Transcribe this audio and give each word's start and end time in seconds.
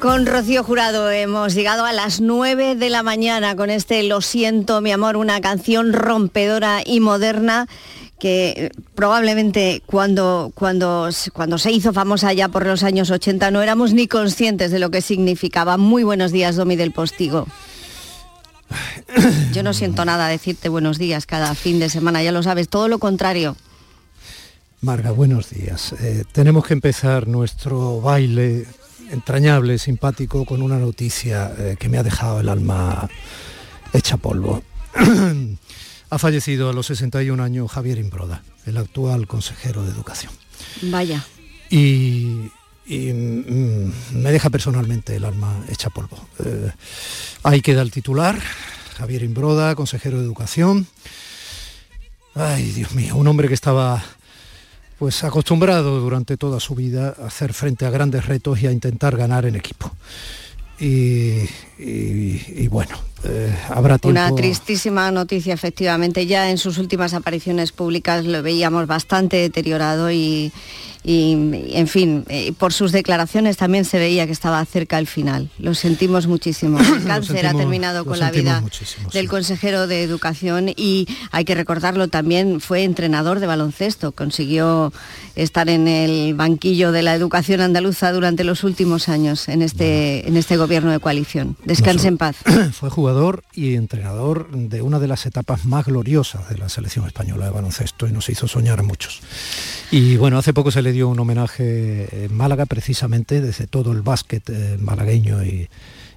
Con 0.00 0.24
Rocío 0.24 0.64
Jurado 0.64 1.10
hemos 1.10 1.52
llegado 1.52 1.84
a 1.84 1.92
las 1.92 2.22
9 2.22 2.74
de 2.74 2.88
la 2.88 3.02
mañana 3.02 3.54
con 3.54 3.68
este 3.68 4.02
Lo 4.02 4.22
siento, 4.22 4.80
mi 4.80 4.92
amor, 4.92 5.18
una 5.18 5.42
canción 5.42 5.92
rompedora 5.92 6.80
y 6.82 7.00
moderna 7.00 7.68
que 8.18 8.48
eh, 8.56 8.70
probablemente 8.94 9.82
cuando, 9.84 10.52
cuando, 10.54 11.10
cuando 11.34 11.58
se 11.58 11.70
hizo 11.70 11.92
famosa 11.92 12.32
ya 12.32 12.48
por 12.48 12.64
los 12.64 12.82
años 12.82 13.10
80 13.10 13.50
no 13.50 13.60
éramos 13.60 13.92
ni 13.92 14.08
conscientes 14.08 14.70
de 14.70 14.78
lo 14.78 14.90
que 14.90 15.02
significaba. 15.02 15.76
Muy 15.76 16.02
buenos 16.02 16.32
días, 16.32 16.56
Domi 16.56 16.76
del 16.76 16.92
Postigo. 16.92 17.46
Yo 19.52 19.62
no 19.62 19.74
siento 19.74 20.06
nada 20.06 20.28
decirte 20.28 20.70
buenos 20.70 20.98
días 20.98 21.26
cada 21.26 21.54
fin 21.54 21.78
de 21.78 21.90
semana, 21.90 22.22
ya 22.22 22.32
lo 22.32 22.42
sabes, 22.42 22.70
todo 22.70 22.88
lo 22.88 23.00
contrario. 23.00 23.54
Marga, 24.80 25.10
buenos 25.10 25.50
días. 25.50 25.92
Eh, 26.00 26.24
tenemos 26.32 26.64
que 26.64 26.72
empezar 26.72 27.28
nuestro 27.28 28.00
baile 28.00 28.66
entrañable, 29.10 29.78
simpático, 29.78 30.44
con 30.44 30.62
una 30.62 30.78
noticia 30.78 31.52
eh, 31.58 31.76
que 31.78 31.88
me 31.88 31.98
ha 31.98 32.02
dejado 32.02 32.40
el 32.40 32.48
alma 32.48 33.08
hecha 33.92 34.16
polvo. 34.16 34.62
ha 36.10 36.18
fallecido 36.18 36.68
a 36.68 36.72
los 36.72 36.86
61 36.86 37.42
años 37.42 37.70
Javier 37.70 37.98
Imbroda, 37.98 38.42
el 38.66 38.76
actual 38.76 39.26
consejero 39.26 39.84
de 39.84 39.90
Educación. 39.90 40.32
Vaya. 40.82 41.24
Y, 41.70 42.50
mm, 42.88 43.92
me 44.14 44.32
deja 44.32 44.50
personalmente 44.50 45.16
el 45.16 45.24
alma 45.24 45.64
hecha 45.68 45.90
polvo. 45.90 46.28
Eh, 46.44 46.70
ahí 47.44 47.60
queda 47.60 47.82
el 47.82 47.90
titular, 47.90 48.40
Javier 48.96 49.22
Imbroda, 49.22 49.74
consejero 49.74 50.18
de 50.18 50.24
Educación. 50.24 50.86
Ay, 52.34 52.70
Dios 52.72 52.92
mío, 52.92 53.16
un 53.16 53.28
hombre 53.28 53.48
que 53.48 53.54
estaba 53.54 54.04
pues 55.00 55.24
acostumbrado 55.24 55.98
durante 55.98 56.36
toda 56.36 56.60
su 56.60 56.74
vida 56.74 57.16
a 57.18 57.28
hacer 57.28 57.54
frente 57.54 57.86
a 57.86 57.90
grandes 57.90 58.26
retos 58.26 58.60
y 58.60 58.66
a 58.66 58.70
intentar 58.70 59.16
ganar 59.16 59.46
en 59.46 59.56
equipo. 59.56 59.90
Bueno, 62.68 62.96
eh, 63.24 63.54
habrá 63.68 63.98
tiempo... 63.98 64.20
Una 64.20 64.34
tristísima 64.34 65.10
noticia, 65.10 65.54
efectivamente. 65.54 66.26
Ya 66.26 66.50
en 66.50 66.58
sus 66.58 66.78
últimas 66.78 67.14
apariciones 67.14 67.72
públicas 67.72 68.24
lo 68.24 68.42
veíamos 68.42 68.86
bastante 68.86 69.36
deteriorado 69.36 70.10
y, 70.10 70.52
y, 71.02 71.32
en 71.72 71.88
fin, 71.88 72.24
eh, 72.28 72.52
por 72.58 72.74
sus 72.74 72.92
declaraciones 72.92 73.56
también 73.56 73.86
se 73.86 73.98
veía 73.98 74.26
que 74.26 74.32
estaba 74.32 74.62
cerca 74.66 74.98
el 74.98 75.06
final. 75.06 75.50
Lo 75.58 75.74
sentimos 75.74 76.26
muchísimo. 76.26 76.78
El 77.00 77.04
cáncer 77.04 77.46
ha 77.46 77.54
terminado 77.54 78.04
con 78.04 78.18
la 78.18 78.30
vida 78.30 78.62
del 79.12 79.28
consejero 79.28 79.86
de 79.86 80.02
Educación 80.02 80.68
y 80.76 81.06
hay 81.30 81.44
que 81.44 81.54
recordarlo 81.54 82.08
también, 82.08 82.60
fue 82.60 82.84
entrenador 82.84 83.40
de 83.40 83.46
baloncesto, 83.46 84.12
consiguió 84.12 84.92
estar 85.36 85.70
en 85.70 85.88
el 85.88 86.34
banquillo 86.34 86.92
de 86.92 87.02
la 87.02 87.14
educación 87.14 87.62
andaluza 87.62 88.12
durante 88.12 88.44
los 88.44 88.62
últimos 88.62 89.08
años 89.08 89.48
en 89.48 89.62
este, 89.62 90.28
en 90.28 90.36
este 90.36 90.56
gobierno 90.58 90.90
de 90.90 91.00
coalición. 91.00 91.56
Descanse 91.70 92.08
en 92.08 92.18
paz. 92.18 92.34
Fue 92.72 92.90
jugador 92.90 93.44
y 93.54 93.76
entrenador 93.76 94.50
de 94.50 94.82
una 94.82 94.98
de 94.98 95.06
las 95.06 95.24
etapas 95.24 95.64
más 95.66 95.86
gloriosas 95.86 96.48
de 96.48 96.58
la 96.58 96.68
selección 96.68 97.06
española 97.06 97.44
de 97.44 97.52
baloncesto 97.52 98.08
y 98.08 98.12
nos 98.12 98.28
hizo 98.28 98.48
soñar 98.48 98.80
a 98.80 98.82
muchos. 98.82 99.20
Y 99.92 100.16
bueno, 100.16 100.36
hace 100.36 100.52
poco 100.52 100.72
se 100.72 100.82
le 100.82 100.90
dio 100.90 101.08
un 101.08 101.20
homenaje 101.20 102.24
en 102.24 102.34
Málaga 102.34 102.66
precisamente 102.66 103.40
desde 103.40 103.68
todo 103.68 103.92
el 103.92 104.02
básquet 104.02 104.50
eh, 104.50 104.78
malagueño 104.80 105.44
y, 105.44 105.68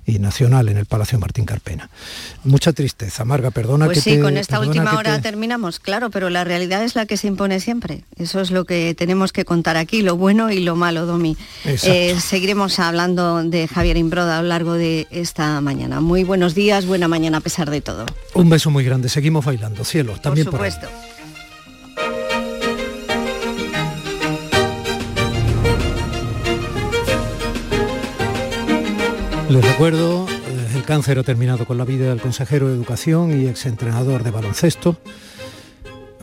nacional 0.06 0.70
en 0.70 0.78
el 0.78 0.86
Palacio 0.86 1.20
Martín 1.20 1.46
Carpena. 1.46 1.90
Mucha 2.44 2.74
tristeza, 2.74 3.26
Marga, 3.26 3.52
perdona 3.52 3.86
pues 3.86 4.04
que 4.04 4.16
sí, 4.16 4.20
con 4.20 4.38
esta 4.38 4.60
última 4.60 4.96
hora 4.98 5.22
terminamos, 5.22 5.80
claro, 5.80 6.10
pero 6.10 6.30
la 6.30 6.44
realidad 6.44 6.84
es 6.84 6.96
la 6.96 7.06
que 7.06 7.18
se 7.18 7.28
impone 7.28 7.60
siempre. 7.60 8.04
Eso 8.18 8.42
es 8.42 8.52
lo 8.52 8.66
que 8.66 8.94
tenemos 8.96 9.32
que 9.32 9.46
contar 9.46 9.78
aquí, 9.78 10.02
lo 10.02 10.18
bueno 10.18 10.52
y 10.52 10.60
lo 10.60 10.76
malo, 10.76 11.06
Domi. 11.06 11.38
Eh, 11.66 12.16
seguiremos 12.20 12.80
hablando 12.80 13.44
de 13.44 13.68
Javier 13.68 13.98
Imbroda 13.98 14.40
a 14.40 14.42
lo 14.42 14.48
largo 14.50 14.74
de 14.74 15.08
esta 15.12 15.60
mañana. 15.62 16.02
Muy 16.02 16.24
buenos 16.24 16.56
días, 16.56 16.86
buena 16.86 17.08
mañana 17.08 17.38
a 17.38 17.42
pesar 17.42 17.70
de 17.70 17.82
todo. 17.82 18.06
Un 18.34 18.50
beso 18.50 18.70
muy 18.70 18.84
grande, 18.84 19.10
seguimos 19.10 19.46
bailando, 19.46 19.84
cielo, 19.84 20.18
también 20.20 20.46
por 20.46 20.56
supuesto. 20.56 20.88
Les 29.54 29.64
recuerdo, 29.64 30.26
eh, 30.28 30.72
el 30.74 30.84
cáncer 30.84 31.20
ha 31.20 31.24
terminado 31.24 31.68
con 31.68 31.78
la 31.78 31.86
vida 31.86 32.10
del 32.10 32.20
consejero 32.20 32.70
de 32.70 32.74
Educación 32.74 33.40
y 33.40 33.46
exentrenador 33.46 34.24
de 34.24 34.32
baloncesto, 34.32 34.98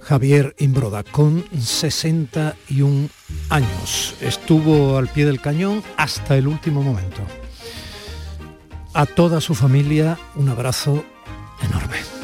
Javier 0.02 0.56
Imbroda, 0.58 1.04
con 1.04 1.44
61 1.56 3.08
años. 3.48 4.16
Estuvo 4.20 4.98
al 4.98 5.06
pie 5.06 5.26
del 5.26 5.40
cañón 5.40 5.84
hasta 5.96 6.36
el 6.36 6.48
último 6.48 6.82
momento. 6.82 7.20
A 8.94 9.06
toda 9.06 9.40
su 9.40 9.54
familia 9.54 10.18
un 10.34 10.48
abrazo 10.48 11.04
enorme. 11.62 12.19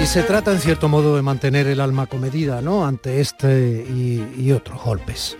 Y 0.00 0.06
se 0.06 0.22
trata 0.22 0.52
en 0.52 0.60
cierto 0.60 0.88
modo 0.88 1.16
de 1.16 1.22
mantener 1.22 1.66
el 1.66 1.80
alma 1.80 2.06
comedida 2.06 2.62
¿no? 2.62 2.86
ante 2.86 3.20
este 3.20 3.84
y 4.36 4.52
otros 4.52 4.82
golpes 4.82 5.36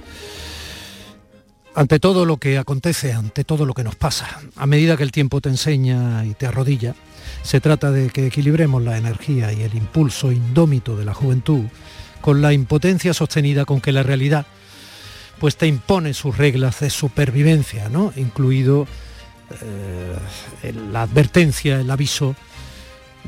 ante 1.78 2.00
todo 2.00 2.24
lo 2.24 2.38
que 2.38 2.58
acontece, 2.58 3.12
ante 3.12 3.44
todo 3.44 3.64
lo 3.64 3.72
que 3.72 3.84
nos 3.84 3.94
pasa, 3.94 4.40
a 4.56 4.66
medida 4.66 4.96
que 4.96 5.04
el 5.04 5.12
tiempo 5.12 5.40
te 5.40 5.48
enseña 5.48 6.24
y 6.24 6.34
te 6.34 6.48
arrodilla, 6.48 6.96
se 7.42 7.60
trata 7.60 7.92
de 7.92 8.10
que 8.10 8.26
equilibremos 8.26 8.82
la 8.82 8.98
energía 8.98 9.52
y 9.52 9.62
el 9.62 9.76
impulso 9.76 10.32
indómito 10.32 10.96
de 10.96 11.04
la 11.04 11.14
juventud 11.14 11.66
con 12.20 12.42
la 12.42 12.52
impotencia 12.52 13.14
sostenida 13.14 13.64
con 13.64 13.80
que 13.80 13.92
la 13.92 14.02
realidad 14.02 14.44
pues 15.38 15.56
te 15.56 15.68
impone 15.68 16.14
sus 16.14 16.36
reglas 16.36 16.80
de 16.80 16.90
supervivencia, 16.90 17.88
¿no? 17.88 18.12
incluido 18.16 18.88
eh, 19.62 20.72
la 20.90 21.02
advertencia, 21.02 21.80
el 21.80 21.92
aviso 21.92 22.34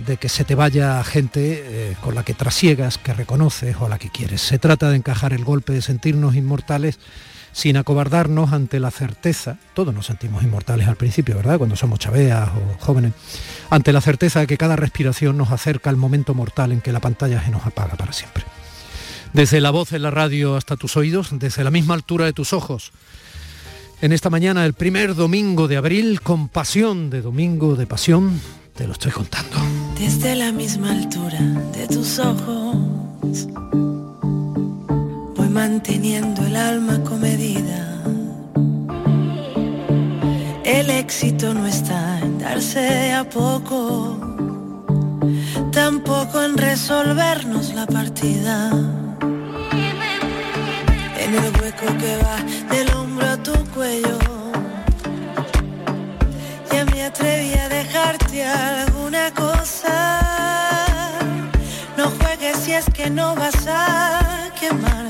de 0.06 0.16
que 0.16 0.28
se 0.28 0.44
te 0.44 0.55
vaya 0.55 1.03
gente 1.05 1.91
eh, 1.91 1.97
con 2.00 2.15
la 2.15 2.25
que 2.25 2.34
trasiegas, 2.34 2.99
que 2.99 3.15
reconoces 3.15 3.77
o 3.81 3.87
a 3.87 3.88
la 3.88 3.99
que 3.99 4.11
quieres. 4.11 4.41
Se 4.41 4.59
trata 4.59 4.91
de 4.91 4.97
encajar 4.97 5.33
el 5.33 5.44
golpe 5.44 5.72
de 5.72 5.83
sentirnos 5.83 6.34
inmortales 6.34 6.99
sin 7.53 7.77
acobardarnos 7.77 8.53
ante 8.53 8.78
la 8.78 8.91
certeza, 8.91 9.59
todos 9.75 9.94
nos 9.94 10.06
sentimos 10.06 10.43
inmortales 10.43 10.87
al 10.87 10.97
principio, 10.97 11.37
¿verdad? 11.37 11.59
Cuando 11.59 11.77
somos 11.77 11.99
chaveas 11.99 12.49
o 12.49 12.84
jóvenes, 12.84 13.12
ante 13.71 13.93
la 13.93 14.00
certeza 14.00 14.41
de 14.41 14.47
que 14.47 14.56
cada 14.56 14.77
respiración 14.77 15.37
nos 15.37 15.50
acerca 15.50 15.91
al 15.91 15.97
momento 15.97 16.34
mortal 16.34 16.72
en 16.72 16.81
que 16.81 16.93
la 16.93 17.00
pantalla 17.00 17.43
se 17.43 17.50
nos 17.50 17.66
apaga 17.66 17.97
para 17.97 18.12
siempre. 18.12 18.44
Desde 19.33 19.60
la 19.60 19.71
voz 19.71 19.93
en 19.93 20.03
la 20.03 20.10
radio 20.10 20.56
hasta 20.56 20.77
tus 20.77 20.97
oídos, 20.97 21.28
desde 21.33 21.65
la 21.65 21.71
misma 21.71 21.94
altura 21.94 22.25
de 22.25 22.33
tus 22.33 22.53
ojos. 22.53 22.93
En 24.00 24.12
esta 24.12 24.31
mañana, 24.31 24.65
el 24.65 24.72
primer 24.72 25.15
domingo 25.15 25.69
de 25.69 25.77
abril, 25.77 26.21
con 26.21 26.49
pasión 26.49 27.10
de 27.10 27.21
domingo 27.21 27.77
de 27.77 27.87
pasión, 27.87 28.41
te 28.75 28.87
lo 28.87 28.94
estoy 28.94 29.12
contando. 29.12 29.80
Desde 30.00 30.34
la 30.34 30.50
misma 30.50 30.91
altura 30.91 31.41
de 31.77 31.87
tus 31.87 32.19
ojos 32.19 32.91
manteniendo 35.50 36.47
el 36.47 36.56
alma 36.56 37.03
comedida. 37.03 37.81
El 40.65 40.89
éxito 40.89 41.53
no 41.53 41.66
está 41.66 42.19
en 42.21 42.39
darse 42.39 43.12
a 43.12 43.28
poco, 43.28 44.19
tampoco 45.71 46.43
en 46.43 46.56
resolvernos 46.56 47.75
la 47.75 47.87
partida. 47.87 48.71
En 51.25 51.31
el 51.34 51.50
hueco 51.60 51.87
que 52.03 52.12
va 52.25 52.39
del 52.75 52.89
hombro 52.94 53.27
a 53.27 53.37
tu 53.43 53.53
cuello, 53.75 54.19
me 57.00 57.06
atreví 57.06 57.55
a 57.55 57.69
dejarte 57.69 58.44
alguna 58.44 59.33
cosa. 59.33 60.21
No 61.97 62.11
juegues 62.19 62.56
si 62.59 62.72
es 62.75 62.84
que 62.93 63.09
no 63.09 63.34
vas 63.34 63.66
a 63.66 64.50
quemar 64.61 65.06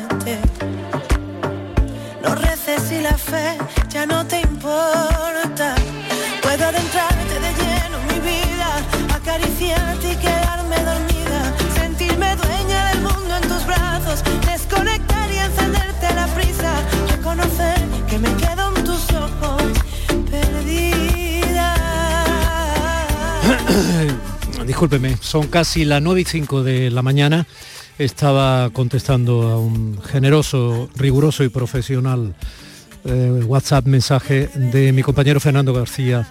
no 2.22 2.34
reces 2.34 2.82
si 2.88 3.00
la 3.00 3.16
fe 3.16 3.58
ya 3.88 4.06
no 4.06 4.24
te 4.24 4.40
importa. 4.40 5.29
Discúlpeme, 24.80 25.18
son 25.20 25.48
casi 25.48 25.84
las 25.84 26.00
9 26.00 26.22
y 26.22 26.24
5 26.24 26.62
de 26.62 26.90
la 26.90 27.02
mañana 27.02 27.46
estaba 27.98 28.70
contestando 28.70 29.50
a 29.50 29.58
un 29.58 30.00
generoso, 30.00 30.88
riguroso 30.96 31.44
y 31.44 31.50
profesional 31.50 32.34
eh, 33.04 33.42
WhatsApp 33.44 33.84
mensaje 33.84 34.48
de 34.54 34.90
mi 34.92 35.02
compañero 35.02 35.38
Fernando 35.38 35.74
García 35.74 36.26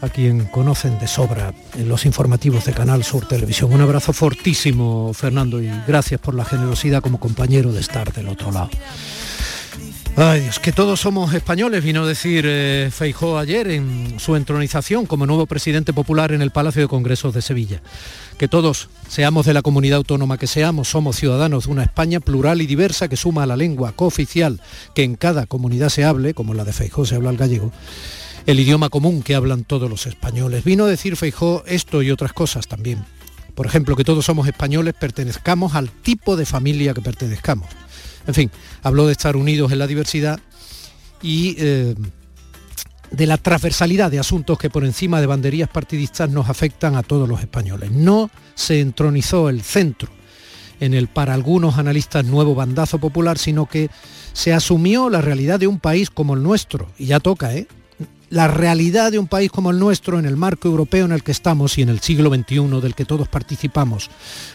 a 0.00 0.08
quien 0.08 0.46
conocen 0.46 0.98
de 0.98 1.06
sobra 1.06 1.54
en 1.76 1.88
los 1.88 2.04
informativos 2.04 2.64
de 2.64 2.72
Canal 2.72 3.04
Sur 3.04 3.28
Televisión. 3.28 3.72
Un 3.72 3.80
abrazo 3.80 4.12
fortísimo, 4.12 5.12
Fernando, 5.14 5.62
y 5.62 5.70
gracias 5.86 6.20
por 6.20 6.34
la 6.34 6.44
generosidad 6.44 7.00
como 7.00 7.20
compañero 7.20 7.70
de 7.70 7.78
estar 7.78 8.12
del 8.12 8.26
otro 8.28 8.50
lado. 8.50 8.70
Ay 10.20 10.40
Dios, 10.40 10.58
que 10.58 10.72
todos 10.72 10.98
somos 10.98 11.32
españoles, 11.32 11.84
vino 11.84 12.02
a 12.02 12.06
decir 12.08 12.44
eh, 12.44 12.90
Feijó 12.90 13.38
ayer 13.38 13.68
en 13.68 14.18
su 14.18 14.34
entronización 14.34 15.06
como 15.06 15.26
nuevo 15.26 15.46
presidente 15.46 15.92
popular 15.92 16.32
en 16.32 16.42
el 16.42 16.50
Palacio 16.50 16.82
de 16.82 16.88
Congresos 16.88 17.32
de 17.34 17.40
Sevilla. 17.40 17.82
Que 18.36 18.48
todos, 18.48 18.88
seamos 19.06 19.46
de 19.46 19.54
la 19.54 19.62
comunidad 19.62 19.98
autónoma 19.98 20.36
que 20.36 20.48
seamos, 20.48 20.88
somos 20.88 21.14
ciudadanos 21.14 21.66
de 21.66 21.70
una 21.70 21.84
España 21.84 22.18
plural 22.18 22.60
y 22.60 22.66
diversa 22.66 23.06
que 23.06 23.16
suma 23.16 23.44
a 23.44 23.46
la 23.46 23.56
lengua 23.56 23.92
cooficial 23.92 24.60
que 24.92 25.04
en 25.04 25.14
cada 25.14 25.46
comunidad 25.46 25.88
se 25.88 26.04
hable, 26.04 26.34
como 26.34 26.52
la 26.52 26.64
de 26.64 26.72
Feijó 26.72 27.06
se 27.06 27.14
habla 27.14 27.30
el 27.30 27.36
gallego, 27.36 27.70
el 28.46 28.58
idioma 28.58 28.88
común 28.88 29.22
que 29.22 29.36
hablan 29.36 29.62
todos 29.62 29.88
los 29.88 30.08
españoles. 30.08 30.64
Vino 30.64 30.86
a 30.86 30.88
decir 30.88 31.14
Feijó 31.14 31.62
esto 31.64 32.02
y 32.02 32.10
otras 32.10 32.32
cosas 32.32 32.66
también. 32.66 33.04
Por 33.54 33.66
ejemplo, 33.66 33.94
que 33.94 34.02
todos 34.02 34.24
somos 34.24 34.48
españoles, 34.48 34.94
pertenezcamos 34.98 35.76
al 35.76 35.90
tipo 35.90 36.34
de 36.34 36.44
familia 36.44 36.92
que 36.92 37.02
pertenezcamos 37.02 37.68
en 38.28 38.34
fin, 38.34 38.50
habló 38.82 39.06
de 39.06 39.12
estar 39.12 39.36
unidos 39.36 39.72
en 39.72 39.78
la 39.78 39.86
diversidad 39.86 40.38
y 41.22 41.56
eh, 41.58 41.94
de 43.10 43.26
la 43.26 43.38
transversalidad 43.38 44.10
de 44.10 44.18
asuntos 44.18 44.58
que 44.58 44.68
por 44.68 44.84
encima 44.84 45.20
de 45.20 45.26
banderías 45.26 45.70
partidistas 45.70 46.28
nos 46.28 46.50
afectan 46.50 46.94
a 46.94 47.02
todos 47.02 47.26
los 47.26 47.40
españoles. 47.40 47.90
No 47.90 48.30
se 48.54 48.80
entronizó 48.80 49.48
el 49.48 49.62
centro 49.62 50.10
en 50.78 50.92
el 50.92 51.08
para 51.08 51.32
algunos 51.32 51.78
analistas 51.78 52.26
nuevo 52.26 52.54
bandazo 52.54 52.98
popular, 52.98 53.38
sino 53.38 53.64
que 53.64 53.88
se 54.34 54.52
asumió 54.52 55.08
la 55.08 55.22
realidad 55.22 55.58
de 55.58 55.66
un 55.66 55.80
país 55.80 56.10
como 56.10 56.34
el 56.34 56.42
nuestro, 56.42 56.92
y 56.98 57.06
ya 57.06 57.20
toca, 57.20 57.56
¿eh? 57.56 57.66
La 58.30 58.48
realidad 58.48 59.12
de 59.12 59.18
un 59.18 59.26
país 59.26 59.50
como 59.50 59.70
el 59.70 59.78
nuestro 59.78 60.18
en 60.18 60.26
el 60.26 60.36
marco 60.36 60.68
europeo 60.68 61.04
en 61.04 61.12
el 61.12 61.22
que 61.22 61.32
estamos 61.32 61.78
y 61.78 61.82
en 61.82 61.88
el 61.88 62.00
siglo 62.00 62.34
XXI 62.34 62.80
del 62.80 62.94
que 62.94 63.04
todos 63.04 63.28
participamos, 63.28 64.10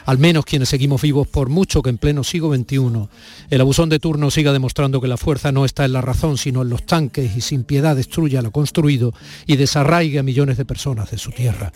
al 0.05 0.17
menos 0.17 0.45
quienes 0.45 0.69
seguimos 0.69 1.01
vivos 1.01 1.27
por 1.27 1.49
mucho 1.49 1.81
que 1.81 1.89
en 1.89 1.97
pleno 1.97 2.23
siglo 2.23 2.53
XXI 2.53 3.07
el 3.49 3.61
abusón 3.61 3.89
de 3.89 3.99
turno 3.99 4.31
siga 4.31 4.53
demostrando 4.53 5.01
que 5.01 5.07
la 5.07 5.17
fuerza 5.17 5.51
no 5.51 5.65
está 5.65 5.85
en 5.85 5.93
la 5.93 6.01
razón 6.01 6.37
sino 6.37 6.61
en 6.61 6.69
los 6.69 6.85
tanques 6.85 7.35
y 7.35 7.41
sin 7.41 7.63
piedad 7.63 7.95
destruya 7.95 8.41
lo 8.41 8.51
construido 8.51 9.13
y 9.45 9.55
desarraigue 9.55 10.19
a 10.19 10.23
millones 10.23 10.57
de 10.57 10.65
personas 10.65 11.11
de 11.11 11.17
su 11.17 11.31
tierra. 11.31 11.71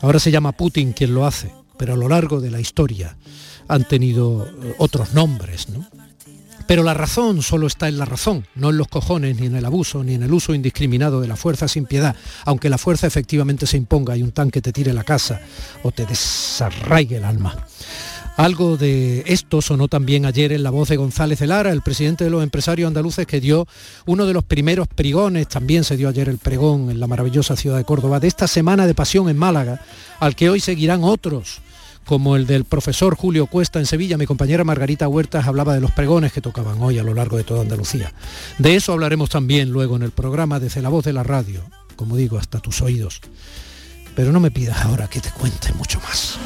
Ahora 0.00 0.18
se 0.18 0.30
llama 0.30 0.52
Putin 0.52 0.92
quien 0.92 1.14
lo 1.14 1.26
hace, 1.26 1.52
pero 1.78 1.94
a 1.94 1.96
lo 1.96 2.08
largo 2.08 2.40
de 2.40 2.50
la 2.50 2.60
historia 2.60 3.16
han 3.68 3.86
tenido 3.86 4.48
otros 4.78 5.14
nombres, 5.14 5.68
¿no? 5.68 5.86
Pero 6.66 6.82
la 6.82 6.94
razón 6.94 7.42
solo 7.42 7.66
está 7.66 7.88
en 7.88 7.98
la 7.98 8.04
razón, 8.04 8.46
no 8.54 8.70
en 8.70 8.76
los 8.76 8.88
cojones, 8.88 9.38
ni 9.38 9.46
en 9.46 9.56
el 9.56 9.64
abuso, 9.64 10.04
ni 10.04 10.14
en 10.14 10.22
el 10.22 10.32
uso 10.32 10.54
indiscriminado 10.54 11.20
de 11.20 11.28
la 11.28 11.36
fuerza 11.36 11.68
sin 11.68 11.86
piedad, 11.86 12.16
aunque 12.44 12.70
la 12.70 12.78
fuerza 12.78 13.06
efectivamente 13.06 13.66
se 13.66 13.76
imponga 13.76 14.16
y 14.16 14.22
un 14.22 14.32
tanque 14.32 14.62
te 14.62 14.72
tire 14.72 14.92
la 14.92 15.04
casa 15.04 15.40
o 15.82 15.90
te 15.90 16.06
desarraigue 16.06 17.16
el 17.16 17.24
alma. 17.24 17.66
Algo 18.36 18.78
de 18.78 19.24
esto 19.26 19.60
sonó 19.60 19.88
también 19.88 20.24
ayer 20.24 20.52
en 20.52 20.62
la 20.62 20.70
voz 20.70 20.88
de 20.88 20.96
González 20.96 21.38
de 21.38 21.46
Lara, 21.46 21.70
el 21.70 21.82
presidente 21.82 22.24
de 22.24 22.30
los 22.30 22.42
empresarios 22.42 22.88
andaluces 22.88 23.26
que 23.26 23.40
dio 23.40 23.66
uno 24.06 24.24
de 24.24 24.32
los 24.32 24.42
primeros 24.42 24.88
pregones, 24.88 25.48
también 25.48 25.84
se 25.84 25.98
dio 25.98 26.08
ayer 26.08 26.30
el 26.30 26.38
pregón 26.38 26.90
en 26.90 26.98
la 26.98 27.06
maravillosa 27.06 27.56
ciudad 27.56 27.76
de 27.76 27.84
Córdoba, 27.84 28.20
de 28.20 28.28
esta 28.28 28.48
semana 28.48 28.86
de 28.86 28.94
pasión 28.94 29.28
en 29.28 29.36
Málaga, 29.36 29.82
al 30.18 30.34
que 30.34 30.48
hoy 30.48 30.60
seguirán 30.60 31.04
otros 31.04 31.60
como 32.04 32.36
el 32.36 32.46
del 32.46 32.64
profesor 32.64 33.16
Julio 33.16 33.46
Cuesta 33.46 33.78
en 33.78 33.86
Sevilla, 33.86 34.18
mi 34.18 34.26
compañera 34.26 34.64
Margarita 34.64 35.08
Huertas 35.08 35.46
hablaba 35.46 35.74
de 35.74 35.80
los 35.80 35.92
pregones 35.92 36.32
que 36.32 36.40
tocaban 36.40 36.82
hoy 36.82 36.98
a 36.98 37.02
lo 37.02 37.14
largo 37.14 37.36
de 37.36 37.44
toda 37.44 37.62
Andalucía. 37.62 38.12
De 38.58 38.74
eso 38.74 38.92
hablaremos 38.92 39.30
también 39.30 39.70
luego 39.70 39.96
en 39.96 40.02
el 40.02 40.10
programa 40.10 40.60
desde 40.60 40.82
la 40.82 40.88
voz 40.88 41.04
de 41.04 41.12
la 41.12 41.22
radio, 41.22 41.62
como 41.96 42.16
digo, 42.16 42.38
hasta 42.38 42.60
tus 42.60 42.82
oídos. 42.82 43.20
Pero 44.14 44.32
no 44.32 44.40
me 44.40 44.50
pidas 44.50 44.82
ahora 44.82 45.08
que 45.08 45.20
te 45.20 45.30
cuente 45.30 45.72
mucho 45.72 46.00
más. 46.00 46.38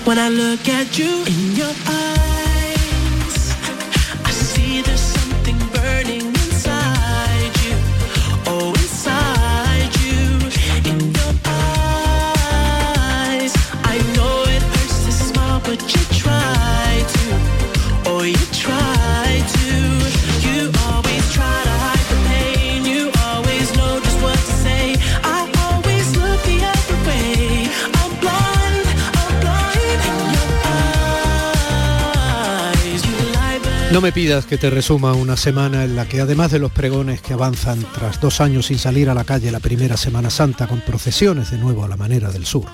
No 33.96 34.02
me 34.02 34.12
pidas 34.12 34.44
que 34.44 34.58
te 34.58 34.68
resuma 34.68 35.14
una 35.14 35.38
semana 35.38 35.82
en 35.82 35.96
la 35.96 36.06
que 36.06 36.20
además 36.20 36.50
de 36.50 36.58
los 36.58 36.70
pregones 36.70 37.22
que 37.22 37.32
avanzan 37.32 37.82
tras 37.94 38.20
dos 38.20 38.42
años 38.42 38.66
sin 38.66 38.78
salir 38.78 39.08
a 39.08 39.14
la 39.14 39.24
calle 39.24 39.50
la 39.50 39.58
primera 39.58 39.96
Semana 39.96 40.28
Santa 40.28 40.66
con 40.66 40.82
procesiones 40.82 41.50
de 41.50 41.56
nuevo 41.56 41.82
a 41.82 41.88
la 41.88 41.96
manera 41.96 42.30
del 42.30 42.44
sur. 42.44 42.66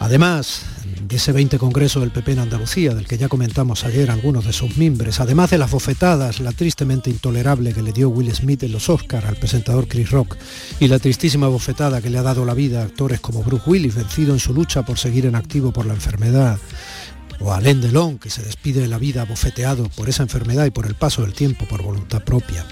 Además 0.00 0.62
de 1.06 1.16
ese 1.16 1.30
20 1.30 1.56
Congreso 1.58 2.00
del 2.00 2.10
PP 2.10 2.32
en 2.32 2.38
Andalucía, 2.40 2.96
del 2.96 3.06
que 3.06 3.16
ya 3.16 3.28
comentamos 3.28 3.84
ayer 3.84 4.10
algunos 4.10 4.44
de 4.44 4.52
sus 4.52 4.76
miembros, 4.76 5.20
además 5.20 5.50
de 5.50 5.58
las 5.58 5.70
bofetadas, 5.70 6.40
la 6.40 6.50
tristemente 6.50 7.10
intolerable 7.10 7.72
que 7.72 7.82
le 7.82 7.92
dio 7.92 8.08
Will 8.08 8.34
Smith 8.34 8.64
en 8.64 8.72
los 8.72 8.90
Oscars 8.90 9.26
al 9.26 9.36
presentador 9.36 9.86
Chris 9.86 10.10
Rock 10.10 10.36
y 10.80 10.88
la 10.88 10.98
tristísima 10.98 11.46
bofetada 11.46 12.02
que 12.02 12.10
le 12.10 12.18
ha 12.18 12.22
dado 12.22 12.44
la 12.44 12.54
vida 12.54 12.80
a 12.80 12.86
actores 12.86 13.20
como 13.20 13.44
Bruce 13.44 13.70
Willis, 13.70 13.94
vencido 13.94 14.32
en 14.32 14.40
su 14.40 14.52
lucha 14.52 14.82
por 14.82 14.98
seguir 14.98 15.26
en 15.26 15.36
activo 15.36 15.72
por 15.72 15.86
la 15.86 15.94
enfermedad, 15.94 16.58
o 17.40 17.52
Alain 17.52 17.80
Delon, 17.80 18.18
que 18.18 18.30
se 18.30 18.42
despide 18.42 18.80
de 18.80 18.88
la 18.88 18.98
vida 18.98 19.24
bofeteado 19.24 19.88
por 19.90 20.08
esa 20.08 20.22
enfermedad 20.22 20.66
y 20.66 20.70
por 20.70 20.86
el 20.86 20.94
paso 20.94 21.22
del 21.22 21.34
tiempo 21.34 21.66
por 21.66 21.82
voluntad 21.82 22.22
propia. 22.22 22.66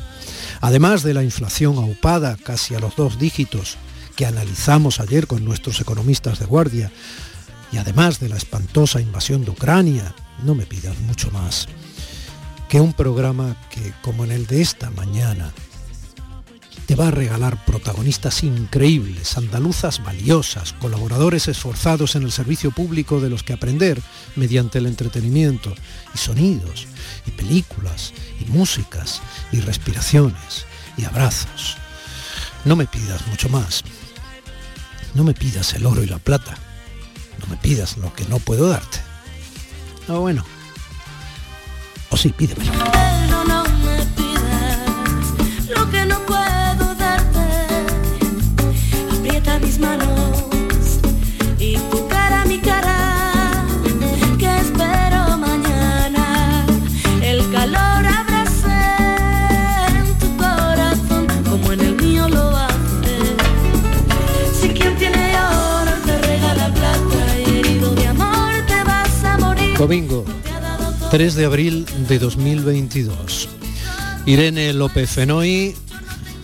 Además 0.60 1.02
de 1.02 1.14
la 1.14 1.24
inflación 1.24 1.76
aupada 1.76 2.36
casi 2.36 2.74
a 2.74 2.80
los 2.80 2.96
dos 2.96 3.18
dígitos 3.18 3.76
que 4.16 4.26
analizamos 4.26 5.00
ayer 5.00 5.26
con 5.26 5.44
nuestros 5.44 5.80
economistas 5.80 6.38
de 6.38 6.46
guardia, 6.46 6.92
y 7.72 7.78
además 7.78 8.20
de 8.20 8.28
la 8.28 8.36
espantosa 8.36 9.00
invasión 9.00 9.44
de 9.44 9.50
Ucrania, 9.50 10.14
no 10.44 10.54
me 10.54 10.66
pidas 10.66 10.98
mucho 11.00 11.30
más 11.30 11.68
que 12.68 12.80
un 12.80 12.92
programa 12.92 13.56
que, 13.70 13.92
como 14.02 14.24
en 14.24 14.32
el 14.32 14.46
de 14.46 14.62
esta 14.62 14.90
mañana, 14.90 15.52
te 16.92 16.96
va 16.96 17.08
a 17.08 17.10
regalar 17.10 17.64
protagonistas 17.64 18.42
increíbles, 18.42 19.38
andaluzas 19.38 20.04
valiosas, 20.04 20.74
colaboradores 20.74 21.48
esforzados 21.48 22.16
en 22.16 22.22
el 22.22 22.30
servicio 22.30 22.70
público 22.70 23.18
de 23.18 23.30
los 23.30 23.42
que 23.42 23.54
aprender 23.54 23.98
mediante 24.36 24.76
el 24.76 24.84
entretenimiento, 24.84 25.74
y 26.14 26.18
sonidos, 26.18 26.86
y 27.24 27.30
películas, 27.30 28.12
y 28.38 28.44
músicas, 28.50 29.22
y 29.52 29.60
respiraciones, 29.60 30.66
y 30.98 31.06
abrazos. 31.06 31.78
No 32.66 32.76
me 32.76 32.84
pidas 32.84 33.26
mucho 33.26 33.48
más. 33.48 33.84
No 35.14 35.24
me 35.24 35.32
pidas 35.32 35.72
el 35.72 35.86
oro 35.86 36.02
y 36.02 36.08
la 36.08 36.18
plata. 36.18 36.58
No 37.40 37.46
me 37.46 37.56
pidas 37.56 37.96
lo 37.96 38.12
que 38.12 38.26
no 38.26 38.38
puedo 38.38 38.68
darte. 38.68 38.98
Ah, 40.08 40.18
bueno. 40.18 40.44
O 42.10 42.18
sí, 42.18 42.28
pídemelo. 42.28 42.70
Domingo, 69.82 70.24
3 71.10 71.34
de 71.34 71.44
abril 71.44 71.86
de 72.06 72.20
2022. 72.20 73.48
Irene 74.26 74.72
López 74.72 75.10
Fenoy, 75.10 75.74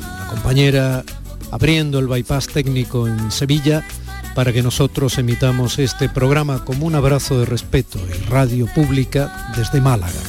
la 0.01 0.27
compañera 0.27 1.05
abriendo 1.51 1.99
el 1.99 2.09
bypass 2.09 2.49
técnico 2.49 3.07
en 3.07 3.31
Sevilla 3.31 3.87
para 4.35 4.53
que 4.53 4.63
nosotros 4.63 5.19
emitamos 5.19 5.79
este 5.79 6.09
programa 6.09 6.65
como 6.65 6.87
un 6.87 6.95
abrazo 6.95 7.41
de 7.41 7.47
respeto 7.47 7.99
en 7.99 8.31
radio 8.31 8.67
pública 8.67 9.53
desde 9.57 9.81
Málaga. 9.81 10.21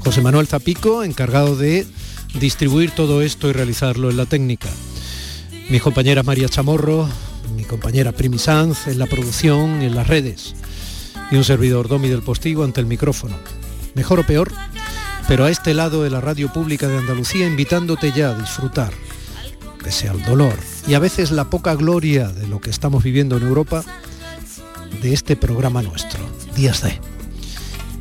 José 0.00 0.20
Manuel 0.20 0.46
Zapico, 0.46 1.02
encargado 1.02 1.56
de 1.56 1.86
distribuir 2.38 2.90
todo 2.90 3.22
esto 3.22 3.48
y 3.48 3.52
realizarlo 3.52 4.10
en 4.10 4.16
la 4.16 4.26
técnica. 4.26 4.68
Mi 5.70 5.80
compañera 5.80 6.22
María 6.22 6.48
Chamorro, 6.48 7.08
mi 7.56 7.64
compañera 7.64 8.12
Primi 8.12 8.38
Sanz 8.38 8.86
en 8.86 8.98
la 8.98 9.06
producción 9.06 9.82
en 9.82 9.94
las 9.94 10.06
redes 10.06 10.54
y 11.30 11.36
un 11.36 11.44
servidor 11.44 11.88
Domi 11.88 12.08
del 12.08 12.22
Postigo 12.22 12.64
ante 12.64 12.80
el 12.80 12.86
micrófono. 12.86 13.36
Mejor 13.94 14.20
o 14.20 14.26
peor, 14.26 14.52
pero 15.26 15.44
a 15.44 15.50
este 15.50 15.74
lado 15.74 16.02
de 16.02 16.10
la 16.10 16.20
radio 16.20 16.52
pública 16.52 16.88
de 16.88 16.98
Andalucía 16.98 17.46
invitándote 17.46 18.12
ya 18.12 18.30
a 18.30 18.38
disfrutar 18.38 18.92
pese 19.88 20.06
al 20.06 20.22
dolor 20.22 20.54
y 20.86 20.92
a 20.92 20.98
veces 20.98 21.30
la 21.30 21.48
poca 21.48 21.74
gloria 21.74 22.28
de 22.28 22.46
lo 22.46 22.60
que 22.60 22.68
estamos 22.68 23.02
viviendo 23.02 23.38
en 23.38 23.44
Europa, 23.44 23.82
de 25.00 25.14
este 25.14 25.34
programa 25.34 25.80
nuestro, 25.80 26.20
Días 26.54 26.82
de. 26.82 27.00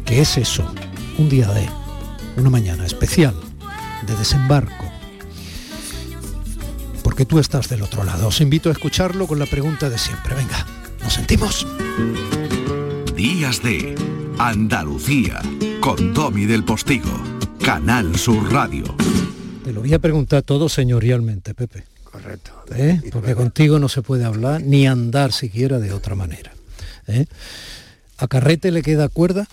¿Qué 0.04 0.20
es 0.20 0.36
eso? 0.38 0.70
Un 1.18 1.30
día 1.30 1.48
de, 1.48 1.66
una 2.36 2.50
mañana 2.50 2.86
especial, 2.86 3.34
de 4.06 4.18
desembarco. 4.18 4.84
Porque 7.04 7.26
tú 7.26 7.40
estás 7.40 7.70
del 7.70 7.84
otro 7.84 8.04
lado. 8.04 8.28
Os 8.28 8.42
invito 8.42 8.68
a 8.68 8.74
escucharlo 8.74 9.26
con 9.26 9.40
la 9.40 9.46
pregunta 9.46 9.90
de 9.90 9.98
siempre. 9.98 10.36
Venga, 10.36 10.68
¿nos 11.02 11.14
sentimos? 11.14 11.66
Días 13.16 13.64
de 13.64 13.96
Andalucía, 14.40 15.42
con 15.80 16.14
Tommy 16.14 16.48
del 16.48 16.66
Postigo, 16.66 17.18
Canal 17.64 18.14
Sur 18.18 18.52
Radio. 18.52 18.94
Te 19.68 19.74
lo 19.74 19.82
voy 19.82 19.94
a 19.94 20.00
preguntar 20.00 20.44
todo 20.44 20.70
señorialmente, 20.70 21.54
Pepe. 21.54 21.84
Correcto. 22.06 22.54
¿Eh? 22.74 23.02
Porque 23.12 23.36
contigo 23.36 23.80
no 23.80 23.90
se 23.90 24.02
puede 24.02 24.24
hablar 24.24 24.62
ni 24.62 24.88
andar 24.88 25.34
siquiera 25.34 25.78
de 25.78 25.92
otra 25.92 26.16
manera. 26.16 26.54
¿eh? 27.08 27.26
¿A 28.18 28.30
Carrete 28.30 28.72
le 28.72 28.82
queda 28.82 29.10
cuerda? 29.10 29.46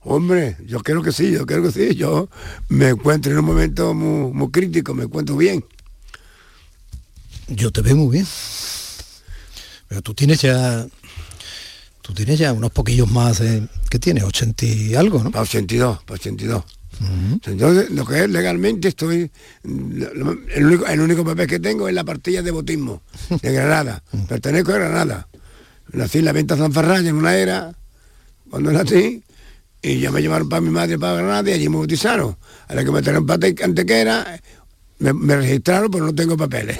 Hombre, 0.00 0.56
yo 0.66 0.80
creo 0.80 1.00
que 1.00 1.12
sí, 1.12 1.30
yo 1.30 1.46
creo 1.46 1.62
que 1.62 1.70
sí. 1.70 1.94
Yo 1.94 2.28
me 2.70 2.88
encuentro 2.88 3.30
en 3.30 3.38
un 3.38 3.44
momento 3.44 3.94
muy, 3.94 4.32
muy 4.32 4.50
crítico, 4.50 4.94
me 4.94 5.04
encuentro 5.04 5.36
bien. 5.36 5.64
Yo 7.46 7.70
te 7.70 7.82
veo 7.82 7.94
muy 7.94 8.10
bien. 8.10 8.26
Pero 9.86 10.02
tú 10.02 10.12
tienes 10.12 10.42
ya. 10.42 10.84
Tú 12.00 12.12
tienes 12.14 12.36
ya 12.36 12.52
unos 12.52 12.72
poquillos 12.72 13.08
más 13.08 13.38
de. 13.38 13.68
¿Qué 13.88 14.00
tienes? 14.00 14.24
80 14.24 14.66
y 14.66 14.94
algo, 14.96 15.22
¿no? 15.22 15.30
Para 15.30 15.42
82, 15.42 16.00
para 16.98 17.10
82. 17.10 17.46
Entonces, 17.46 17.90
lo 17.90 18.06
que 18.06 18.24
es 18.24 18.30
legalmente 18.30 18.88
estoy. 18.88 19.30
El 19.64 20.62
único, 20.62 20.86
el 20.86 21.00
único 21.00 21.24
papel 21.24 21.46
que 21.46 21.60
tengo 21.60 21.88
es 21.88 21.94
la 21.94 22.04
partida 22.04 22.42
de 22.42 22.50
botismo 22.50 23.02
de 23.40 23.52
Granada. 23.52 24.02
Pertenezco 24.28 24.72
a 24.72 24.78
Granada. 24.78 25.28
Nací 25.92 26.18
en 26.18 26.24
la 26.24 26.32
venta 26.32 26.56
San 26.56 26.72
Ferraya 26.72 27.08
en 27.08 27.16
una 27.16 27.36
era, 27.36 27.74
cuando 28.48 28.72
nací, 28.72 29.22
y 29.82 29.98
ya 29.98 30.10
me 30.10 30.22
llevaron 30.22 30.48
para 30.48 30.60
mi 30.60 30.70
madre 30.70 30.98
para 30.98 31.16
Granada 31.16 31.50
y 31.50 31.54
allí 31.54 31.68
me 31.68 31.76
bautizaron. 31.76 32.36
A 32.68 32.74
la 32.74 32.84
que 32.84 32.90
me 32.90 33.02
trajeron 33.02 33.26
para 33.26 33.46
Antequera, 33.62 34.40
me, 35.00 35.12
me 35.12 35.36
registraron, 35.36 35.90
pero 35.90 36.06
no 36.06 36.14
tengo 36.14 36.36
papeles. 36.36 36.78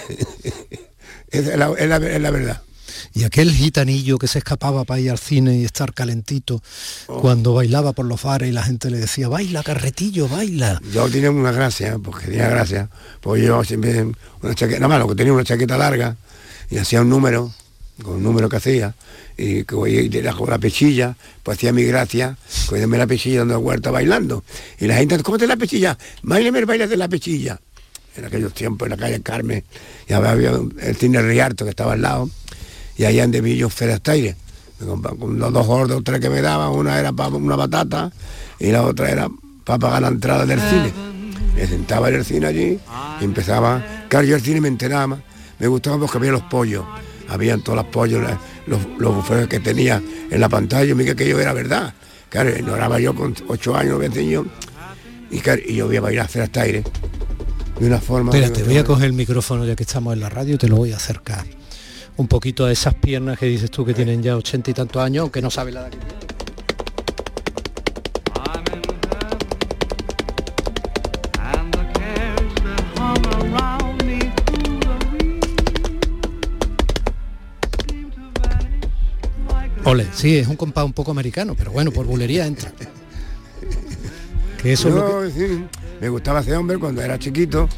es, 1.28 1.56
la, 1.56 1.72
es, 1.76 1.88
la, 1.88 1.96
es 1.96 2.20
la 2.20 2.30
verdad. 2.30 2.62
Y 3.14 3.24
aquel 3.24 3.52
gitanillo 3.52 4.18
que 4.18 4.26
se 4.26 4.38
escapaba 4.38 4.84
para 4.84 5.00
ir 5.00 5.10
al 5.10 5.18
cine 5.18 5.58
y 5.58 5.64
estar 5.64 5.92
calentito 5.92 6.62
Oh. 7.08 7.20
cuando 7.20 7.52
bailaba 7.54 7.92
por 7.92 8.06
los 8.06 8.22
bares 8.22 8.48
y 8.48 8.52
la 8.52 8.62
gente 8.62 8.90
le 8.90 8.98
decía, 8.98 9.28
baila, 9.28 9.62
carretillo, 9.62 10.28
baila. 10.28 10.80
Yo 10.92 11.08
tenía 11.08 11.30
una 11.30 11.52
gracia, 11.52 11.98
porque 12.02 12.26
tenía 12.26 12.48
gracia, 12.48 12.88
porque 13.20 13.44
yo 13.44 13.62
siempre 13.64 14.06
una 14.40 14.54
chaqueta, 14.54 14.80
nada 14.80 14.88
más 14.88 14.98
lo 15.00 15.08
que 15.08 15.14
tenía 15.14 15.32
una 15.32 15.44
chaqueta 15.44 15.76
larga 15.76 16.16
y 16.70 16.78
hacía 16.78 17.02
un 17.02 17.10
número, 17.10 17.52
con 18.02 18.14
un 18.14 18.22
número 18.22 18.48
que 18.48 18.56
hacía, 18.56 18.94
y 19.36 19.64
que 19.64 19.74
con 19.74 20.50
la 20.50 20.58
pechilla, 20.58 21.16
pues 21.42 21.58
hacía 21.58 21.72
mi 21.72 21.84
gracia, 21.84 22.36
cogiéndome 22.66 22.98
la 22.98 23.06
pechilla 23.06 23.40
dando 23.40 23.60
vuelta 23.60 23.90
bailando. 23.90 24.44
Y 24.78 24.86
la 24.86 24.96
gente, 24.96 25.22
¿cómo 25.22 25.38
te 25.38 25.46
la 25.46 25.56
pechilla? 25.56 25.98
Baileme 26.22 26.60
el 26.60 26.66
baile 26.66 26.86
de 26.88 26.96
la 26.96 27.08
pechilla. 27.08 27.60
En 28.16 28.24
aquellos 28.26 28.52
tiempos, 28.52 28.86
en 28.86 28.90
la 28.90 28.96
calle 28.96 29.20
Carmen, 29.22 29.64
y 30.08 30.12
había 30.12 30.52
el 30.82 30.96
cine 30.96 31.22
Riarto 31.22 31.64
que 31.64 31.70
estaba 31.70 31.94
al 31.94 32.02
lado, 32.02 32.30
y 33.02 33.04
allá 33.04 33.24
en 33.24 33.32
Devillo 33.32 33.68
Ferastaire. 33.68 34.36
Con 35.18 35.38
los 35.38 35.52
dos 35.52 35.66
gordos, 35.66 36.02
tres 36.04 36.20
que 36.20 36.30
me 36.30 36.40
daban, 36.40 36.70
una 36.70 37.00
era 37.00 37.12
para 37.12 37.30
una 37.30 37.56
batata 37.56 38.12
y 38.60 38.70
la 38.70 38.82
otra 38.82 39.10
era 39.10 39.28
para 39.64 39.78
pagar 39.78 40.02
la 40.02 40.08
entrada 40.08 40.46
del 40.46 40.60
cine. 40.60 40.92
Me 41.56 41.66
sentaba 41.66 42.08
en 42.08 42.14
el 42.14 42.24
cine 42.24 42.46
allí 42.46 42.78
y 43.20 43.24
empezaba, 43.24 43.84
claro, 44.08 44.26
yo 44.26 44.36
el 44.36 44.42
cine 44.42 44.60
me 44.60 44.68
enteraba, 44.68 45.18
me 45.58 45.66
gustaba 45.66 45.98
porque 45.98 46.18
había 46.18 46.30
los 46.30 46.42
pollos, 46.42 46.84
habían 47.28 47.62
todos 47.62 47.76
los 47.76 47.86
pollos, 47.86 48.22
los, 48.66 48.80
los 48.98 49.14
bufetes 49.16 49.48
que 49.48 49.58
tenía 49.58 50.00
en 50.30 50.40
la 50.40 50.48
pantalla, 50.48 50.84
yo 50.84 50.94
me 50.94 51.04
que 51.04 51.10
aquello 51.12 51.40
era 51.40 51.52
verdad. 51.52 51.94
Claro, 52.28 52.56
ignoraba 52.56 53.00
yo 53.00 53.16
con 53.16 53.34
ocho 53.48 53.76
años, 53.76 53.96
nueve 53.98 54.16
años, 54.16 54.46
y, 55.28 55.40
claro, 55.40 55.60
y 55.66 55.74
yo 55.74 55.86
voy 55.86 55.96
a 55.96 56.00
bailar 56.00 56.26
hacer 56.26 56.42
hasta 56.42 56.62
aire. 56.62 56.84
De 57.80 57.86
una 57.86 58.00
forma... 58.00 58.32
Espérate, 58.32 58.62
voy 58.62 58.78
a 58.78 58.84
coger 58.84 59.06
el 59.06 59.12
micrófono 59.12 59.64
ya 59.64 59.74
que 59.74 59.82
estamos 59.82 60.14
en 60.14 60.20
la 60.20 60.28
radio 60.28 60.54
y 60.54 60.58
te 60.58 60.68
lo 60.68 60.76
voy 60.76 60.92
a 60.92 60.96
acercar 60.96 61.61
un 62.16 62.28
poquito 62.28 62.64
a 62.64 62.72
esas 62.72 62.94
piernas 62.94 63.38
que 63.38 63.46
dices 63.46 63.70
tú 63.70 63.84
que 63.84 63.94
tienen 63.94 64.22
ya 64.22 64.36
ochenta 64.36 64.70
y 64.70 64.74
tantos 64.74 65.02
años, 65.02 65.22
aunque 65.22 65.40
no 65.42 65.50
sabe 65.50 65.72
la 65.72 65.80
edad 65.80 65.90
que. 65.90 65.98
Ole, 79.84 80.06
sí, 80.14 80.38
es 80.38 80.46
un 80.46 80.56
compás 80.56 80.84
un 80.84 80.92
poco 80.92 81.10
americano, 81.10 81.54
pero 81.56 81.72
bueno, 81.72 81.90
por 81.90 82.06
bulería 82.06 82.46
entra. 82.46 82.72
Que 84.62 84.72
eso 84.74 84.88
Yo, 84.88 85.22
me 86.00 86.08
gustaba 86.08 86.40
ese 86.40 86.56
hombre 86.56 86.78
cuando 86.78 87.02
era 87.02 87.18
chiquito, 87.18 87.68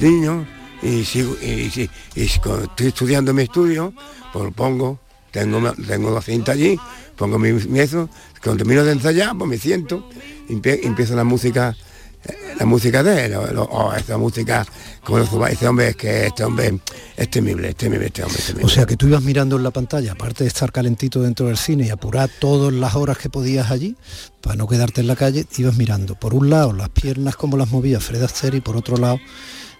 niño, 0.00 0.46
y 0.84 1.04
sigo 1.04 1.36
y, 1.42 1.46
y, 1.46 1.90
y 2.14 2.28
cuando 2.42 2.64
estoy 2.64 2.86
estudiando 2.88 3.32
mi 3.34 3.42
estudio, 3.44 3.92
pues 4.32 4.44
lo 4.44 4.52
pongo, 4.52 4.98
tengo, 5.30 5.72
tengo 5.72 6.10
dos 6.10 6.24
cintas 6.24 6.54
allí, 6.54 6.78
pongo 7.16 7.38
mi, 7.38 7.52
mi 7.52 7.80
eso, 7.80 8.08
cuando 8.42 8.58
termino 8.64 8.84
de 8.84 8.92
ensayar, 8.92 9.36
pues 9.36 9.48
me 9.50 9.58
siento, 9.58 10.08
y 10.48 10.52
empie- 10.54 10.80
y 10.82 10.86
empieza 10.86 11.14
la 11.14 11.24
música, 11.24 11.74
eh, 12.24 12.54
la 12.58 12.66
música 12.66 13.02
de 13.02 13.26
él, 13.26 13.34
o, 13.36 13.94
esta 13.94 14.18
música, 14.18 14.66
como 15.02 15.18
lo 15.18 15.46
este 15.46 15.66
hombre 15.66 15.88
es 15.88 15.96
que 15.96 16.26
este 16.26 16.44
hombre 16.44 16.78
es 17.16 17.30
temible, 17.30 17.70
es 17.70 17.76
temible 17.76 18.06
este 18.06 18.22
hombre, 18.22 18.38
es 18.38 18.46
temible. 18.46 18.66
O 18.66 18.68
sea 18.68 18.86
que 18.86 18.96
tú 18.96 19.06
ibas 19.08 19.22
mirando 19.22 19.56
en 19.56 19.62
la 19.62 19.70
pantalla, 19.70 20.12
aparte 20.12 20.44
de 20.44 20.48
estar 20.48 20.70
calentito 20.72 21.22
dentro 21.22 21.46
del 21.46 21.56
cine 21.56 21.86
y 21.86 21.90
apurar 21.90 22.28
todas 22.38 22.72
las 22.72 22.94
horas 22.94 23.18
que 23.18 23.28
podías 23.30 23.70
allí, 23.70 23.96
para 24.40 24.56
no 24.56 24.66
quedarte 24.68 25.00
en 25.00 25.06
la 25.06 25.16
calle, 25.16 25.46
ibas 25.56 25.76
mirando 25.76 26.14
por 26.14 26.34
un 26.34 26.50
lado 26.50 26.72
las 26.72 26.90
piernas 26.90 27.36
como 27.36 27.56
las 27.56 27.70
movía 27.70 27.98
Fred 28.00 28.22
Astaire 28.22 28.58
y 28.58 28.60
por 28.60 28.76
otro 28.76 28.96
lado 28.98 29.18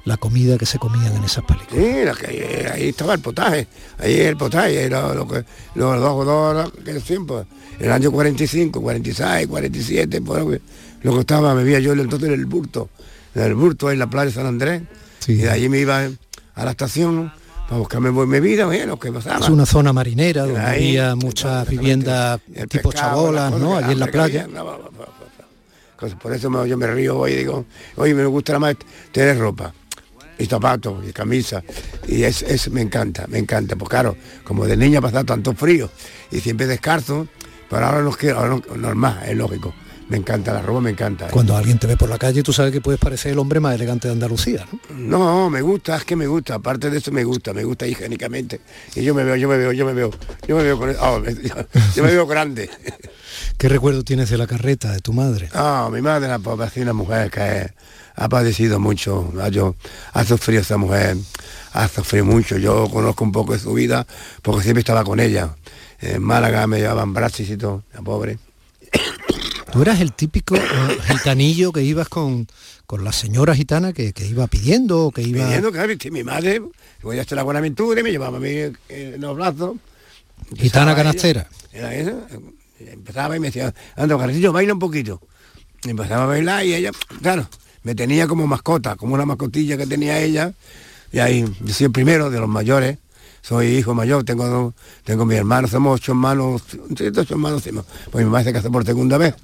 la 0.04 0.16
comida 0.18 0.58
que 0.58 0.66
se 0.66 0.78
comían 0.78 1.14
en 1.16 1.24
esas 1.24 1.44
películas. 1.44 1.82
Sí, 1.84 2.04
la 2.04 2.14
que- 2.14 2.70
ahí 2.72 2.88
estaba 2.90 3.14
el 3.14 3.20
potaje, 3.20 3.66
ahí 3.98 4.20
el 4.20 4.36
potaje, 4.36 4.88
lo, 4.90 5.14
lo 5.14 5.26
que, 5.28 5.44
los 5.74 6.00
dos, 6.00 6.26
dos 6.26 6.72
aquellos 6.80 7.04
tiempos, 7.04 7.46
el 7.78 7.90
año 7.90 8.10
45, 8.12 8.80
46, 8.82 9.46
47, 9.46 10.20
por 10.20 10.38
lo 10.40 10.50
que, 10.50 10.60
lo 11.02 11.14
que 11.14 11.20
estaba, 11.20 11.54
me 11.54 11.64
veía 11.64 11.80
yo 11.80 11.92
entonces 11.94 12.28
en 12.28 12.34
el 12.34 12.46
Burto, 12.46 12.90
en 13.34 13.42
el 13.42 13.54
Burto, 13.54 13.88
ahí 13.88 13.94
en 13.94 14.00
la 14.00 14.08
playa 14.10 14.26
de 14.26 14.32
San 14.32 14.46
Andrés, 14.46 14.82
Sí. 15.20 15.32
y 15.32 15.36
de 15.36 15.50
allí 15.50 15.68
me 15.70 15.78
iba 15.78 16.02
a 16.54 16.64
la 16.64 16.70
estación 16.72 17.32
para 17.66 17.78
buscarme 17.78 18.10
mi 18.26 18.40
vida, 18.40 18.66
oye, 18.66 18.84
lo 18.86 18.98
que 18.98 19.10
pasaba. 19.10 19.38
Es 19.42 19.48
una 19.48 19.64
zona 19.64 19.92
marinera 19.94 20.42
donde 20.42 20.60
Ahí, 20.60 20.98
había 20.98 21.16
muchas 21.16 21.66
viviendas 21.66 22.40
tipo 22.68 22.90
pescado, 22.90 22.92
chabolas, 22.92 23.50
las 23.52 23.60
¿no? 23.60 23.74
Allí 23.76 23.92
en 23.92 24.00
la 24.00 24.06
playa. 24.08 24.42
había, 24.44 24.62
no, 24.62 24.78
Por 26.20 26.34
eso 26.34 26.66
yo 26.66 26.76
me 26.76 26.86
río 26.88 27.18
hoy 27.18 27.32
y 27.32 27.36
digo, 27.36 27.64
oye, 27.96 28.12
me 28.14 28.26
gusta 28.26 28.58
más 28.58 28.76
tener 29.10 29.38
ropa 29.38 29.72
y 30.38 30.46
zapatos 30.46 31.04
y 31.08 31.12
camisa 31.12 31.62
y 32.08 32.22
es, 32.24 32.42
es- 32.42 32.70
me 32.70 32.80
encanta, 32.80 33.26
me 33.28 33.38
encanta, 33.38 33.76
pues 33.76 33.88
claro, 33.88 34.16
como 34.44 34.66
de 34.66 34.76
niña 34.76 34.98
ha 34.98 35.02
pasado 35.02 35.24
tanto 35.24 35.54
frío 35.54 35.90
y 36.30 36.40
siempre 36.40 36.66
descalzo, 36.66 37.28
pero 37.70 37.86
ahora 37.86 38.02
no 38.02 38.10
quiero, 38.12 38.38
ahora 38.38 38.60
no- 38.68 38.76
normal, 38.76 39.20
es 39.26 39.36
lógico, 39.36 39.74
me 40.08 40.16
encanta 40.18 40.52
la 40.52 40.60
ropa, 40.60 40.80
me 40.82 40.90
encanta. 40.90 41.28
Cuando 41.28 41.56
alguien 41.56 41.78
te 41.78 41.86
ve 41.86 41.96
por 41.96 42.10
la 42.10 42.18
calle, 42.18 42.42
tú 42.42 42.52
sabes 42.52 42.72
que 42.72 42.80
puedes 42.82 43.00
parecer 43.00 43.32
el 43.32 43.38
hombre 43.38 43.58
más 43.58 43.74
elegante 43.74 44.06
de 44.08 44.12
Andalucía, 44.12 44.66
¿no? 44.90 45.18
No, 45.18 45.50
me 45.50 45.62
gusta, 45.62 45.96
es 45.96 46.04
que 46.04 46.14
me 46.14 46.26
gusta, 46.26 46.56
aparte 46.56 46.90
de 46.90 46.98
eso 46.98 47.10
me 47.10 47.24
gusta, 47.24 47.54
me 47.54 47.64
gusta 47.64 47.86
higiénicamente. 47.86 48.60
Y 48.94 49.02
yo 49.02 49.14
me 49.14 49.24
veo, 49.24 49.34
yo 49.36 49.48
me 49.48 49.56
veo, 49.56 49.72
yo 49.72 49.86
me 49.86 49.94
veo, 49.94 50.10
yo 50.46 50.56
me 50.56 50.62
veo 50.62 50.78
con 50.78 50.94
oh, 51.00 51.20
me- 51.20 51.34
yo, 51.34 51.54
yo 51.96 52.02
me 52.02 52.10
veo 52.10 52.26
grande. 52.26 52.68
¿Qué 53.56 53.68
recuerdo 53.68 54.04
tienes 54.04 54.28
de 54.30 54.36
la 54.36 54.46
carreta 54.46 54.92
de 54.92 55.00
tu 55.00 55.12
madre? 55.12 55.48
Ah, 55.54 55.88
mi 55.92 56.02
madre 56.02 56.28
la 56.28 56.38
pobre, 56.38 56.66
es 56.66 56.76
una 56.76 56.92
mujer 56.92 57.30
que 57.30 57.72
ha 58.16 58.28
padecido 58.28 58.78
mucho, 58.78 59.32
ha, 59.40 59.48
yo, 59.48 59.74
ha 60.12 60.24
sufrido 60.24 60.62
esa 60.62 60.76
mujer, 60.76 61.16
ha 61.72 61.88
sufrido 61.88 62.24
mucho. 62.24 62.56
Yo 62.58 62.88
conozco 62.90 63.24
un 63.24 63.32
poco 63.32 63.52
de 63.52 63.58
su 63.58 63.72
vida 63.74 64.06
porque 64.42 64.62
siempre 64.62 64.80
estaba 64.80 65.04
con 65.04 65.20
ella. 65.20 65.56
En 66.00 66.22
Málaga 66.22 66.66
me 66.66 66.78
llevaban 66.78 67.12
brazos 67.12 67.48
y 67.48 67.56
todo, 67.56 67.82
la 67.92 68.02
pobre. 68.02 68.38
Tú 69.72 69.82
eras 69.82 70.00
el 70.00 70.12
típico 70.12 70.54
eh, 70.54 70.60
gitanillo 71.08 71.72
que 71.72 71.82
ibas 71.82 72.08
con, 72.08 72.46
con 72.86 73.02
la 73.02 73.10
señora 73.10 73.56
gitana 73.56 73.92
que, 73.92 74.12
que 74.12 74.24
iba 74.24 74.46
pidiendo, 74.46 75.10
que 75.12 75.22
iba... 75.22 75.44
Pidiendo, 75.44 75.72
claro, 75.72 75.92
y 75.92 76.10
mi 76.12 76.22
madre, 76.22 76.62
voy 77.02 77.18
a 77.18 77.22
hacer 77.22 77.34
la 77.34 77.42
Buenaventura 77.42 77.98
y 77.98 78.04
me 78.04 78.12
llevaba 78.12 78.36
a 78.36 78.40
mí 78.40 78.50
eh, 78.50 78.72
en 78.88 79.20
los 79.20 79.34
brazos. 79.34 79.76
Gitana 80.56 80.94
canastera. 80.94 81.48
ella, 81.72 81.92
Era 81.92 81.94
esa, 81.96 82.26
empezaba 82.78 83.36
y 83.36 83.40
me 83.40 83.48
decía, 83.48 83.74
anda, 83.96 84.16
carrillo, 84.16 84.52
baila 84.52 84.74
un 84.74 84.78
poquito. 84.78 85.20
Y 85.82 85.90
empezaba 85.90 86.24
a 86.24 86.26
bailar 86.26 86.64
y 86.64 86.74
ella, 86.74 86.92
claro, 87.20 87.48
me 87.84 87.94
tenía 87.94 88.26
como 88.26 88.46
mascota, 88.46 88.96
como 88.96 89.14
una 89.14 89.24
mascotilla 89.24 89.76
que 89.76 89.86
tenía 89.86 90.20
ella. 90.20 90.52
Y 91.12 91.20
ahí, 91.20 91.44
yo 91.60 91.72
soy 91.72 91.86
el 91.86 91.92
primero 91.92 92.28
de 92.28 92.40
los 92.40 92.48
mayores, 92.48 92.98
soy 93.40 93.68
hijo 93.68 93.94
mayor, 93.94 94.24
tengo 94.24 94.74
tengo 95.04 95.24
mi 95.24 95.36
hermano, 95.36 95.68
somos 95.68 96.00
ocho 96.00 96.12
hermanos, 96.12 96.62
ocho 96.90 97.34
hermanos, 97.34 97.62
pues 97.62 98.24
mi 98.24 98.30
mamá 98.30 98.42
se 98.42 98.52
casó 98.52 98.72
por 98.72 98.84
segunda 98.84 99.18
vez. 99.18 99.34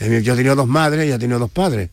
Eh, 0.00 0.22
Yo 0.24 0.34
tenido 0.34 0.56
dos 0.56 0.66
madres 0.66 1.08
y 1.08 1.12
ha 1.12 1.18
tenido 1.18 1.38
dos 1.38 1.50
padres. 1.50 1.90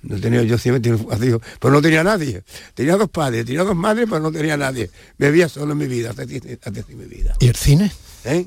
No 0.00 0.18
tenía, 0.20 0.42
yo 0.44 0.56
siempre 0.58 0.80
tenía 0.80 1.38
pero 1.60 1.74
no 1.74 1.82
tenía 1.82 2.04
nadie. 2.04 2.42
Tenía 2.74 2.96
dos 2.96 3.10
padres, 3.10 3.44
tenía 3.44 3.64
dos 3.64 3.76
madres, 3.76 4.06
pero 4.08 4.20
no 4.20 4.30
tenía 4.30 4.56
nadie. 4.56 4.90
Bebía 5.18 5.48
solo 5.48 5.72
en 5.72 5.78
mi 5.78 5.86
vida, 5.86 6.10
hasta, 6.10 6.22
hasta 6.22 6.70
mi 6.88 7.04
vida. 7.04 7.34
¿Y 7.40 7.48
el 7.48 7.56
cine? 7.56 7.92
¿Eh? 8.24 8.46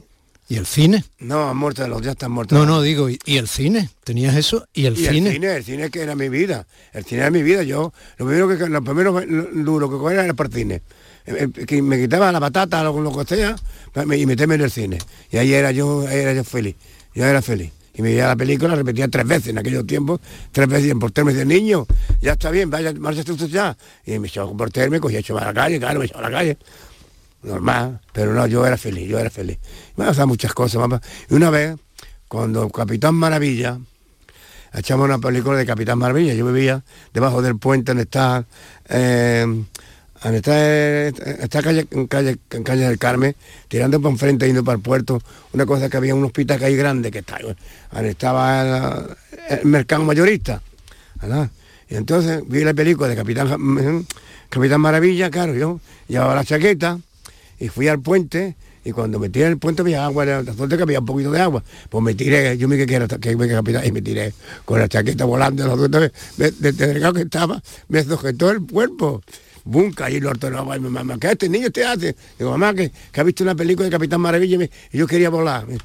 ¿Y 0.51 0.57
el 0.57 0.65
cine? 0.65 1.05
No, 1.19 1.49
han 1.49 1.55
muerto 1.55 1.87
los 1.87 2.01
ya 2.01 2.11
están 2.11 2.33
muertos. 2.33 2.59
No, 2.59 2.65
no, 2.65 2.81
digo, 2.81 3.09
¿y, 3.09 3.17
y 3.23 3.37
el 3.37 3.47
cine? 3.47 3.89
¿Tenías 4.03 4.35
eso? 4.35 4.67
¿Y 4.73 4.85
el 4.85 4.95
Y 4.99 5.05
cine? 5.05 5.29
el 5.29 5.33
cine, 5.35 5.55
el 5.55 5.63
cine 5.63 5.89
que 5.89 6.01
era 6.01 6.13
mi 6.13 6.27
vida. 6.27 6.67
El 6.91 7.05
cine 7.05 7.21
era 7.21 7.31
mi 7.31 7.41
vida. 7.41 7.63
Yo, 7.63 7.93
lo 8.17 8.25
primero 8.25 8.49
que 8.49 8.67
lo 8.67 8.83
primero 8.83 9.21
duro 9.53 9.89
que 9.89 9.95
cogía 9.95 10.25
era 10.25 10.35
el 10.37 10.51
cine. 10.51 10.81
Eh, 11.25 11.47
eh, 11.55 11.65
Que 11.65 11.81
me 11.81 11.97
quitaba 11.97 12.33
la 12.33 12.41
patata, 12.41 12.83
lo, 12.83 12.99
lo 12.99 13.17
que 13.17 13.33
sea, 13.33 13.55
y 14.13 14.25
meterme 14.25 14.55
en 14.55 14.61
el 14.63 14.71
cine. 14.71 14.97
Y 15.31 15.37
ahí 15.37 15.53
era 15.53 15.71
yo, 15.71 16.05
ahí 16.05 16.17
era 16.17 16.33
yo 16.33 16.43
feliz. 16.43 16.75
Yo 17.15 17.23
era 17.23 17.41
feliz. 17.41 17.71
Y 17.93 18.01
me 18.01 18.09
veía 18.09 18.27
la 18.27 18.35
película, 18.35 18.75
repetía 18.75 19.07
tres 19.07 19.25
veces 19.25 19.47
en 19.47 19.57
aquellos 19.57 19.87
tiempos, 19.87 20.19
tres 20.51 20.67
veces 20.67 20.91
en 20.91 20.99
portero 20.99 21.23
me 21.23 21.31
decía, 21.33 21.45
niño, 21.45 21.87
ya 22.21 22.33
está 22.33 22.51
bien, 22.51 22.69
vaya, 22.69 22.91
márchate 22.93 23.31
usted 23.31 23.47
ya. 23.47 23.77
Y 24.05 24.19
me 24.19 24.27
echaba 24.27 24.47
con 24.49 24.57
portero, 24.57 24.91
me 24.91 24.99
cogía 24.99 25.19
echaba 25.19 25.43
a 25.43 25.45
la 25.45 25.53
calle, 25.53 25.79
claro, 25.79 25.99
me 25.99 26.07
echaba 26.07 26.27
a 26.27 26.29
la 26.29 26.37
calle. 26.37 26.57
Normal, 27.43 27.99
pero 28.13 28.33
no, 28.33 28.45
yo 28.45 28.65
era 28.65 28.77
feliz, 28.77 29.09
yo 29.09 29.17
era 29.17 29.29
feliz. 29.29 29.57
Me 29.95 30.05
pasaban 30.05 30.29
muchas 30.29 30.53
cosas. 30.53 30.81
Y 31.29 31.33
una 31.33 31.49
vez, 31.49 31.75
cuando 32.27 32.69
Capitán 32.69 33.15
Maravilla, 33.15 33.79
echamos 34.73 35.05
una 35.05 35.17
película 35.17 35.57
de 35.57 35.65
Capitán 35.65 35.97
Maravilla. 35.97 36.33
Yo 36.33 36.45
vivía 36.45 36.83
debajo 37.13 37.41
del 37.41 37.57
puente 37.57 37.93
eh, 37.93 37.95
donde 37.95 38.03
está, 38.03 38.45
eh, 38.89 41.11
esta 41.41 41.63
calle, 41.63 41.87
en 41.89 42.05
calle, 42.05 42.37
en 42.51 42.63
calle 42.63 42.87
del 42.87 42.99
Carmen, 42.99 43.35
tirando 43.67 43.99
para 43.99 44.11
enfrente, 44.11 44.45
yendo 44.45 44.63
para 44.63 44.75
el 44.75 44.81
puerto. 44.83 45.19
Una 45.53 45.65
cosa 45.65 45.89
que 45.89 45.97
había 45.97 46.13
un 46.13 46.23
hospital 46.23 46.59
que 46.59 46.65
hay 46.65 46.75
grande 46.75 47.09
que 47.09 47.19
está, 47.19 47.39
estaba 48.03 49.03
el, 49.49 49.59
el 49.61 49.65
mercado 49.65 50.03
mayorista. 50.03 50.61
Y 51.89 51.95
entonces 51.95 52.43
vi 52.47 52.63
la 52.63 52.75
película 52.75 53.09
de 53.09 53.15
Capitán, 53.15 53.47
Ja- 53.49 54.03
Capitán 54.49 54.81
Maravilla, 54.81 55.31
claro, 55.31 55.55
yo 55.55 55.79
llevaba 56.07 56.35
la 56.35 56.45
chaqueta 56.45 56.99
y 57.61 57.69
fui 57.69 57.87
al 57.87 58.01
puente 58.01 58.57
y 58.83 58.91
cuando 58.91 59.19
me 59.19 59.29
tiré 59.29 59.45
en 59.45 59.51
el 59.53 59.57
puente 59.59 59.83
había 59.83 60.03
agua, 60.03 60.25
la 60.25 60.41
la 60.41 60.53
suerte 60.53 60.75
que 60.75 60.83
había 60.83 60.99
un 60.99 61.05
poquito 61.05 61.31
de 61.31 61.39
agua, 61.39 61.63
pues 61.89 62.03
me 62.03 62.15
tiré, 62.15 62.57
yo 62.57 62.67
me 62.67 62.83
que 62.85 62.93
era 62.93 63.07
que 63.07 63.19
que 63.37 63.47
capitán 63.47 63.85
y 63.85 63.91
me 63.91 64.01
tiré 64.01 64.33
con 64.65 64.79
la 64.79 64.89
chaqueta 64.89 65.23
volando, 65.25 65.67
la 65.67 65.75
suerte 65.75 66.11
me- 66.37 66.51
de, 66.51 67.13
que 67.13 67.21
estaba, 67.21 67.61
me 67.87 68.03
sujetó 68.03 68.49
el 68.49 68.65
cuerpo. 68.65 69.21
Bum, 69.63 69.93
caí 69.93 70.15
el 70.15 70.25
orto 70.25 70.49
de 70.49 70.57
agua 70.57 70.75
y 70.75 70.79
mi 70.79 70.89
mamá, 70.89 71.17
¿qué 71.19 71.31
este 71.33 71.47
niño 71.47 71.69
te 71.69 71.85
hace? 71.85 72.15
Digo, 72.39 72.49
mamá, 72.49 72.73
que, 72.73 72.91
que 73.11 73.21
ha 73.21 73.23
visto 73.23 73.43
una 73.43 73.53
película 73.53 73.85
de 73.85 73.91
Capitán 73.91 74.19
Maravilla 74.19 74.55
y, 74.55 74.57
me- 74.57 74.71
yo 74.91 75.05
quería 75.05 75.29
volar. 75.29 75.67
Me 75.67 75.75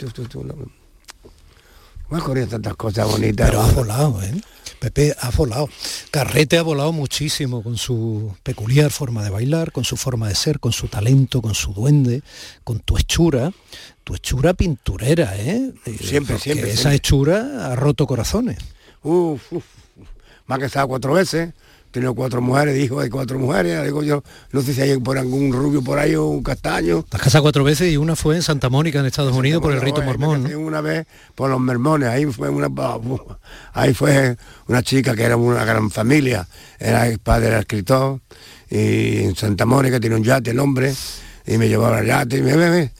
han 2.16 2.22
ocurrido 2.22 2.46
tantas 2.46 2.74
cosas 2.76 3.06
bonitas. 3.06 3.48
Pero 3.50 3.60
ha 3.60 3.70
volado, 3.72 4.22
¿eh? 4.22 4.32
Pepe 4.78 5.14
ha 5.20 5.30
volado. 5.30 5.68
Carrete 6.10 6.58
ha 6.58 6.62
volado 6.62 6.92
muchísimo 6.92 7.62
con 7.62 7.76
su 7.76 8.34
peculiar 8.42 8.90
forma 8.90 9.22
de 9.24 9.30
bailar, 9.30 9.72
con 9.72 9.84
su 9.84 9.96
forma 9.96 10.28
de 10.28 10.34
ser, 10.34 10.60
con 10.60 10.72
su 10.72 10.88
talento, 10.88 11.40
con 11.42 11.54
su 11.54 11.72
duende, 11.72 12.22
con 12.64 12.80
tu 12.80 12.96
hechura, 12.96 13.52
tu 14.04 14.14
hechura 14.14 14.54
pinturera, 14.54 15.36
¿eh? 15.36 15.72
Siempre, 16.00 16.34
porque 16.34 16.38
siempre, 16.42 16.70
Esa 16.70 16.82
siempre. 16.90 16.94
hechura 16.96 17.72
ha 17.72 17.76
roto 17.76 18.06
corazones. 18.06 18.58
Uf, 19.02 19.52
uf. 19.52 19.64
Me 20.46 20.54
ha 20.54 20.58
casado 20.58 20.86
cuatro 20.88 21.12
veces, 21.14 21.52
tenido 21.96 22.14
cuatro 22.14 22.42
mujeres, 22.42 22.78
hijo 22.78 23.00
de 23.00 23.08
cuatro 23.08 23.38
mujeres, 23.38 23.82
digo 23.82 24.02
yo, 24.02 24.22
no 24.52 24.60
sé 24.60 24.74
si 24.74 24.82
hay 24.82 24.98
por 24.98 25.16
algún 25.16 25.50
rubio 25.50 25.80
por 25.80 25.98
ahí 25.98 26.14
o 26.14 26.26
un 26.26 26.42
castaño. 26.42 27.02
Te 27.08 27.16
has 27.16 27.22
casado 27.22 27.42
cuatro 27.42 27.64
veces 27.64 27.90
y 27.90 27.96
una 27.96 28.14
fue 28.14 28.36
en 28.36 28.42
Santa 28.42 28.68
Mónica, 28.68 29.00
en 29.00 29.06
Estados 29.06 29.34
Unidos, 29.34 29.62
por 29.62 29.72
el 29.72 29.80
rito 29.80 30.02
mormón. 30.02 30.42
me 30.42 30.54
Una 30.56 30.82
vez 30.82 31.06
por 31.34 31.48
los 31.48 31.58
mormones, 31.58 32.10
ahí 32.10 32.26
fue 32.26 32.50
una 32.50 32.68
ahí 33.72 33.94
fue 33.94 34.36
una 34.68 34.82
chica 34.82 35.16
que 35.16 35.22
era 35.22 35.38
una 35.38 35.64
gran 35.64 35.90
familia, 35.90 36.46
era 36.78 37.08
el 37.08 37.18
padre 37.18 37.48
era 37.48 37.60
escritor, 37.60 38.20
y 38.68 39.22
en 39.22 39.34
Santa 39.34 39.64
Mónica 39.64 39.98
tiene 39.98 40.16
un 40.16 40.22
yate 40.22 40.50
el 40.50 40.58
hombre, 40.58 40.94
y 41.46 41.56
me 41.56 41.66
llevaba 41.66 41.98
al 41.98 42.06
yate 42.06 42.36
y 42.36 42.42
me 42.42 42.56
bebé. 42.56 42.92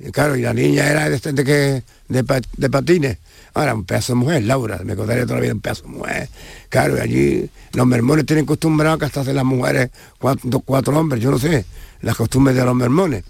Y 0.00 0.10
claro, 0.12 0.36
y 0.36 0.42
la 0.42 0.54
niña 0.54 0.86
era 0.88 1.08
de, 1.10 1.16
este- 1.16 1.32
de 1.32 1.44
que 1.44 1.82
de, 2.08 2.24
pa- 2.24 2.40
de 2.56 2.70
patines. 2.70 3.18
Ahora, 3.54 3.74
un 3.74 3.84
pedazo 3.84 4.12
de 4.12 4.18
mujer, 4.20 4.42
Laura, 4.44 4.78
me 4.84 4.94
contaría 4.94 5.24
toda 5.24 5.36
la 5.36 5.40
vida 5.42 5.54
un 5.54 5.60
pedazo 5.60 5.82
de 5.84 5.88
mujer. 5.88 6.28
Claro, 6.68 6.96
y 6.96 7.00
allí 7.00 7.50
los 7.72 7.86
mormones 7.86 8.24
tienen 8.26 8.44
acostumbrado 8.44 8.94
a 8.94 8.98
casarse 8.98 9.32
las 9.32 9.44
mujeres 9.44 9.90
cuatro, 10.18 10.60
cuatro 10.60 10.96
hombres, 10.98 11.20
yo 11.22 11.30
no 11.32 11.38
sé, 11.38 11.64
las 12.02 12.14
costumbres 12.16 12.54
de 12.56 12.64
los 12.64 12.74
mormones. 12.74 13.24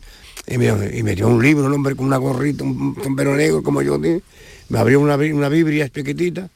Y 0.47 0.59
me, 0.59 0.67
y 0.97 1.03
me 1.03 1.15
dio 1.15 1.29
un 1.29 1.43
libro, 1.43 1.67
un 1.67 1.73
hombre 1.73 1.95
con 1.95 2.07
una 2.07 2.17
gorrita, 2.19 2.65
un 2.65 2.97
sombrero 3.03 3.35
negro 3.37 3.63
como 3.63 3.81
yo, 3.83 3.99
tío. 4.01 4.21
me 4.69 4.79
abrió 4.79 5.01
una, 5.01 5.17
una 5.17 5.49
biblia 5.49 5.89
chiquitita, 5.89 6.49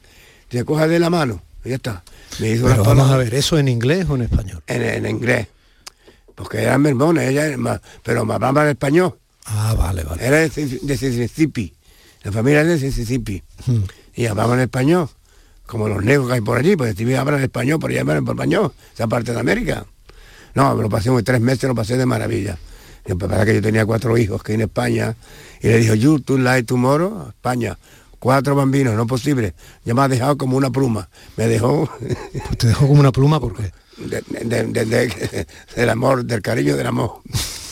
te 0.49 0.63
coge 0.65 0.87
de 0.87 0.99
la 0.99 1.09
mano, 1.09 1.41
y 1.65 1.69
ya 1.69 1.75
está. 1.75 2.03
Me 2.39 2.51
hizo 2.51 2.65
Pero 2.67 2.83
vamos 2.83 3.09
a 3.11 3.17
ver, 3.17 3.33
¿eso 3.33 3.57
en 3.57 3.67
inglés 3.67 4.05
o 4.09 4.15
en 4.15 4.23
español? 4.23 4.61
en, 4.67 4.81
en 4.83 5.05
inglés, 5.07 5.47
porque 6.35 6.59
eran 6.61 6.81
mormones, 6.81 7.29
ella, 7.29 7.55
pero 8.03 8.21
hablaba 8.31 8.63
en 8.63 8.69
español. 8.69 9.15
Ah, 9.45 9.73
vale, 9.77 10.03
vale. 10.03 10.25
Era 10.25 10.37
de, 10.37 10.79
Mississippi. 10.83 11.73
La 12.23 12.31
familia 12.31 12.61
es 12.61 12.81
de 12.81 12.87
Mississippi. 12.87 13.43
Mm. 13.67 13.79
Y 14.15 14.25
hablaban 14.27 14.59
español. 14.59 15.09
Como 15.65 15.87
los 15.87 16.03
negros 16.03 16.27
que 16.27 16.33
hay 16.33 16.41
por 16.41 16.57
allí, 16.57 16.75
pues 16.75 16.95
si 16.95 17.13
hablan 17.13 17.41
español, 17.41 17.79
por 17.79 17.89
allá 17.91 18.01
hablan 18.01 18.27
español, 18.27 18.73
esa 18.93 19.07
parte 19.07 19.31
de 19.33 19.39
América. 19.39 19.85
No, 20.55 20.75
me 20.75 20.83
lo 20.83 20.89
pasé 20.89 21.09
en 21.09 21.23
tres 21.23 21.41
meses, 21.41 21.63
lo 21.63 21.73
pasé 21.75 21.97
de 21.97 22.05
maravilla. 22.05 22.57
Y 23.05 23.13
para 23.15 23.43
que 23.45 23.55
yo 23.55 23.61
tenía 23.61 23.85
cuatro 23.85 24.17
hijos 24.17 24.43
que 24.43 24.53
en 24.53 24.61
España, 24.61 25.15
y 25.61 25.67
le 25.67 25.79
dijo, 25.79 25.93
you 25.95 26.19
to 26.19 26.37
like 26.37 26.63
tomorrow, 26.65 27.27
España. 27.29 27.77
Cuatro 28.19 28.55
bambinos, 28.55 28.93
no 28.95 29.05
posible. 29.07 29.53
Ya 29.83 29.93
me 29.93 30.01
ha 30.01 30.07
dejado 30.07 30.37
como 30.37 30.55
una 30.57 30.69
pluma. 30.69 31.09
Me 31.35 31.47
dejó 31.47 31.89
te 32.57 32.67
dejo 32.67 32.87
como 32.87 32.99
una 32.99 33.11
pluma 33.11 33.39
porque 33.39 33.71
de- 33.97 34.23
de- 34.45 34.85
de- 34.85 35.47
del 35.75 35.89
amor, 35.89 36.23
del 36.23 36.41
cariño 36.41 36.77
del 36.77 36.87
amor. 36.87 37.21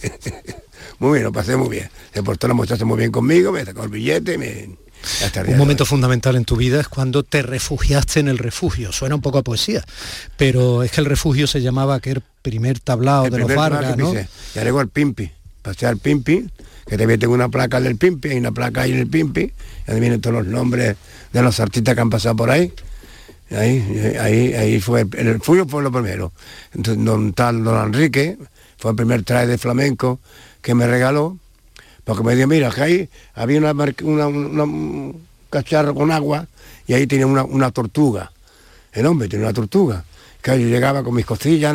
Muy 0.98 1.12
bien, 1.12 1.24
lo 1.24 1.32
pasé 1.32 1.56
muy 1.56 1.68
bien. 1.68 1.90
Se 2.14 2.22
portó 2.22 2.48
la 2.48 2.54
muchacha 2.54 2.84
muy 2.84 2.98
bien 2.98 3.12
conmigo, 3.12 3.52
me 3.52 3.64
sacó 3.64 3.84
el 3.84 3.90
billete 3.90 4.34
y 4.34 4.38
me... 4.38 4.76
hasta 5.24 5.42
un 5.42 5.58
momento 5.58 5.84
hoy. 5.84 5.88
fundamental 5.88 6.36
en 6.36 6.44
tu 6.44 6.56
vida 6.56 6.80
es 6.80 6.88
cuando 6.88 7.22
te 7.22 7.42
refugiaste 7.42 8.20
en 8.20 8.28
el 8.28 8.38
refugio. 8.38 8.92
Suena 8.92 9.14
un 9.14 9.20
poco 9.20 9.38
a 9.38 9.42
poesía, 9.42 9.84
pero 10.36 10.82
es 10.82 10.90
que 10.90 11.00
el 11.00 11.06
refugio 11.06 11.46
se 11.46 11.60
llamaba 11.60 11.96
aquel 11.96 12.22
primer 12.40 12.80
tablao 12.80 13.26
El 13.26 13.32
de 13.32 13.38
los 13.38 13.46
primer 13.46 13.70
Vargas, 13.70 13.96
¿no? 13.96 14.14
Ya 14.14 14.64
llegó 14.64 14.80
al 14.80 14.88
Pimpi. 14.88 15.30
Pasé 15.60 15.86
al 15.86 15.98
Pimpi, 15.98 16.48
que 16.86 16.96
también 16.96 17.20
tengo 17.20 17.34
una 17.34 17.48
placa 17.48 17.80
del 17.80 17.96
Pimpi, 17.96 18.30
hay 18.30 18.38
una 18.38 18.52
placa 18.52 18.82
ahí 18.82 18.92
en 18.92 18.98
el 18.98 19.08
Pimpi, 19.08 19.40
y 19.40 19.90
ahí 19.90 20.00
vienen 20.00 20.20
todos 20.20 20.36
los 20.36 20.46
nombres 20.46 20.96
de 21.32 21.42
los 21.42 21.60
artistas 21.60 21.94
que 21.94 22.00
han 22.00 22.10
pasado 22.10 22.36
por 22.36 22.50
ahí. 22.50 22.72
Ahí, 23.50 24.16
ahí, 24.18 24.54
ahí 24.54 24.80
fue, 24.80 25.02
el 25.02 25.34
refugio 25.34 25.66
fue 25.68 25.82
lo 25.82 25.92
primero. 25.92 26.32
Entonces, 26.74 27.04
don 27.04 27.32
tal 27.32 27.62
don 27.62 27.86
Enrique 27.86 28.38
fue 28.78 28.90
el 28.92 28.96
primer 28.96 29.22
traje 29.22 29.46
de 29.46 29.58
flamenco 29.58 30.18
que 30.62 30.74
me 30.74 30.86
regaló, 30.86 31.38
porque 32.04 32.22
me 32.22 32.34
dijo, 32.34 32.48
mira, 32.48 32.70
que 32.70 32.82
ahí 32.82 33.08
había 33.34 33.58
una, 33.58 33.72
una- 33.72 34.26
un 34.64 35.20
cacharro 35.50 35.94
con 35.94 36.10
agua 36.12 36.46
y 36.86 36.94
ahí 36.94 37.06
tenía 37.06 37.26
una, 37.26 37.70
tortuga. 37.70 38.32
El 38.92 39.06
hombre 39.06 39.28
tenía 39.28 39.46
una 39.46 39.54
tortuga. 39.54 40.04
Que 40.42 40.60
yo 40.60 40.68
llegaba 40.68 41.02
con 41.02 41.14
mis 41.14 41.26
costillas, 41.26 41.74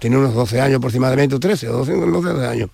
tenía 0.00 0.18
unos 0.18 0.34
12 0.34 0.60
años 0.60 0.78
aproximadamente, 0.78 1.34
o 1.36 1.40
13, 1.40 1.66
12, 1.68 1.92
12 1.92 2.46
años. 2.46 2.70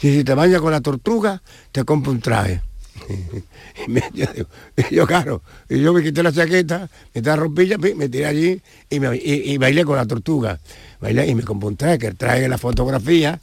Y 0.00 0.12
si 0.16 0.24
te 0.24 0.34
bañas 0.34 0.60
con 0.60 0.72
la 0.72 0.80
tortuga, 0.80 1.40
te 1.72 1.84
compro 1.84 2.10
un 2.12 2.20
traje. 2.20 2.60
Y 4.90 4.94
yo, 4.94 5.06
claro, 5.06 5.42
y 5.68 5.80
yo 5.80 5.92
me 5.92 6.02
quité 6.02 6.22
la 6.22 6.32
chaqueta, 6.32 6.88
me 7.14 7.22
la 7.22 7.36
rompilla, 7.36 7.78
pi, 7.78 7.94
me 7.94 8.08
tiré 8.08 8.26
allí 8.26 8.60
y, 8.90 9.00
me- 9.00 9.16
y- 9.16 9.52
y 9.52 9.58
bailé 9.58 9.84
con 9.84 9.96
la 9.96 10.06
tortuga. 10.06 10.58
Bailé 11.00 11.26
y 11.26 11.34
me 11.34 11.42
compré 11.42 11.68
un 11.68 11.76
traje, 11.76 11.98
que 11.98 12.12
traje 12.12 12.48
la 12.48 12.58
fotografía, 12.58 13.40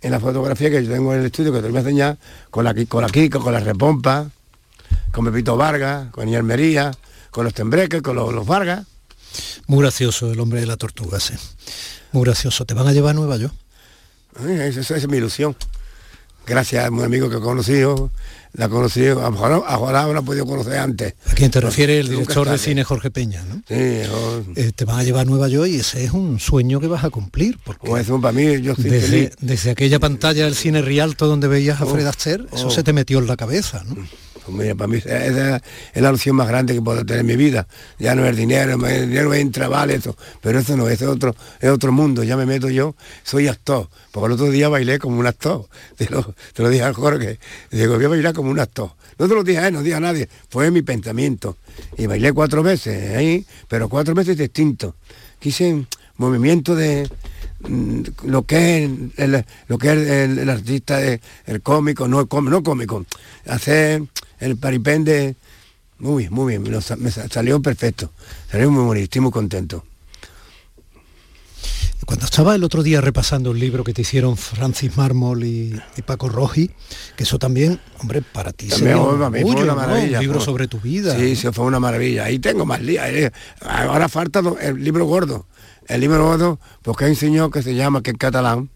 en 0.00 0.10
la 0.10 0.18
fotografía 0.20 0.70
que 0.70 0.84
yo 0.84 0.92
tengo 0.92 1.12
en 1.14 1.20
el 1.20 1.26
estudio, 1.26 1.52
que 1.52 1.60
te 1.60 1.68
voy 1.68 1.76
a 1.76 1.80
enseñar, 1.80 2.18
con 2.50 2.64
la, 2.64 2.74
con 2.86 3.02
la 3.02 3.08
Kiko, 3.08 3.40
con 3.40 3.52
la 3.52 3.60
Repompa, 3.60 4.30
con 5.12 5.24
Pepito 5.26 5.56
Vargas, 5.56 6.10
con 6.10 6.28
Ialmería, 6.28 6.90
con 7.30 7.44
los 7.44 7.54
Tembreques, 7.54 8.02
con 8.02 8.16
los, 8.16 8.32
los 8.32 8.46
Vargas. 8.46 8.86
Muy 9.66 9.80
gracioso 9.82 10.30
el 10.32 10.40
hombre 10.40 10.60
de 10.60 10.66
la 10.66 10.76
tortuga, 10.76 11.20
sí. 11.20 11.34
Muy 12.12 12.24
gracioso. 12.24 12.64
¿Te 12.66 12.74
van 12.74 12.86
a 12.88 12.92
llevar 12.92 13.10
a 13.12 13.14
Nueva 13.14 13.36
York? 13.36 13.54
Esa, 14.44 14.80
esa 14.80 14.96
es 14.96 15.08
mi 15.08 15.18
ilusión. 15.18 15.54
Gracias 16.46 16.84
a 16.86 16.90
un 16.90 17.02
amigo 17.02 17.30
que 17.30 17.36
he 17.36 17.40
conocido, 17.40 18.10
la 18.54 18.66
he 18.66 18.68
conocido, 18.68 19.20
a 19.20 19.24
lo 19.24 19.30
mejor, 19.30 19.52
a 19.52 19.54
lo 19.54 19.60
mejor 19.62 19.92
no 19.92 20.12
la 20.12 20.20
he 20.20 20.22
podido 20.22 20.44
conocer 20.46 20.76
antes. 20.78 21.14
¿A 21.26 21.34
quién 21.34 21.50
te 21.50 21.60
refiere 21.60 22.00
el 22.00 22.08
director 22.08 22.48
de 22.48 22.58
cine 22.58 22.82
Jorge 22.84 23.10
Peña? 23.10 23.42
¿no? 23.48 23.62
Sí, 23.68 23.74
yo- 24.08 24.44
Eh, 24.56 24.72
te 24.74 24.84
van 24.84 24.98
a 24.98 25.04
llevar 25.04 25.22
a 25.22 25.24
Nueva 25.30 25.48
York 25.48 25.68
y 25.70 25.76
ese 25.76 26.04
es 26.04 26.10
un 26.12 26.40
sueño 26.40 26.80
que 26.80 26.88
vas 26.88 27.04
a 27.04 27.10
cumplir. 27.10 27.58
Porque 27.64 27.80
como 27.86 27.96
eso 27.96 28.20
para 28.20 28.32
mí, 28.32 28.60
yo 28.60 28.74
desde, 28.74 29.00
feliz. 29.00 29.30
desde 29.40 29.70
aquella 29.70 29.98
pantalla 30.00 30.44
del 30.44 30.54
cine 30.56 30.82
Rialto 30.82 31.26
donde 31.28 31.46
veías 31.48 31.80
a 31.80 31.84
Oh, 31.84 31.88
Fred 31.88 32.06
Astaire, 32.06 32.44
eso 32.52 32.66
oh. 32.66 32.70
se 32.70 32.82
te 32.82 32.92
metió 32.92 33.20
en 33.20 33.26
la 33.28 33.36
cabeza, 33.36 33.84
¿no? 33.86 33.96
Mira, 34.48 34.74
para 34.74 34.88
mí 34.88 34.96
es 34.96 36.02
la 36.02 36.10
opción 36.10 36.36
más 36.36 36.48
grande 36.48 36.74
que 36.74 36.82
puedo 36.82 37.04
tener 37.04 37.20
en 37.20 37.26
mi 37.26 37.36
vida. 37.36 37.66
Ya 37.98 38.14
no 38.14 38.26
es 38.26 38.36
dinero, 38.36 38.74
el 38.86 39.08
dinero 39.08 39.34
entra, 39.34 39.68
vale, 39.68 39.94
eso. 39.94 40.16
Pero 40.40 40.58
eso 40.58 40.76
no, 40.76 40.88
es 40.88 41.02
otro, 41.02 41.34
es 41.60 41.70
otro 41.70 41.92
mundo. 41.92 42.22
Ya 42.24 42.36
me 42.36 42.46
meto 42.46 42.68
yo, 42.68 42.94
soy 43.22 43.48
actor. 43.48 43.88
Porque 44.10 44.26
el 44.26 44.32
otro 44.32 44.50
día 44.50 44.68
bailé 44.68 44.98
como 44.98 45.18
un 45.18 45.26
actor. 45.26 45.66
Te 45.96 46.08
lo, 46.08 46.22
te 46.52 46.62
lo 46.62 46.68
dije 46.68 46.82
al 46.82 46.94
Jorge. 46.94 47.38
Digo, 47.70 47.94
voy 47.94 48.04
a 48.04 48.08
bailar 48.08 48.34
como 48.34 48.50
un 48.50 48.58
actor. 48.58 48.90
No 49.18 49.28
te 49.28 49.34
lo 49.34 49.44
dije 49.44 49.58
a 49.58 49.68
él, 49.68 49.74
no 49.74 49.82
dije 49.82 49.94
a 49.94 50.00
nadie. 50.00 50.28
Fue 50.48 50.70
mi 50.70 50.82
pensamiento. 50.82 51.56
Y 51.96 52.06
bailé 52.06 52.32
cuatro 52.32 52.62
veces 52.62 53.14
ahí, 53.16 53.46
pero 53.68 53.88
cuatro 53.88 54.14
veces 54.14 54.36
distintos. 54.36 54.94
Quise 55.38 55.86
movimiento 56.16 56.74
de, 56.74 57.08
mm, 57.60 58.02
lo 58.24 58.44
que 58.44 58.84
es 58.84 58.90
el, 59.16 59.44
lo 59.68 59.78
que 59.78 59.92
es 59.92 60.38
el, 60.38 60.48
artista 60.48 61.00
el 61.02 61.62
cómico 61.62 62.06
no 62.06 62.28
no 62.30 62.62
cómico 62.62 63.04
hacer 63.46 64.02
el 64.42 64.56
paripende 64.56 65.36
muy 65.98 66.24
bien, 66.24 66.34
muy 66.34 66.58
bien, 66.58 66.82
me 66.98 67.10
salió 67.10 67.62
perfecto, 67.62 68.10
salió 68.50 68.72
muy 68.72 68.82
bonito, 68.84 69.04
estoy 69.04 69.20
muy 69.20 69.30
contento. 69.30 69.84
Cuando 72.04 72.24
estaba 72.24 72.56
el 72.56 72.64
otro 72.64 72.82
día 72.82 73.00
repasando 73.00 73.52
el 73.52 73.60
libro 73.60 73.84
que 73.84 73.94
te 73.94 74.02
hicieron 74.02 74.36
Francis 74.36 74.96
Mármol 74.96 75.44
y, 75.44 75.80
Paco 76.04 76.28
Roji, 76.28 76.72
que 77.16 77.22
eso 77.22 77.38
también, 77.38 77.78
hombre, 78.00 78.20
para 78.20 78.52
ti 78.52 78.66
también, 78.66 78.98
fue 78.98 79.14
una 79.14 79.74
maravilla. 79.76 80.18
Un 80.18 80.24
libro 80.24 80.40
sobre 80.40 80.66
tu 80.66 80.80
vida. 80.80 81.16
Sí, 81.16 81.36
sí, 81.36 81.46
fue 81.52 81.64
una 81.64 81.78
maravilla. 81.78 82.24
Ahí 82.24 82.40
tengo 82.40 82.66
más 82.66 82.80
días. 82.80 83.08
Eh. 83.08 83.30
Ahora 83.60 84.08
falta 84.08 84.42
el 84.60 84.82
libro 84.82 85.06
gordo. 85.06 85.46
El 85.86 86.00
libro 86.00 86.24
gordo, 86.24 86.58
porque 86.82 87.04
hay 87.04 87.10
un 87.10 87.16
señor 87.16 87.52
que 87.52 87.62
se 87.62 87.76
llama, 87.76 88.02
que 88.02 88.10
es 88.10 88.18
catalán, 88.18 88.70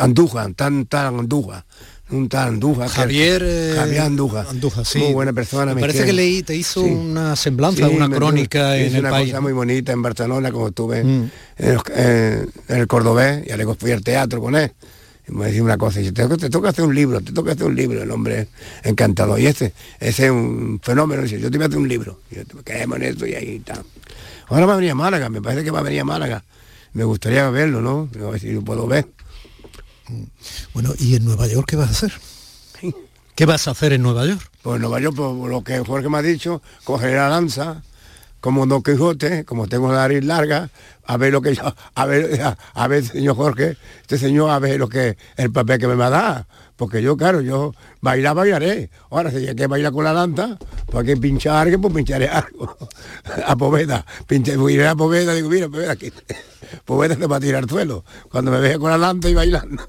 Andújar, 0.00 0.52
tan, 0.52 0.84
tan 0.84 1.18
Andújar 1.18 1.64
un 2.10 2.28
tal 2.28 2.48
Andújar. 2.48 2.88
Javier, 2.88 3.42
eh, 3.44 3.74
Javier 3.76 4.02
Andújar. 4.02 4.46
sí. 4.84 4.98
Muy 4.98 5.14
buena 5.14 5.32
persona. 5.32 5.74
Me, 5.74 5.80
parece 5.80 6.04
que 6.04 6.12
leí, 6.12 6.42
te 6.42 6.54
hizo 6.54 6.82
una 6.82 7.34
semblanza, 7.36 7.88
una 7.88 8.08
crónica 8.08 8.76
en 8.76 8.94
el 8.94 9.00
una 9.00 9.10
país. 9.10 9.30
cosa 9.30 9.40
muy 9.40 9.52
bonita 9.52 9.92
en 9.92 10.02
Barcelona, 10.02 10.52
como 10.52 10.68
estuve 10.68 11.02
mm. 11.02 11.30
en, 11.58 12.48
el 12.68 12.86
Cordobés, 12.86 13.46
y 13.46 13.52
luego 13.54 13.74
fui 13.74 13.92
al 13.92 14.02
teatro 14.02 14.40
con 14.40 14.54
él. 14.54 14.72
Y 15.26 15.32
me 15.32 15.46
decía 15.46 15.62
una 15.62 15.78
cosa, 15.78 16.02
y 16.02 16.12
te, 16.12 16.28
te 16.28 16.50
toca 16.50 16.68
hacer 16.68 16.84
un 16.84 16.94
libro, 16.94 17.22
te 17.22 17.32
toca 17.32 17.52
hacer 17.52 17.66
un 17.66 17.74
libro, 17.74 18.02
el 18.02 18.10
hombre 18.10 18.48
encantador. 18.82 19.40
Y 19.40 19.46
ese, 19.46 19.72
ese 19.98 20.26
es 20.26 20.30
un 20.30 20.80
fenómeno, 20.82 21.22
dice, 21.22 21.40
yo 21.40 21.50
te 21.50 21.56
voy 21.56 21.64
a 21.64 21.68
hacer 21.68 21.78
un 21.78 21.88
libro. 21.88 22.20
Y 22.30 22.36
yo, 22.36 22.42
quedemos 22.62 22.98
en 22.98 23.04
eso 23.04 23.26
y 23.26 23.34
ahí 23.34 23.56
está. 23.56 23.82
Ahora 24.48 24.66
va 24.66 24.74
a 24.74 24.76
venir 24.76 24.90
a 24.90 24.94
Málaga, 24.94 25.30
me 25.30 25.40
parece 25.40 25.64
que 25.64 25.70
va 25.70 25.78
a 25.78 25.82
venir 25.82 26.00
a 26.00 26.04
Málaga. 26.04 26.44
Me 26.92 27.04
gustaría 27.04 27.48
verlo, 27.48 27.80
¿no? 27.80 28.10
A 28.24 28.30
ver 28.30 28.40
si 28.40 28.52
lo 28.52 28.62
puedo 28.62 28.86
ver. 28.86 29.06
Bueno, 30.72 30.92
¿y 30.98 31.16
en 31.16 31.24
Nueva 31.24 31.46
York 31.46 31.66
qué 31.68 31.76
vas 31.76 31.88
a 31.88 31.92
hacer? 31.92 32.12
¿Qué 33.34 33.46
vas 33.46 33.66
a 33.66 33.72
hacer 33.72 33.92
en 33.92 34.02
Nueva 34.02 34.26
York? 34.26 34.50
Pues 34.62 34.76
en 34.76 34.82
Nueva 34.82 35.00
York, 35.00 35.16
por 35.16 35.50
lo 35.50 35.64
que 35.64 35.78
Jorge 35.80 36.08
me 36.08 36.18
ha 36.18 36.22
dicho, 36.22 36.62
coger 36.84 37.14
la 37.14 37.28
lanza, 37.28 37.82
como 38.40 38.66
Don 38.66 38.82
Quijote, 38.82 39.44
como 39.44 39.66
tengo 39.66 39.88
la 39.88 40.00
nariz 40.00 40.22
larga, 40.22 40.68
a 41.06 41.16
ver 41.16 41.32
lo 41.32 41.40
que 41.40 41.54
yo, 41.54 41.62
a 41.94 42.06
ver, 42.06 42.40
a, 42.74 42.88
ver, 42.88 43.04
señor 43.04 43.36
Jorge, 43.36 43.76
este 44.02 44.18
señor 44.18 44.50
a 44.50 44.58
ver 44.58 44.78
lo 44.78 44.88
que 44.88 45.16
el 45.36 45.50
papel 45.50 45.78
que 45.78 45.86
me 45.86 45.94
va 45.94 46.06
a 46.06 46.10
dar. 46.10 46.46
Porque 46.76 47.02
yo, 47.02 47.16
claro, 47.16 47.40
yo 47.40 47.72
bailar, 48.00 48.34
bailaré. 48.34 48.90
Ahora, 49.10 49.30
si 49.30 49.46
hay 49.48 49.54
que 49.54 49.66
bailar 49.66 49.92
con 49.92 50.04
la 50.04 50.12
lanza, 50.12 50.58
pues 50.86 51.06
hay 51.06 51.14
que 51.14 51.20
pinchar 51.20 51.68
algo, 51.68 51.80
pues 51.80 51.94
pincharé 51.94 52.28
algo. 52.28 52.76
a 53.46 53.56
Poveda. 53.56 54.04
Pinche, 54.26 54.56
iré 54.70 54.88
a 54.88 54.94
Poveda, 54.94 55.34
digo, 55.34 55.48
mira, 55.48 55.68
Poveda, 55.68 55.92
aquí. 55.92 56.12
Poveda 56.84 57.14
se 57.14 57.26
va 57.26 57.36
a 57.36 57.40
tirar 57.40 57.62
al 57.62 57.68
suelo. 57.68 58.04
Cuando 58.30 58.50
me 58.50 58.58
vea 58.58 58.78
con 58.78 58.90
la 58.90 58.98
lanza 58.98 59.28
y 59.28 59.34
bailando. 59.34 59.88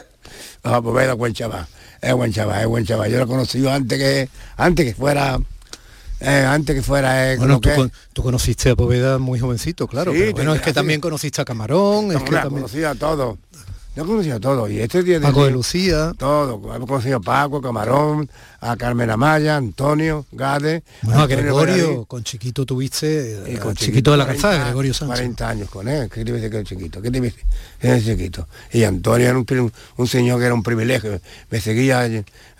a 0.62 0.80
Poveda, 0.80 1.14
buen 1.14 1.34
chaval. 1.34 1.66
Es 2.00 2.14
buen 2.14 2.32
chaval, 2.32 2.60
es 2.60 2.66
buen 2.66 2.86
chaval. 2.86 3.10
Yo 3.10 3.18
lo 3.18 3.24
he 3.24 3.28
conocido 3.28 3.70
antes 3.70 3.98
que, 3.98 4.28
antes 4.56 4.86
que 4.86 4.94
fuera 4.94 5.38
eh, 6.20 6.44
antes 6.46 6.76
que 6.76 6.82
fuera 6.82 7.32
eh, 7.32 7.36
bueno, 7.36 7.60
tú, 7.60 8.22
conociste 8.22 8.70
a 8.70 8.76
Poveda 8.76 9.18
muy 9.18 9.38
jovencito, 9.38 9.86
claro. 9.86 10.12
Sí, 10.12 10.32
bueno, 10.32 10.54
es 10.54 10.62
que 10.62 10.72
también 10.72 11.00
conociste 11.00 11.42
a 11.42 11.44
Camarón, 11.44 12.12
es 12.12 12.22
que 12.22 12.30
también... 12.30 12.62
conocía 12.62 12.90
a 12.90 12.94
todos. 12.94 13.36
Yo 13.96 14.02
he 14.02 14.06
conocido 14.06 14.36
a 14.36 14.40
todos. 14.40 14.70
Y 14.70 14.80
este 14.80 15.04
día 15.04 15.20
Paco 15.20 15.44
de 15.44 15.52
Lucía. 15.52 16.12
Todo. 16.18 16.74
Hemos 16.74 16.88
conocido 16.88 17.18
a 17.18 17.20
Paco, 17.20 17.62
Camarón, 17.62 18.28
a 18.60 18.76
Carmen 18.76 19.08
Amaya, 19.08 19.56
Antonio, 19.56 20.26
Gade. 20.32 20.82
Bueno, 21.02 21.20
a 21.20 21.26
Gregorio, 21.28 22.04
con 22.04 22.24
Chiquito 22.24 22.66
tuviste, 22.66 23.44
y 23.46 23.56
con 23.56 23.76
Chiquito, 23.76 24.10
de 24.10 24.16
la 24.16 24.26
Calzada, 24.26 24.64
Gregorio 24.64 24.92
Sánchez. 24.92 25.16
40 25.16 25.48
años 25.48 25.70
con 25.70 25.86
él. 25.86 26.10
¿Qué 26.10 26.24
te 26.24 26.32
dice 26.32 26.50
que 26.50 26.58
es 26.58 26.64
Chiquito? 26.64 27.00
¿Qué 27.00 27.10
te 27.10 27.20
dice? 27.20 27.36
Es 27.80 28.04
Chiquito. 28.04 28.48
Y 28.72 28.82
Antonio 28.82 29.28
era 29.28 29.38
un, 29.38 29.72
un, 29.96 30.08
señor 30.08 30.40
que 30.40 30.46
era 30.46 30.54
un 30.54 30.64
privilegio. 30.64 31.20
Me 31.50 31.60
seguía, 31.60 32.08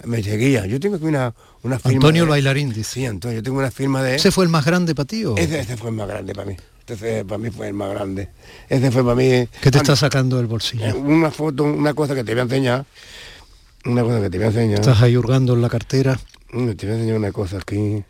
me 0.05 0.23
seguía. 0.23 0.67
Yo 0.67 0.79
tengo 0.79 0.97
aquí 0.97 1.07
una, 1.07 1.35
una 1.65 1.81
firma. 1.81 1.97
Antonio 1.97 2.23
el 2.23 2.29
bailarín, 2.29 2.73
dice. 2.73 2.85
Sí, 2.95 3.07
Antonio. 3.07 3.39
Yo 3.39 3.43
tengo 3.43 3.59
una 3.59 3.73
firma 3.73 4.05
de. 4.05 4.15
¿Ese 4.15 4.31
fue 4.31 4.45
el 4.45 4.51
más 4.51 4.65
grande 4.65 4.95
para 4.95 5.07
ti? 5.07 5.25
Ese, 5.37 5.59
ese 5.59 5.77
fue 5.77 5.91
el 5.91 5.97
más 5.97 6.07
grande 6.07 6.33
para 6.33 6.47
mí. 6.47 6.57
Este 6.87 7.25
para 7.25 7.39
mí 7.39 7.51
fue 7.51 7.69
el 7.69 7.75
más 7.75 7.91
grande. 7.91 8.29
Este 8.69 8.91
fue 8.91 9.03
para 9.03 9.17
mí... 9.17 9.49
¿Qué 9.63 9.71
te 9.71 9.79
está 9.79 9.97
sacando 9.97 10.37
del 10.37 10.47
bolsillo? 10.47 10.85
Eh, 10.85 10.93
una 10.93 11.31
foto, 11.31 11.65
una 11.65 11.95
cosa 11.95 12.15
que 12.15 12.23
te 12.25 12.33
voy 12.33 12.41
a 12.41 12.43
enseñar. 12.43 12.85
Una 13.87 14.03
cosa 14.03 14.21
que 14.21 14.31
te 14.31 14.37
voy 14.37 14.45
a 14.45 14.49
enseñar. 14.49 14.81
Estás 14.81 15.01
ahí 15.01 15.17
hurgando 15.17 15.55
en 15.55 15.63
la 15.63 15.71
cartera. 15.71 16.19
Mm, 16.53 16.73
te 16.73 16.87
voy 16.87 16.95
a 16.95 16.99
enseñar 16.99 17.17
una 17.17 17.33
cosa 17.33 17.57
aquí. 17.57 18.05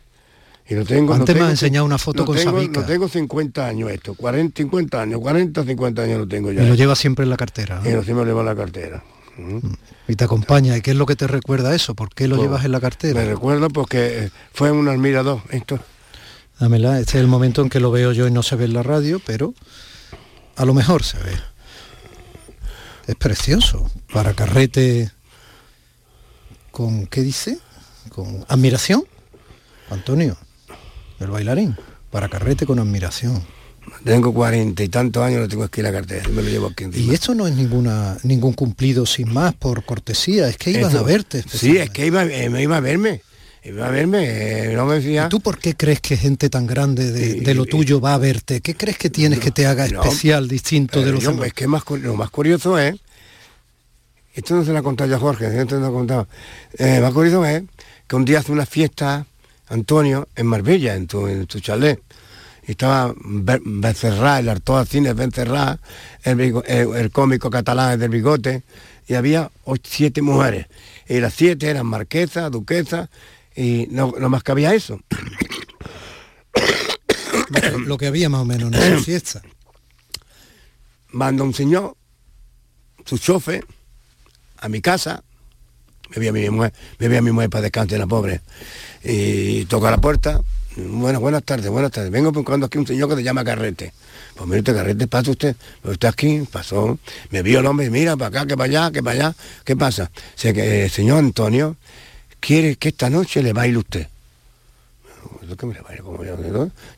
Y 0.67 0.73
lo 0.73 0.83
tengo, 0.83 1.13
Antes 1.13 1.35
me 1.35 1.43
has 1.43 1.51
enseñado 1.51 1.85
una 1.85 1.97
foto 1.97 2.25
con 2.25 2.35
tengo, 2.35 2.51
Sabica. 2.51 2.81
No 2.81 2.85
tengo 2.85 3.07
50 3.07 3.67
años 3.67 3.91
esto, 3.91 4.15
40, 4.15 4.63
50 4.63 5.01
años, 5.01 5.19
40, 5.21 5.63
50 5.63 6.01
años 6.01 6.17
lo 6.19 6.27
tengo 6.27 6.51
ya. 6.51 6.63
Y 6.63 6.67
lo 6.67 6.75
lleva 6.75 6.95
siempre 6.95 7.23
en 7.23 7.29
la 7.29 7.37
cartera. 7.37 7.81
Y 7.85 7.91
lo 7.91 8.03
siempre 8.03 8.25
lo 8.25 8.25
llevo 8.25 8.39
en 8.39 8.45
la 8.47 8.55
cartera. 8.55 9.03
Mm. 9.37 9.59
Y 10.07 10.15
te 10.15 10.23
acompaña. 10.23 10.75
¿Y 10.75 10.81
qué 10.81 10.91
es 10.91 10.97
lo 10.97 11.05
que 11.05 11.15
te 11.15 11.27
recuerda 11.27 11.75
eso? 11.75 11.93
¿Por 11.93 12.09
qué 12.09 12.27
lo 12.27 12.35
pues, 12.35 12.47
llevas 12.47 12.65
en 12.65 12.71
la 12.71 12.79
cartera? 12.79 13.19
Me 13.19 13.25
recuerdo 13.25 13.69
porque 13.69 14.31
fue 14.53 14.71
un 14.71 14.87
admirador. 14.87 15.41
Esto, 15.49 15.79
Dámela, 16.59 16.99
este 16.99 17.17
es 17.17 17.21
el 17.21 17.27
momento 17.27 17.61
en 17.61 17.69
que 17.69 17.79
lo 17.79 17.91
veo 17.91 18.13
yo 18.13 18.27
y 18.27 18.31
no 18.31 18.41
se 18.41 18.55
ve 18.55 18.65
en 18.65 18.73
la 18.73 18.83
radio, 18.83 19.21
pero 19.25 19.53
a 20.55 20.65
lo 20.65 20.73
mejor 20.73 21.03
se 21.03 21.17
ve. 21.17 21.33
Es 23.07 23.15
precioso. 23.15 23.89
Para 24.13 24.33
carrete 24.33 25.11
con, 26.71 27.07
¿qué 27.07 27.21
dice? 27.21 27.59
Con 28.09 28.45
admiración. 28.47 29.03
Antonio, 29.89 30.37
el 31.19 31.27
bailarín. 31.27 31.75
Para 32.09 32.29
carrete 32.29 32.65
con 32.65 32.79
admiración. 32.79 33.43
Tengo 34.03 34.33
cuarenta 34.33 34.81
y 34.81 34.89
tantos 34.89 35.21
años, 35.21 35.41
lo 35.41 35.47
tengo 35.47 35.63
aquí 35.63 35.81
la 35.83 35.91
cartera, 35.91 36.27
me 36.29 36.41
lo 36.41 36.49
llevo 36.49 36.67
aquí 36.67 36.85
Y 36.91 37.13
esto 37.13 37.35
no 37.35 37.45
es 37.45 37.53
ninguna 37.53 38.17
ningún 38.23 38.53
cumplido 38.53 39.05
sin 39.05 39.31
más 39.31 39.53
por 39.53 39.85
cortesía, 39.85 40.47
es 40.47 40.57
que 40.57 40.71
iban 40.71 40.95
a 40.95 41.03
verte. 41.03 41.43
Sí, 41.47 41.77
es 41.77 41.91
que 41.91 42.07
iba, 42.07 42.23
eh, 42.23 42.49
me 42.49 42.63
iba 42.63 42.77
a 42.77 42.79
verme 42.79 43.21
va 43.71 43.87
a 43.87 43.91
verme, 43.91 44.71
eh, 44.71 44.73
no 44.75 44.85
me 44.85 44.95
decía... 44.95 45.25
¿Y 45.25 45.29
tú 45.29 45.39
por 45.39 45.57
qué 45.57 45.75
crees 45.75 45.99
que 45.99 46.17
gente 46.17 46.49
tan 46.49 46.67
grande 46.67 47.11
de, 47.11 47.53
lo 47.53 47.65
tuyo 47.65 47.99
va 47.99 48.13
a 48.13 48.17
verte? 48.17 48.61
¿Qué 48.61 48.75
crees 48.75 48.97
que 48.97 49.09
tienes 49.09 49.39
que 49.39 49.51
te 49.51 49.65
haga 49.65 49.85
especial, 49.85 50.47
distinto 50.47 51.01
de 51.01 51.11
los 51.11 51.23
demás? 51.23 51.47
Es 51.47 51.53
que 51.53 51.67
más, 51.67 51.83
lo 51.89 52.15
más 52.15 52.29
curioso 52.29 52.77
es, 52.77 52.95
esto 54.33 54.55
no 54.55 54.63
se 54.63 54.71
lo 54.71 54.79
ha 54.79 54.83
contado 54.83 55.09
ya 55.09 55.17
Jorge, 55.17 55.47
esto 55.59 55.75
no 55.75 55.81
lo 55.81 55.87
ha 55.87 55.91
contado, 55.91 56.27
eh, 56.77 56.99
más 56.99 57.13
curioso 57.13 57.45
es 57.45 57.63
que 58.07 58.15
un 58.15 58.25
día 58.25 58.39
hace 58.39 58.51
una 58.51 58.65
fiesta, 58.65 59.25
Antonio, 59.69 60.27
en 60.35 60.45
Marbella, 60.45 60.93
en 60.93 61.07
tu, 61.07 61.27
en 61.27 61.47
tu 61.47 61.59
chalet, 61.59 61.99
y 62.67 62.71
estaba 62.71 63.13
Bencerrá, 63.17 64.39
el 64.39 64.49
Artoa 64.49 64.85
Cine 64.85 65.13
Bencerrá, 65.13 65.79
el, 66.23 66.39
el, 66.39 66.95
el, 66.95 67.11
cómico 67.11 67.49
catalán 67.49 67.99
del 67.99 68.09
bigote, 68.09 68.63
y 69.07 69.13
había 69.13 69.51
siete 69.83 70.21
mujeres. 70.21 70.67
Y 71.07 71.19
las 71.19 71.33
siete 71.35 71.69
eran 71.69 71.85
marquesa, 71.85 72.49
duquesa 72.49 73.09
y 73.55 73.87
no, 73.89 74.11
más 74.29 74.43
que 74.43 74.51
había 74.51 74.73
eso. 74.73 74.99
Lo 77.85 77.97
que 77.97 78.07
había 78.07 78.29
más 78.29 78.41
o 78.41 78.45
menos 78.45 78.73
en 78.73 78.75
esa 78.75 79.03
fiesta. 79.03 79.41
Manda 81.11 81.43
un 81.43 81.53
señor, 81.53 81.95
su 83.05 83.17
chofe, 83.17 83.63
a 84.57 84.67
mi 84.67 84.81
casa, 84.81 85.23
me 86.09 86.19
vi 86.19 86.27
a 86.27 86.33
mi 86.33 86.49
mujer, 86.49 86.73
me 86.99 87.07
vi 87.07 87.15
a 87.15 87.21
mi 87.21 87.31
mujer 87.31 87.49
para 87.49 87.61
descansar 87.63 87.99
la 87.99 88.07
pobre, 88.07 88.41
y 89.03 89.65
toca 89.65 89.91
la 89.91 89.97
puerta, 89.97 90.41
bueno, 90.75 91.21
buenas 91.21 91.43
tardes, 91.43 91.69
buenas 91.69 91.91
tardes, 91.91 92.11
vengo 92.11 92.33
buscando 92.33 92.65
aquí 92.65 92.77
un 92.77 92.85
señor 92.85 93.09
que 93.09 93.15
se 93.15 93.23
llama 93.23 93.45
Carrete. 93.45 93.93
Pues 94.35 94.49
mire 94.49 94.63
Carrete, 94.63 95.07
pasa 95.07 95.31
usted, 95.31 95.55
pues 95.81 95.93
usted 95.93 96.09
aquí, 96.09 96.41
pasó, 96.51 96.99
me 97.29 97.41
vio 97.41 97.59
el 97.59 97.65
hombre, 97.65 97.89
mira, 97.89 98.17
para 98.17 98.27
acá, 98.27 98.45
que 98.45 98.57
para 98.57 98.65
allá, 98.65 98.91
que 98.91 99.01
para 99.01 99.27
allá, 99.27 99.35
¿qué 99.63 99.77
pasa? 99.77 100.11
que 100.35 100.83
el 100.83 100.91
señor 100.91 101.19
Antonio 101.19 101.77
quiere 102.39 102.75
que 102.75 102.89
esta 102.89 103.09
noche 103.09 103.41
le 103.41 103.53
baile 103.53 103.77
usted. 103.77 104.07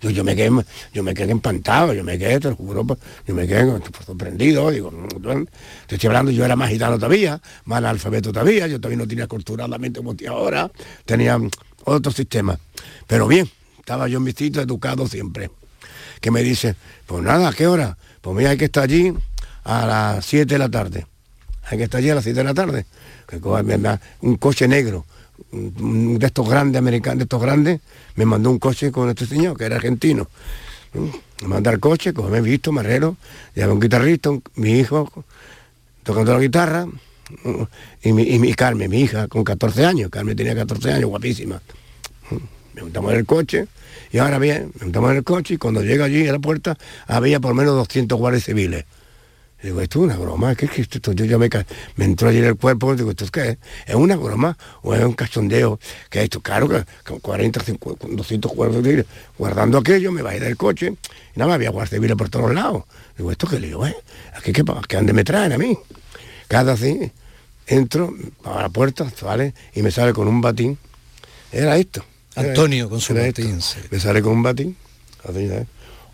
Yo, 0.02 0.24
me 0.24 0.36
quedé, 0.36 0.50
yo 0.94 1.04
me 1.04 1.14
quedé 1.14 1.32
empantado, 1.32 1.94
yo 1.94 2.04
me 2.04 2.18
quedé, 2.18 2.40
te 2.40 2.50
lo 2.50 2.56
juro, 2.56 2.86
pues, 2.86 3.00
yo 3.26 3.34
me 3.34 3.48
quedé 3.48 3.66
sorprendido, 4.06 4.70
digo, 4.72 4.92
te 5.86 5.96
estoy 5.96 6.08
hablando, 6.08 6.32
yo 6.32 6.46
era 6.46 6.56
más 6.56 6.70
gitano 6.70 6.96
todavía, 6.96 7.42
más 7.66 7.80
analfabeto 7.80 8.32
todavía, 8.32 8.68
yo 8.68 8.80
todavía 8.80 8.98
no 8.98 9.08
tenía 9.08 9.28
cultura 9.28 9.68
la 9.68 9.78
mente 9.78 10.00
como 10.00 10.12
estoy 10.12 10.28
ahora, 10.28 10.72
tenía 11.06 11.40
otro 11.84 12.12
sistema. 12.12 12.58
Pero 13.06 13.28
bien, 13.28 13.50
estaba 13.80 14.08
yo 14.08 14.18
en 14.18 14.24
mi 14.24 14.32
sitio 14.32 14.62
educado 14.62 15.08
siempre. 15.08 15.50
Que 16.20 16.32
me 16.32 16.42
dice, 16.42 16.76
pues 17.06 17.24
nada, 17.24 17.50
¿a 17.50 17.54
qué 17.54 17.68
hora? 17.68 17.98
Pues 18.22 18.36
mira, 18.36 18.50
hay 18.50 18.58
que 18.58 18.66
estar 18.66 18.84
allí 18.84 19.14
a 19.64 19.86
las 19.86 20.26
7 20.26 20.46
de 20.46 20.60
la 20.60 20.70
tarde. 20.70 21.06
Hay 21.64 21.78
que 21.78 21.84
estar 21.86 22.00
allí 22.00 22.10
a 22.10 22.16
las 22.16 22.24
7 22.24 22.40
de 22.40 22.44
la 22.44 22.54
tarde. 22.54 22.86
Que 23.28 23.40
coja 23.40 23.64
un 24.22 24.36
coche 24.38 24.68
negro 24.68 25.06
mm, 25.06 25.18
de 25.52 26.26
estos 26.26 26.48
grandes 26.50 26.80
americanos, 26.80 27.20
de 27.20 27.24
estos 27.24 27.42
grandes, 27.42 27.80
me 28.16 28.26
mandó 28.26 28.50
un 28.52 28.60
coche 28.60 28.92
con 28.92 29.10
este 29.10 29.26
señor, 29.26 29.58
que 29.58 29.66
era 29.66 29.76
argentino. 29.78 30.28
Mm, 30.94 31.06
Me 31.44 31.48
mandó 31.48 31.70
el 31.70 31.80
coche, 31.80 32.14
como 32.14 32.30
me 32.30 32.40
he 32.40 32.42
visto, 32.42 32.72
marrero, 32.72 33.16
lleva 33.54 33.72
un 33.72 33.80
guitarrista, 33.80 34.32
mi 34.56 34.80
hijo 34.80 35.08
tocando 36.04 36.34
la 36.34 36.40
guitarra, 36.40 36.86
mm, 36.86 37.64
y 38.04 38.14
mi, 38.14 38.24
y 38.24 38.40
mi 38.40 38.54
Carmen, 38.54 38.90
mi 38.90 39.02
hija, 39.02 39.28
con 39.28 39.44
14 39.44 39.86
años. 39.86 40.10
Carmen 40.10 40.36
tenía 40.36 40.56
14 40.56 40.92
años, 40.94 41.10
guapísima. 41.10 41.62
Me 42.74 42.82
montamos 42.84 43.12
en 43.14 43.20
el 43.20 43.26
coche 43.26 43.68
y 44.12 44.20
ahora 44.20 44.40
bien, 44.40 44.72
me 44.80 44.86
montamos 44.86 45.12
en 45.12 45.18
el 45.18 45.24
coche 45.24 45.56
y 45.56 45.58
cuando 45.58 45.82
llega 45.82 46.06
allí 46.06 46.28
a 46.28 46.32
la 46.32 46.40
puerta 46.40 46.78
había 47.08 47.40
por 47.40 47.54
menos 47.54 47.76
200 47.76 48.18
guardias 48.18 48.44
civiles. 48.46 48.86
Y 49.64 49.68
digo, 49.68 49.82
esto 49.82 50.00
es 50.00 50.06
una 50.06 50.18
broma, 50.18 50.54
¿qué 50.56 50.66
es 50.68 50.78
esto? 50.78 51.12
Yo 51.14 51.26
ya 51.26 51.38
me, 51.40 51.50
me 51.96 52.06
entró 52.06 52.30
allí 52.30 52.38
en 52.38 52.46
el 52.46 52.56
cuerpo, 52.58 52.96
digo, 52.96 53.10
¿esto 53.10 53.26
es 53.26 53.32
qué 53.32 53.50
es? 53.50 53.58
¿Es 53.88 53.96
una 53.96 54.16
broma 54.16 54.56
o 54.84 54.94
es 54.94 55.04
un 55.04 55.14
cachondeo? 55.14 55.80
que 56.12 56.22
esto? 56.24 56.42
Claro 56.42 56.70
que 56.70 56.84
con 57.04 57.20
40, 57.20 57.64
50, 57.64 58.08
200 58.12 58.52
guardias 58.54 58.84
civiles 58.84 59.06
guardando 59.38 59.80
aquello, 59.80 60.12
me 60.12 60.22
bajé 60.22 60.40
del 60.40 60.58
coche 60.58 60.94
y 61.36 61.40
nada 61.40 61.48
más 61.50 61.56
había 61.56 61.72
guardias 61.72 61.90
civiles 61.96 62.16
por 62.16 62.30
todos 62.30 62.54
lados. 62.54 62.84
Digo, 63.18 63.32
¿esto 63.32 63.48
qué 63.48 63.60
lío, 63.60 63.86
eh? 63.88 63.96
¿Aquí 64.36 64.52
qué, 64.54 64.64
pa- 64.64 64.82
qué 64.88 64.98
ande 64.98 65.12
me 65.14 65.24
traen 65.24 65.52
a 65.54 65.58
mí? 65.58 65.76
Cada 66.48 66.74
así, 66.74 67.12
entro 67.66 68.14
a 68.44 68.62
la 68.62 68.70
puerta, 68.70 69.10
sale 69.10 69.56
y 69.74 69.82
me 69.82 69.90
sale 69.90 70.14
con 70.14 70.28
un 70.28 70.40
batín. 70.40 70.78
Era 71.52 71.78
esto. 71.78 72.06
Era 72.36 72.50
Antonio 72.50 72.84
esto, 72.86 72.90
con 72.92 73.02
su 73.02 73.14
batín, 73.16 73.60
sí. 73.62 73.80
Me 73.90 74.00
sale 74.00 74.22
con 74.22 74.34
un 74.34 74.44
batín. 74.44 74.78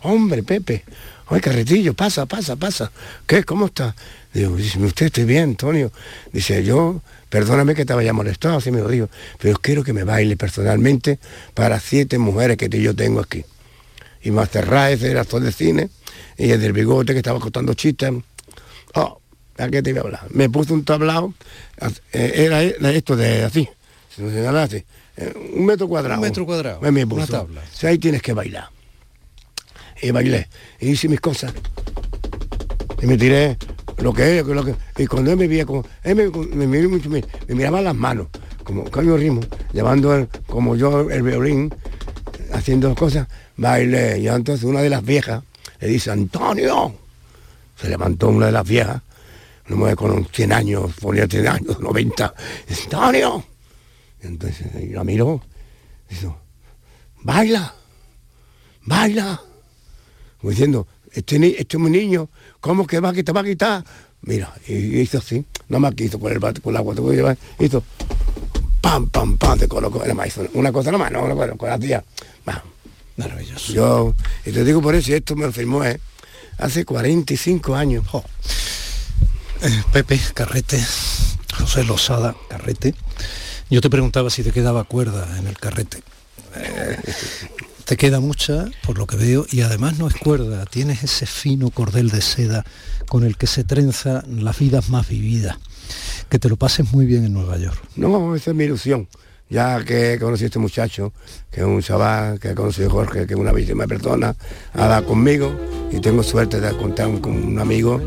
Hombre, 0.02 0.42
Pepe. 0.42 0.84
Ay, 1.28 1.40
carretillo, 1.40 1.94
pasa, 1.94 2.26
pasa, 2.26 2.56
pasa. 2.56 2.92
¿Qué? 3.26 3.44
¿Cómo 3.44 3.66
está? 3.66 3.94
Digo, 4.32 4.56
dice, 4.56 4.78
usted 4.78 5.06
estoy 5.06 5.24
bien, 5.24 5.50
Antonio. 5.50 5.90
Dice, 6.32 6.62
yo, 6.64 7.00
perdóname 7.30 7.74
que 7.74 7.84
te 7.86 7.92
haya 7.94 8.12
molestado, 8.12 8.58
así 8.58 8.70
me 8.70 8.80
lo 8.80 8.88
digo, 8.88 9.08
pero 9.40 9.58
quiero 9.58 9.82
que 9.84 9.92
me 9.92 10.04
baile 10.04 10.36
personalmente 10.36 11.18
para 11.54 11.80
siete 11.80 12.18
mujeres 12.18 12.56
que 12.56 12.68
yo 12.68 12.94
tengo 12.94 13.20
aquí. 13.20 13.44
Y 14.22 14.30
Master 14.30 14.66
Raez 14.68 15.02
era 15.02 15.22
actor 15.22 15.40
de 15.42 15.52
cine, 15.52 15.88
y 16.36 16.50
el 16.50 16.60
del 16.60 16.72
bigote 16.72 17.12
que 17.12 17.18
estaba 17.18 17.38
contando 17.40 17.74
chistes. 17.74 18.12
Oh, 18.94 19.20
¿a 19.58 19.68
qué 19.68 19.82
te 19.82 19.90
iba 19.90 20.00
a 20.00 20.04
hablar? 20.04 20.26
Me 20.30 20.48
puso 20.50 20.74
un 20.74 20.84
tablao, 20.84 21.32
eh, 22.12 22.32
era 22.36 22.62
era 22.62 22.90
esto 22.90 23.16
de 23.16 23.44
así, 23.44 23.68
se 24.14 24.22
me 24.22 24.30
señala 24.32 24.64
así, 24.64 24.84
eh, 25.16 25.32
un 25.56 25.64
metro 25.66 25.88
cuadrado. 25.88 26.20
Un 26.20 26.26
metro 26.26 26.44
cuadrado, 26.46 26.80
Me, 26.80 26.90
me 26.90 27.04
una 27.04 27.14
puso. 27.14 27.32
tabla. 27.32 27.60
O 27.62 27.76
sea, 27.76 27.90
ahí 27.90 27.98
tienes 27.98 28.20
que 28.22 28.32
bailar. 28.32 28.68
Y 30.04 30.10
bailé, 30.10 30.48
y 30.80 30.90
hice 30.90 31.08
mis 31.08 31.20
cosas. 31.20 31.54
Y 33.00 33.06
me 33.06 33.16
tiré 33.16 33.56
lo 33.98 34.12
que 34.12 34.38
es, 34.38 34.46
lo 34.46 34.62
que, 34.62 34.74
y 34.98 35.06
cuando 35.06 35.30
él 35.30 35.38
me 35.38 35.48
veía 35.48 35.64
como, 35.64 35.82
él 36.02 36.14
me, 36.14 36.66
me, 36.66 36.66
me, 36.66 36.98
me 37.48 37.54
miraba 37.54 37.80
las 37.80 37.94
manos, 37.94 38.28
como 38.64 38.84
coño 38.90 39.16
ritmo, 39.16 39.40
llevando 39.72 40.28
como 40.46 40.76
yo 40.76 41.10
el 41.10 41.22
violín, 41.22 41.74
haciendo 42.52 42.94
cosas, 42.94 43.28
bailé. 43.56 44.18
Y 44.18 44.28
entonces 44.28 44.64
una 44.64 44.82
de 44.82 44.90
las 44.90 45.02
viejas 45.02 45.42
le 45.80 45.88
dice, 45.88 46.10
Antonio, 46.10 46.94
se 47.80 47.88
levantó 47.88 48.28
una 48.28 48.46
de 48.46 48.52
las 48.52 48.68
viejas, 48.68 49.00
una 49.68 49.76
mujer 49.76 49.96
con 49.96 50.26
100 50.26 50.52
años, 50.52 50.92
ponía 51.00 51.26
100 51.26 51.48
años, 51.48 51.80
90, 51.80 52.34
dice, 52.68 52.82
Antonio. 52.84 53.42
Y 54.22 54.26
entonces 54.26 54.66
y 54.82 54.88
la 54.88 55.02
miró, 55.02 55.40
dice, 56.10 56.28
baila, 57.22 57.74
baila. 58.82 59.40
Como 60.44 60.50
diciendo, 60.50 60.86
este, 61.10 61.58
este 61.58 61.78
es 61.78 61.82
mi 61.82 61.88
niño, 61.88 62.28
¿cómo 62.60 62.86
que 62.86 63.00
va 63.00 63.14
que 63.14 63.24
te 63.24 63.32
va 63.32 63.40
a 63.40 63.44
quitar? 63.44 63.82
Mira, 64.20 64.52
y 64.68 65.00
hizo 65.00 65.16
así, 65.16 65.42
no 65.70 65.80
más 65.80 65.94
quiso 65.94 66.20
con 66.20 66.30
el 66.30 66.38
bate, 66.38 66.60
con 66.60 66.74
el 66.74 66.76
agua, 66.76 66.94
te 66.94 67.00
voy 67.00 67.14
a 67.14 67.16
llevar, 67.16 67.38
hizo 67.58 67.82
pam, 68.82 69.08
pam, 69.08 69.38
pam, 69.38 69.58
te 69.58 69.66
colocó, 69.66 70.04
era 70.04 70.12
más, 70.12 70.26
hizo 70.26 70.46
una 70.52 70.70
cosa 70.70 70.92
nomás, 70.92 71.10
no, 71.10 71.26
no, 71.26 71.34
bueno, 71.34 71.56
con 71.56 71.70
la 71.70 71.78
tía, 71.78 72.04
va. 72.46 72.62
Maravilloso. 73.16 73.72
Yo, 73.72 74.14
y 74.44 74.50
te 74.50 74.64
digo 74.64 74.82
por 74.82 74.94
eso, 74.94 75.12
y 75.12 75.14
esto 75.14 75.34
me 75.34 75.46
lo 75.46 75.52
firmó 75.52 75.82
eh, 75.82 75.98
hace 76.58 76.84
45 76.84 77.74
años. 77.74 78.06
Jo. 78.06 78.22
Eh, 79.62 79.82
Pepe 79.94 80.20
Carrete, 80.34 80.78
José 81.58 81.84
Losada 81.84 82.36
Carrete. 82.50 82.94
Yo 83.70 83.80
te 83.80 83.88
preguntaba 83.88 84.28
si 84.28 84.42
te 84.42 84.52
quedaba 84.52 84.84
cuerda 84.84 85.38
en 85.38 85.46
el 85.46 85.56
carrete. 85.56 86.02
Eh, 86.54 86.98
te 87.84 87.96
queda 87.96 88.20
mucha, 88.20 88.66
por 88.86 88.98
lo 88.98 89.06
que 89.06 89.16
veo, 89.16 89.46
y 89.50 89.60
además 89.60 89.98
no 89.98 90.08
es 90.08 90.14
cuerda, 90.14 90.64
tienes 90.66 91.02
ese 91.02 91.26
fino 91.26 91.70
cordel 91.70 92.10
de 92.10 92.22
seda 92.22 92.64
con 93.08 93.24
el 93.24 93.36
que 93.36 93.46
se 93.46 93.64
trenza 93.64 94.24
las 94.28 94.58
vidas 94.58 94.88
más 94.88 95.08
vividas. 95.08 95.56
Que 96.28 96.38
te 96.38 96.48
lo 96.48 96.56
pases 96.56 96.92
muy 96.92 97.04
bien 97.04 97.24
en 97.24 97.34
Nueva 97.34 97.58
York. 97.58 97.78
No, 97.96 98.34
esa 98.34 98.50
es 98.50 98.56
mi 98.56 98.64
ilusión. 98.64 99.06
Ya 99.50 99.84
que 99.84 100.18
conocí 100.18 100.44
a 100.44 100.46
este 100.46 100.58
muchacho, 100.58 101.12
que 101.50 101.60
es 101.60 101.66
un 101.66 101.82
chaval, 101.82 102.40
que 102.40 102.48
ha 102.48 102.54
conocido 102.54 102.88
a 102.88 102.92
Jorge, 102.92 103.26
que 103.26 103.34
es 103.34 103.38
una 103.38 103.52
bellísima 103.52 103.86
persona, 103.86 104.34
ha 104.72 104.86
dado 104.86 105.06
conmigo 105.06 105.54
y 105.92 106.00
tengo 106.00 106.22
suerte 106.22 106.60
de 106.60 106.74
contar 106.76 107.20
con 107.20 107.32
un 107.32 107.58
amigo. 107.58 108.00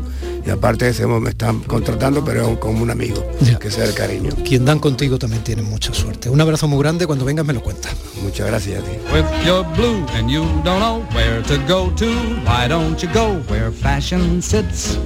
Y 0.48 0.50
aparte 0.50 0.86
de 0.86 0.92
eso, 0.92 1.06
me 1.20 1.28
están 1.28 1.60
contratando, 1.60 2.24
pero 2.24 2.52
es 2.52 2.56
como 2.58 2.82
un 2.82 2.90
amigo, 2.90 3.22
Ya. 3.42 3.58
que 3.58 3.70
sea 3.70 3.84
el 3.84 3.92
cariño. 3.92 4.30
Quien 4.46 4.64
dan 4.64 4.78
contigo 4.78 5.18
también 5.18 5.44
tiene 5.44 5.60
mucha 5.60 5.92
suerte. 5.92 6.30
Un 6.30 6.40
abrazo 6.40 6.66
muy 6.66 6.78
grande, 6.78 7.06
cuando 7.06 7.26
vengas 7.26 7.44
me 7.44 7.52
lo 7.52 7.62
cuentas. 7.62 7.94
Muchas 8.22 8.46
gracias 8.46 8.82
a 8.82 8.82
ti. 8.82 8.92
If 9.14 9.46
you're 9.46 9.62
blue 9.76 10.06
and 10.16 10.30
you 10.30 10.44
don't 10.64 10.78
know 10.80 11.04
where 11.14 11.42
to 11.42 11.58
go 11.68 11.90
to, 11.96 12.06
why 12.46 12.66
don't 12.66 12.98
you 13.02 13.10
go 13.12 13.34
where 13.50 13.70
fashion 13.70 14.40
sits? 14.40 14.96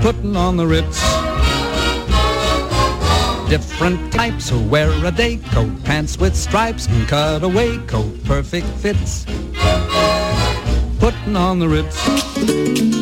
Putting 0.00 0.36
on 0.36 0.56
the 0.56 0.64
Ritz. 0.66 0.98
Different 3.50 4.10
types 4.10 4.48
who 4.48 4.58
wear 4.70 4.88
a 5.04 5.10
day 5.10 5.38
coat, 5.52 5.68
pants 5.84 6.18
with 6.18 6.34
stripes 6.34 6.86
and 6.88 7.06
cutaway 7.06 7.76
coat, 7.86 8.24
perfect 8.24 8.66
fits. 8.80 9.26
Putting 10.98 11.36
on 11.36 11.58
the 11.58 11.68
Ritz. 11.68 13.01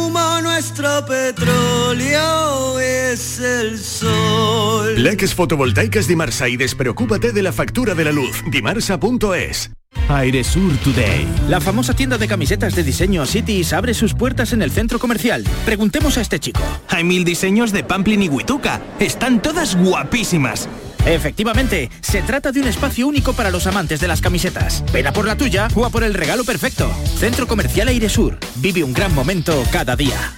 nuestro 0.61 1.03
petróleo 1.07 2.79
es 2.79 3.39
el 3.39 3.79
sol. 3.79 4.93
Leques 5.01 5.33
fotovoltaicas 5.33 6.07
Dimarsa 6.07 6.49
y 6.49 6.55
despreocúpate 6.55 7.31
de 7.31 7.41
la 7.41 7.51
factura 7.51 7.95
de 7.95 8.05
la 8.05 8.11
luz. 8.11 8.43
Dimarsa.es. 8.45 9.71
Aire 10.07 10.43
Sur 10.43 10.77
Today. 10.83 11.27
La 11.49 11.61
famosa 11.61 11.95
tienda 11.95 12.19
de 12.19 12.27
camisetas 12.27 12.75
de 12.75 12.83
diseño 12.83 13.25
Cities 13.25 13.73
abre 13.73 13.95
sus 13.95 14.13
puertas 14.13 14.53
en 14.53 14.61
el 14.61 14.69
centro 14.69 14.99
comercial. 14.99 15.43
Preguntemos 15.65 16.19
a 16.19 16.21
este 16.21 16.37
chico. 16.37 16.61
Hay 16.89 17.03
mil 17.03 17.23
diseños 17.23 17.71
de 17.71 17.83
Pamplin 17.83 18.21
y 18.21 18.29
Huituca. 18.29 18.81
Están 18.99 19.41
todas 19.41 19.75
guapísimas. 19.75 20.69
Efectivamente, 21.07 21.89
se 22.01 22.21
trata 22.21 22.51
de 22.51 22.61
un 22.61 22.67
espacio 22.67 23.07
único 23.07 23.33
para 23.33 23.49
los 23.49 23.65
amantes 23.65 23.99
de 23.99 24.07
las 24.07 24.21
camisetas. 24.21 24.83
Ven 24.93 25.07
a 25.07 25.11
por 25.11 25.25
la 25.25 25.35
tuya 25.35 25.69
o 25.73 25.87
a 25.87 25.89
por 25.89 26.03
el 26.03 26.13
regalo 26.13 26.43
perfecto. 26.43 26.87
Centro 27.17 27.47
Comercial 27.47 27.87
Aire 27.87 28.09
Sur. 28.09 28.37
Vive 28.57 28.83
un 28.83 28.93
gran 28.93 29.15
momento 29.15 29.63
cada 29.71 29.95
día. 29.95 30.37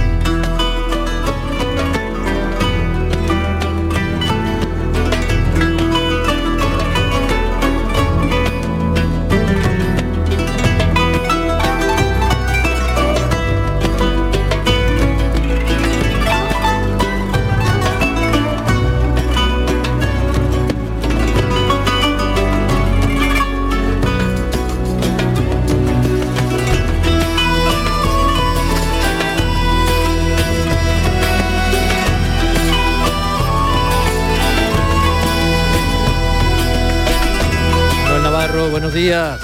Días. 39.01 39.41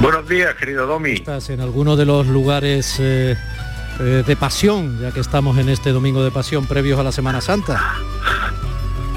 Buenos 0.00 0.28
días, 0.28 0.54
querido 0.56 0.86
Domi. 0.86 1.12
Estás 1.12 1.50
en 1.50 1.60
alguno 1.60 1.94
de 1.94 2.04
los 2.04 2.26
lugares 2.26 2.98
eh, 2.98 3.36
eh, 4.00 4.24
de 4.26 4.36
pasión, 4.36 4.98
ya 5.00 5.12
que 5.12 5.20
estamos 5.20 5.56
en 5.58 5.68
este 5.68 5.90
domingo 5.90 6.24
de 6.24 6.32
pasión 6.32 6.66
previos 6.66 6.98
a 6.98 7.04
la 7.04 7.12
Semana 7.12 7.40
Santa. 7.40 7.94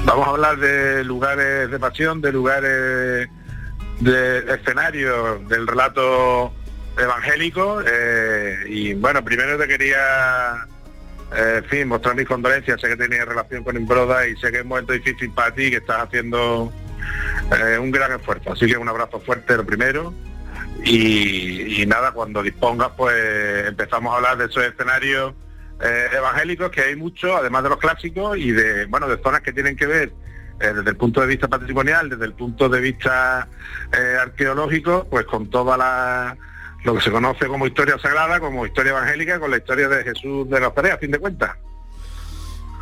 Vamos 0.04 0.26
a 0.26 0.30
hablar 0.30 0.56
de 0.58 1.02
lugares 1.02 1.70
de 1.70 1.78
pasión, 1.80 2.20
de 2.20 2.32
lugares 2.32 3.28
de 3.98 4.38
escenario, 4.54 5.38
del 5.48 5.66
relato 5.66 6.52
evangélico. 6.96 7.82
Eh, 7.84 8.66
y 8.68 8.94
bueno, 8.94 9.24
primero 9.24 9.58
te 9.58 9.66
quería 9.66 10.64
en 11.36 11.64
fin, 11.64 11.88
mostrar 11.88 12.14
mis 12.14 12.28
condolencias, 12.28 12.80
sé 12.80 12.88
que 12.88 12.96
tenía 12.96 13.24
relación 13.24 13.64
con 13.64 13.76
Imbroda 13.76 14.28
y 14.28 14.36
sé 14.36 14.50
que 14.52 14.58
es 14.58 14.62
un 14.62 14.68
momento 14.68 14.92
difícil 14.92 15.30
para 15.32 15.52
ti, 15.52 15.70
que 15.70 15.78
estás 15.78 16.02
haciendo 16.02 16.70
eh, 17.50 17.78
un 17.78 17.90
gran 17.90 18.12
esfuerzo. 18.12 18.52
Así 18.52 18.66
que 18.66 18.76
un 18.76 18.88
abrazo 18.88 19.20
fuerte 19.20 19.56
lo 19.56 19.64
primero. 19.64 20.14
Y, 20.84 21.84
nada, 21.86 22.12
cuando 22.12 22.42
dispongas, 22.42 22.90
pues 22.96 23.68
empezamos 23.68 24.12
a 24.12 24.16
hablar 24.16 24.36
de 24.36 24.46
esos 24.46 24.64
escenarios 24.64 25.34
eh, 25.80 26.08
evangélicos, 26.12 26.70
que 26.70 26.80
hay 26.82 26.96
muchos, 26.96 27.30
además 27.38 27.62
de 27.62 27.68
los 27.68 27.78
clásicos, 27.78 28.36
y 28.36 28.50
de, 28.50 28.86
bueno, 28.86 29.08
de 29.08 29.22
zonas 29.22 29.42
que 29.42 29.52
tienen 29.52 29.76
que 29.76 29.86
ver 29.86 30.12
eh, 30.60 30.72
desde 30.74 30.90
el 30.90 30.96
punto 30.96 31.20
de 31.20 31.28
vista 31.28 31.48
patrimonial, 31.48 32.08
desde 32.08 32.24
el 32.24 32.34
punto 32.34 32.68
de 32.68 32.80
vista 32.80 33.48
arqueológico, 34.20 35.06
pues 35.08 35.24
con 35.26 35.50
toda 35.50 35.76
la 35.76 36.36
lo 36.84 36.94
que 36.94 37.00
se 37.00 37.10
conoce 37.10 37.46
como 37.46 37.66
historia 37.66 37.98
sagrada, 37.98 38.40
como 38.40 38.66
historia 38.66 38.90
evangélica, 38.90 39.38
con 39.38 39.50
la 39.50 39.58
historia 39.58 39.88
de 39.88 40.02
Jesús 40.02 40.48
de 40.48 40.70
Pérez, 40.70 40.92
a 40.92 40.98
fin 40.98 41.10
de 41.10 41.18
cuentas. 41.18 41.56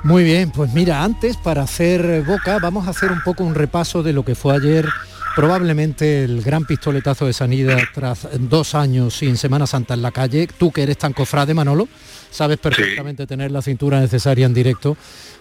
Muy 0.03 0.25
bien, 0.25 0.51
pues 0.51 0.73
mira, 0.73 1.05
antes 1.05 1.37
para 1.37 1.63
hacer 1.63 2.23
boca 2.23 2.59
vamos 2.59 2.87
a 2.87 2.91
hacer 2.91 3.13
un 3.13 3.23
poco 3.23 3.45
un 3.45 3.55
repaso 3.55 4.03
de 4.03 4.13
lo 4.13 4.25
que 4.25 4.35
fue 4.35 4.55
ayer 4.55 4.89
probablemente 5.35 6.25
el 6.25 6.43
gran 6.43 6.65
pistoletazo 6.65 7.27
de 7.27 7.33
sanidad 7.33 7.79
tras 7.95 8.29
dos 8.39 8.75
años 8.75 9.17
sin 9.17 9.37
Semana 9.37 9.67
Santa 9.67 9.95
en 9.95 10.03
la 10.03 10.11
calle. 10.11 10.49
Tú 10.59 10.73
que 10.73 10.83
eres 10.83 10.99
tan 10.99 11.13
cofrade, 11.13 11.55
Manolo, 11.55 11.89
sabes 12.31 12.59
perfectamente 12.59 13.27
tener 13.27 13.51
la 13.51 13.63
cintura 13.63 14.01
necesaria 14.01 14.47
en 14.47 14.55
directo 14.55 14.97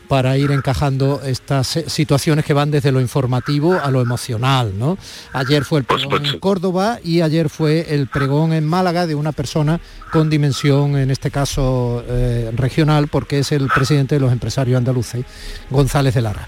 para 0.10 0.36
ir 0.38 0.50
encajando 0.52 1.22
estas 1.24 1.68
situaciones 1.86 2.44
que 2.44 2.54
van 2.54 2.72
desde 2.72 2.92
lo 2.92 3.00
informativo 3.00 3.80
a 3.80 3.92
lo 3.92 4.02
emocional. 4.02 4.74
¿no? 4.78 4.98
Ayer 5.34 5.64
fue 5.64 5.80
el 5.80 5.86
pregón 5.86 6.26
en 6.26 6.40
Córdoba 6.40 7.00
y 7.04 7.22
ayer 7.22 7.48
fue 7.48 7.94
el 7.94 8.08
pregón 8.08 8.52
en 8.52 8.66
Málaga 8.66 9.06
de 9.06 9.14
una 9.14 9.32
persona 9.32 9.80
con 10.12 10.30
dimensión, 10.30 10.98
en 10.98 11.12
este 11.12 11.30
caso 11.30 12.04
eh, 12.08 12.50
regional, 12.56 13.08
porque 13.08 13.40
es 13.40 13.52
el 13.52 13.68
presidente 13.68 14.16
de 14.16 14.22
los 14.22 14.32
empresarios 14.32 14.80
andaluces, 14.80 15.24
González 15.70 16.16
de 16.16 16.22
Lara. 16.22 16.48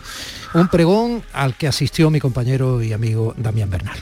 Un 0.56 0.68
pregón 0.68 1.24
al 1.32 1.56
que 1.56 1.68
asistió 1.68 2.10
mi 2.10 2.20
compañero 2.20 2.82
y 2.82 2.94
amigo 2.94 3.36
Damián 3.38 3.70
Bernal. 3.70 3.98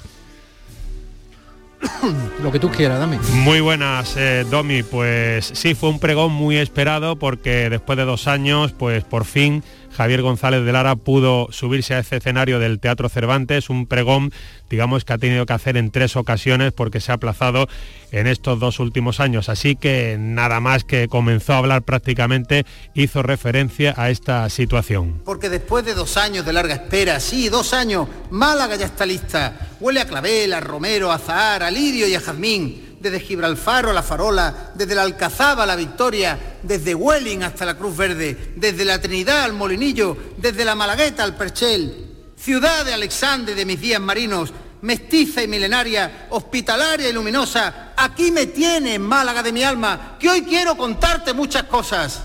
Lo 2.44 2.52
que 2.52 2.60
tú 2.60 2.70
quieras, 2.70 3.00
Dami. 3.00 3.18
Muy 3.44 3.60
buenas, 3.62 4.16
eh, 4.18 4.46
Domi. 4.50 4.84
Pues 4.84 5.52
sí, 5.54 5.76
fue 5.76 5.90
un 5.90 6.00
pregón 6.00 6.32
muy 6.32 6.58
esperado 6.58 7.18
porque 7.18 7.70
después 7.70 7.98
de 7.98 8.06
dos 8.06 8.28
años, 8.28 8.74
pues 8.74 9.04
por 9.04 9.26
fin 9.26 9.64
Javier 10.00 10.22
González 10.22 10.64
de 10.64 10.72
Lara 10.72 10.96
pudo 10.96 11.50
subirse 11.52 11.94
a 11.94 12.00
ese 12.00 12.16
escenario 12.16 12.58
del 12.58 12.80
Teatro 12.80 13.10
Cervantes, 13.10 13.70
un 13.70 13.86
pregón, 13.86 14.32
digamos, 14.70 15.04
que 15.04 15.12
ha 15.12 15.18
tenido 15.18 15.46
que 15.46 15.52
hacer 15.52 15.76
en 15.76 15.92
tres 15.92 16.16
ocasiones 16.16 16.72
porque 16.72 17.02
se 17.02 17.12
ha 17.12 17.16
aplazado 17.16 17.68
en 18.14 18.26
estos 18.26 18.62
dos 18.62 18.80
últimos 18.80 19.20
años. 19.20 19.50
Así 19.50 19.76
que 19.76 20.16
nada 20.18 20.62
más 20.62 20.86
que 20.86 21.10
comenzó 21.10 21.52
a 21.52 21.58
hablar 21.58 21.82
prácticamente, 21.82 22.66
hizo 22.94 23.24
referencia 23.24 23.94
a 23.98 24.10
esta 24.10 24.50
situación. 24.50 25.22
Porque 25.26 25.50
después 25.50 25.84
de 25.84 25.94
dos 25.96 26.16
años 26.16 26.46
de 26.46 26.54
larga 26.54 26.76
espera, 26.76 27.20
sí, 27.20 27.50
dos 27.50 27.74
años, 27.74 28.08
Málaga 28.30 28.78
ya 28.78 28.86
está 28.86 29.06
lista. 29.06 29.76
Huele 29.82 30.00
a 30.00 30.06
clavel, 30.06 30.54
a 30.54 30.62
romero, 30.62 31.12
a 31.12 31.18
a 31.18 31.72
lirio 31.72 32.08
y 32.08 32.16
a 32.16 32.22
jazmín 32.22 32.89
desde 33.00 33.20
Gibraltar 33.20 33.86
a 33.86 33.94
la 33.94 34.04
Farola, 34.04 34.72
desde 34.76 34.96
la 34.96 35.04
Alcazaba 35.04 35.64
a 35.64 35.66
la 35.66 35.76
Victoria, 35.76 36.58
desde 36.64 36.96
Welling 36.96 37.44
hasta 37.44 37.66
la 37.66 37.78
Cruz 37.78 37.96
Verde, 37.96 38.54
desde 38.56 38.86
la 38.86 39.00
Trinidad 39.00 39.44
al 39.44 39.54
Molinillo, 39.54 40.18
desde 40.38 40.66
la 40.66 40.76
Malagueta 40.76 41.24
al 41.24 41.36
Perchel. 41.36 42.08
Ciudad 42.38 42.86
de 42.86 42.94
Alexandre 42.94 43.56
de 43.56 43.66
mis 43.66 43.82
días 43.82 44.00
marinos, 44.00 44.54
mestiza 44.82 45.44
y 45.44 45.48
milenaria, 45.48 46.28
hospitalaria 46.30 47.10
y 47.10 47.14
luminosa, 47.14 47.94
aquí 47.98 48.32
me 48.32 48.48
tiene, 48.48 48.98
Málaga 49.00 49.44
de 49.44 49.52
mi 49.52 49.64
alma, 49.64 50.18
que 50.20 50.30
hoy 50.30 50.44
quiero 50.44 50.76
contarte 50.78 51.34
muchas 51.34 51.64
cosas. 51.64 52.24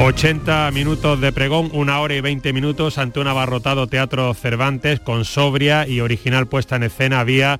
80 0.00 0.70
minutos 0.70 1.20
de 1.20 1.32
pregón, 1.32 1.70
una 1.72 1.98
hora 1.98 2.14
y 2.14 2.20
20 2.20 2.52
minutos 2.52 2.98
ante 2.98 3.18
un 3.18 3.26
abarrotado 3.26 3.88
Teatro 3.88 4.32
Cervantes 4.32 5.00
con 5.00 5.24
sobria 5.24 5.88
y 5.88 6.00
original 6.00 6.46
puesta 6.46 6.76
en 6.76 6.84
escena. 6.84 7.18
Había 7.18 7.58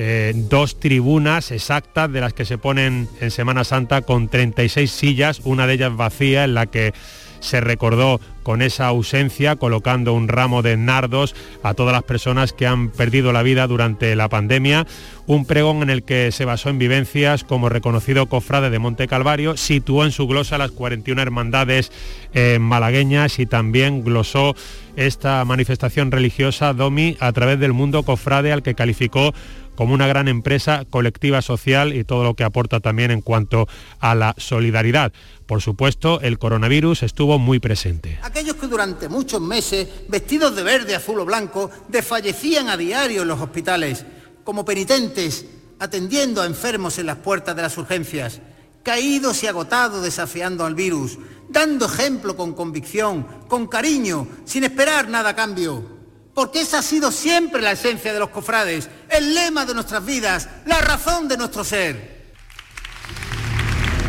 eh, 0.00 0.32
dos 0.32 0.78
tribunas 0.78 1.50
exactas 1.50 2.12
de 2.12 2.20
las 2.20 2.32
que 2.32 2.44
se 2.44 2.56
ponen 2.56 3.08
en 3.20 3.32
Semana 3.32 3.64
Santa 3.64 4.02
con 4.02 4.28
36 4.28 4.88
sillas, 4.88 5.40
una 5.42 5.66
de 5.66 5.74
ellas 5.74 5.96
vacía 5.96 6.44
en 6.44 6.54
la 6.54 6.66
que 6.66 6.94
se 7.40 7.60
recordó 7.60 8.20
con 8.44 8.62
esa 8.62 8.86
ausencia, 8.86 9.56
colocando 9.56 10.14
un 10.14 10.28
ramo 10.28 10.62
de 10.62 10.76
nardos 10.76 11.34
a 11.64 11.74
todas 11.74 11.92
las 11.92 12.04
personas 12.04 12.52
que 12.52 12.66
han 12.66 12.90
perdido 12.90 13.32
la 13.32 13.42
vida 13.42 13.66
durante 13.66 14.14
la 14.14 14.28
pandemia. 14.28 14.86
Un 15.26 15.44
pregón 15.44 15.82
en 15.82 15.90
el 15.90 16.04
que 16.04 16.30
se 16.30 16.44
basó 16.44 16.70
en 16.70 16.78
vivencias 16.78 17.42
como 17.42 17.68
reconocido 17.68 18.26
cofrade 18.26 18.70
de 18.70 18.78
Monte 18.78 19.08
Calvario, 19.08 19.56
situó 19.56 20.04
en 20.04 20.12
su 20.12 20.28
glosa 20.28 20.58
las 20.58 20.70
41 20.70 21.20
hermandades 21.20 21.90
eh, 22.32 22.58
malagueñas 22.60 23.40
y 23.40 23.46
también 23.46 24.04
glosó 24.04 24.54
esta 24.96 25.44
manifestación 25.44 26.10
religiosa 26.10 26.72
Domi 26.72 27.16
a 27.20 27.32
través 27.32 27.58
del 27.60 27.72
mundo 27.72 28.04
cofrade 28.04 28.52
al 28.52 28.62
que 28.62 28.74
calificó 28.74 29.34
como 29.78 29.94
una 29.94 30.08
gran 30.08 30.26
empresa 30.26 30.84
colectiva 30.90 31.40
social 31.40 31.94
y 31.94 32.02
todo 32.02 32.24
lo 32.24 32.34
que 32.34 32.42
aporta 32.42 32.80
también 32.80 33.12
en 33.12 33.22
cuanto 33.22 33.68
a 34.00 34.16
la 34.16 34.34
solidaridad. 34.36 35.12
Por 35.46 35.62
supuesto, 35.62 36.20
el 36.20 36.40
coronavirus 36.40 37.04
estuvo 37.04 37.38
muy 37.38 37.60
presente. 37.60 38.18
Aquellos 38.24 38.56
que 38.56 38.66
durante 38.66 39.08
muchos 39.08 39.40
meses, 39.40 39.88
vestidos 40.08 40.56
de 40.56 40.64
verde, 40.64 40.96
azul 40.96 41.20
o 41.20 41.24
blanco, 41.24 41.70
desfallecían 41.86 42.68
a 42.68 42.76
diario 42.76 43.22
en 43.22 43.28
los 43.28 43.40
hospitales, 43.40 44.04
como 44.42 44.64
penitentes, 44.64 45.46
atendiendo 45.78 46.42
a 46.42 46.46
enfermos 46.46 46.98
en 46.98 47.06
las 47.06 47.18
puertas 47.18 47.54
de 47.54 47.62
las 47.62 47.78
urgencias, 47.78 48.40
caídos 48.82 49.44
y 49.44 49.46
agotados 49.46 50.02
desafiando 50.02 50.66
al 50.66 50.74
virus, 50.74 51.20
dando 51.50 51.86
ejemplo 51.86 52.34
con 52.34 52.52
convicción, 52.52 53.24
con 53.46 53.68
cariño, 53.68 54.26
sin 54.44 54.64
esperar 54.64 55.08
nada 55.08 55.30
a 55.30 55.36
cambio 55.36 55.97
porque 56.38 56.60
esa 56.60 56.78
ha 56.78 56.82
sido 56.82 57.10
siempre 57.10 57.60
la 57.60 57.72
esencia 57.72 58.12
de 58.12 58.20
los 58.20 58.28
cofrades, 58.28 58.88
el 59.10 59.34
lema 59.34 59.66
de 59.66 59.74
nuestras 59.74 60.06
vidas, 60.06 60.48
la 60.66 60.80
razón 60.80 61.26
de 61.26 61.36
nuestro 61.36 61.64
ser. 61.64 62.28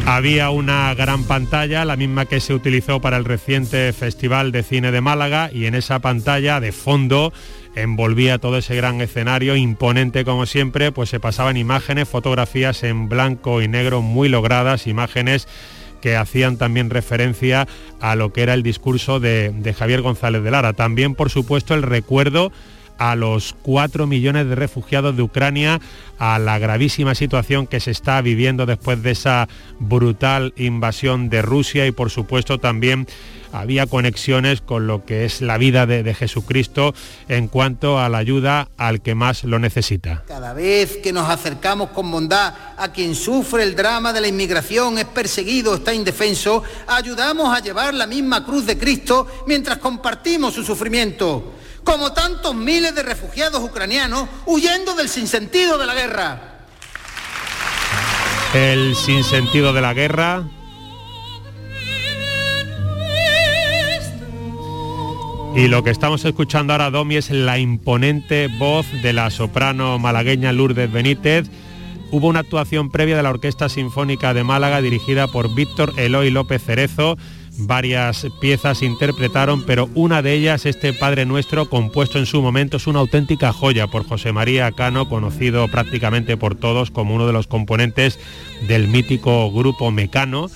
Había 0.06 0.52
una 0.52 0.94
gran 0.94 1.24
pantalla, 1.24 1.86
la 1.86 1.96
misma 1.96 2.26
que 2.26 2.40
se 2.40 2.54
utilizó 2.54 3.02
para 3.02 3.18
el 3.18 3.26
reciente 3.26 3.92
Festival 3.94 4.52
de 4.52 4.62
Cine 4.62 4.92
de 4.92 5.02
Málaga, 5.02 5.50
y 5.52 5.66
en 5.66 5.74
esa 5.74 6.02
pantalla 6.02 6.60
de 6.60 6.72
fondo 6.72 7.34
envolvía 7.74 8.38
todo 8.38 8.60
ese 8.60 8.76
gran 8.76 9.02
escenario, 9.02 9.56
imponente 9.56 10.24
como 10.24 10.46
siempre, 10.46 10.92
pues 10.92 11.10
se 11.10 11.20
pasaban 11.20 11.58
imágenes, 11.58 12.08
fotografías 12.08 12.84
en 12.84 13.10
blanco 13.10 13.60
y 13.64 13.68
negro 13.68 14.04
muy 14.04 14.30
logradas, 14.30 14.86
imágenes 14.86 15.48
que 16.02 16.16
hacían 16.16 16.58
también 16.58 16.90
referencia 16.90 17.68
a 18.00 18.16
lo 18.16 18.32
que 18.34 18.42
era 18.42 18.54
el 18.54 18.64
discurso 18.64 19.20
de, 19.20 19.52
de 19.56 19.74
Javier 19.74 20.02
González 20.02 20.44
de 20.44 20.52
Lara. 20.52 20.74
También, 20.74 21.16
por 21.16 21.30
supuesto, 21.30 21.74
el 21.74 21.84
recuerdo 21.84 22.52
a 23.00 23.16
los 23.16 23.56
cuatro 23.64 24.06
millones 24.06 24.48
de 24.48 24.56
refugiados 24.56 25.16
de 25.16 25.24
Ucrania, 25.24 25.80
a 26.20 26.38
la 26.38 26.60
gravísima 26.60 27.16
situación 27.16 27.66
que 27.66 27.80
se 27.80 27.92
está 27.92 28.22
viviendo 28.22 28.66
después 28.66 29.02
de 29.02 29.12
esa 29.12 29.48
brutal 29.80 30.54
invasión 30.58 31.30
de 31.30 31.42
Rusia 31.42 31.88
y 31.88 31.92
por 31.92 32.12
supuesto 32.12 32.60
también 32.60 33.08
había 33.52 33.88
conexiones 33.88 34.62
con 34.62 34.86
lo 34.86 35.06
que 35.06 35.26
es 35.26 35.42
la 35.42 35.58
vida 35.58 35.88
de, 35.88 36.04
de, 36.04 36.14
Jesucristo 36.14 36.94
en 37.30 37.48
cuanto 37.48 37.98
a 37.98 38.10
la 38.10 38.20
ayuda 38.20 38.68
al 38.78 39.02
que 39.02 39.16
más 39.16 39.44
lo 39.44 39.58
necesita. 39.58 40.24
Cada 40.28 40.54
vez 40.54 40.98
que 40.98 41.12
nos 41.12 41.28
acercamos 41.30 41.90
con 41.90 42.12
bondad 42.12 42.54
a 42.78 42.92
quien 42.92 43.16
sufre 43.16 43.64
el 43.64 43.76
drama 43.76 44.14
de 44.14 44.22
la 44.22 44.28
inmigración, 44.28 45.00
es 45.00 45.06
perseguido, 45.06 45.76
está 45.76 45.94
indefenso, 45.94 46.64
ayudamos 46.86 47.56
a 47.58 47.62
llevar 47.62 47.94
la 47.94 48.06
misma 48.06 48.46
cruz 48.46 48.66
de 48.66 48.78
Cristo 48.78 49.26
mientras 49.48 49.80
compartimos 49.80 50.54
su 50.54 50.64
sufrimiento 50.64 51.54
como 51.90 52.14
tantos 52.14 52.54
miles 52.54 52.94
de 52.94 53.02
refugiados 53.02 53.64
ucranianos 53.64 54.30
huyendo 54.46 54.94
del 54.94 55.10
sinsentido 55.10 55.80
de 55.80 55.88
la 55.88 55.96
guerra. 55.96 56.60
El 58.54 58.96
sinsentido 58.96 59.74
de 59.74 59.82
la 59.82 59.96
guerra. 59.96 60.44
Y 65.56 65.68
lo 65.68 65.84
que 65.84 65.90
estamos 65.90 66.24
escuchando 66.26 66.74
ahora, 66.74 66.92
Domi, 66.92 67.16
es 67.16 67.32
la 67.32 67.58
imponente 67.58 68.50
voz 68.60 68.86
de 69.02 69.12
la 69.12 69.32
soprano 69.32 69.98
malagueña 69.98 70.52
Lourdes 70.52 70.92
Benítez. 70.92 71.48
Hubo 72.12 72.28
una 72.28 72.42
actuación 72.42 72.92
previa 72.92 73.18
de 73.18 73.24
la 73.24 73.32
Orquesta 73.32 73.68
Sinfónica 73.68 74.36
de 74.36 74.44
Málaga 74.44 74.84
dirigida 74.84 75.28
por 75.28 75.56
Víctor 75.56 75.94
Eloy 75.98 76.30
López 76.30 76.64
Cerezo 76.64 77.18
varias 77.60 78.28
piezas 78.40 78.82
interpretaron, 78.82 79.64
pero 79.66 79.90
una 79.94 80.22
de 80.22 80.34
ellas, 80.34 80.66
este 80.66 80.94
Padre 80.94 81.26
Nuestro, 81.26 81.70
compuesto 81.70 82.18
en 82.18 82.26
su 82.26 82.42
momento, 82.42 82.78
es 82.78 82.88
una 82.88 83.00
auténtica 83.00 83.52
joya 83.54 83.88
por 83.88 84.08
José 84.08 84.32
María 84.32 84.72
Cano, 84.72 85.10
conocido 85.10 85.68
prácticamente 85.68 86.38
por 86.38 86.56
todos 86.56 86.92
como 86.92 87.16
uno 87.16 87.28
de 87.28 87.34
los 87.34 87.48
componentes 87.48 88.20
del 88.68 88.88
mítico 88.88 89.52
grupo 89.52 89.92
Mecano. 89.92 90.48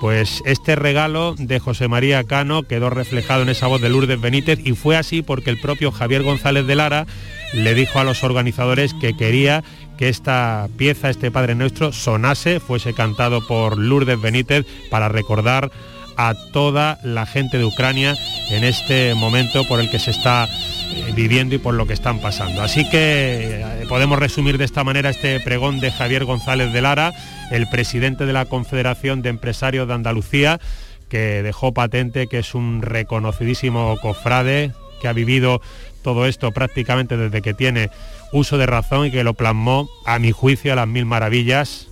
Pues 0.00 0.42
este 0.46 0.76
regalo 0.76 1.34
de 1.36 1.58
José 1.58 1.88
María 1.88 2.22
Cano 2.22 2.62
quedó 2.62 2.88
reflejado 2.88 3.42
en 3.42 3.48
esa 3.48 3.66
voz 3.66 3.80
de 3.80 3.88
Lourdes 3.88 4.20
Benítez 4.20 4.60
y 4.64 4.72
fue 4.72 4.96
así 4.96 5.22
porque 5.22 5.50
el 5.50 5.58
propio 5.58 5.90
Javier 5.90 6.22
González 6.22 6.66
de 6.68 6.76
Lara 6.76 7.06
le 7.52 7.74
dijo 7.74 7.98
a 7.98 8.04
los 8.04 8.22
organizadores 8.22 8.94
que 8.94 9.16
quería 9.16 9.64
que 9.96 10.08
esta 10.08 10.68
pieza, 10.76 11.10
este 11.10 11.32
Padre 11.32 11.56
Nuestro, 11.56 11.92
sonase, 11.92 12.60
fuese 12.60 12.94
cantado 12.94 13.44
por 13.44 13.76
Lourdes 13.76 14.20
Benítez 14.20 14.64
para 14.88 15.08
recordar 15.08 15.72
a 16.18 16.34
toda 16.34 16.98
la 17.02 17.24
gente 17.26 17.58
de 17.58 17.64
Ucrania 17.64 18.16
en 18.50 18.64
este 18.64 19.14
momento 19.14 19.66
por 19.66 19.80
el 19.80 19.88
que 19.88 20.00
se 20.00 20.10
está 20.10 20.46
eh, 20.46 21.12
viviendo 21.14 21.54
y 21.54 21.58
por 21.58 21.74
lo 21.74 21.86
que 21.86 21.92
están 21.92 22.18
pasando. 22.18 22.60
Así 22.60 22.88
que 22.90 23.62
eh, 23.62 23.86
podemos 23.88 24.18
resumir 24.18 24.58
de 24.58 24.64
esta 24.64 24.82
manera 24.82 25.10
este 25.10 25.38
pregón 25.38 25.78
de 25.78 25.92
Javier 25.92 26.24
González 26.24 26.72
de 26.72 26.82
Lara, 26.82 27.12
el 27.52 27.68
presidente 27.68 28.26
de 28.26 28.32
la 28.32 28.46
Confederación 28.46 29.22
de 29.22 29.30
Empresarios 29.30 29.86
de 29.86 29.94
Andalucía, 29.94 30.60
que 31.08 31.42
dejó 31.44 31.72
patente 31.72 32.26
que 32.26 32.40
es 32.40 32.52
un 32.54 32.82
reconocidísimo 32.82 33.96
cofrade, 34.02 34.72
que 35.00 35.06
ha 35.06 35.12
vivido 35.12 35.62
todo 36.02 36.26
esto 36.26 36.50
prácticamente 36.50 37.16
desde 37.16 37.42
que 37.42 37.54
tiene 37.54 37.90
uso 38.32 38.58
de 38.58 38.66
razón 38.66 39.06
y 39.06 39.10
que 39.12 39.22
lo 39.22 39.34
plasmó, 39.34 39.88
a 40.04 40.18
mi 40.18 40.32
juicio, 40.32 40.72
a 40.72 40.76
las 40.76 40.88
mil 40.88 41.06
maravillas 41.06 41.86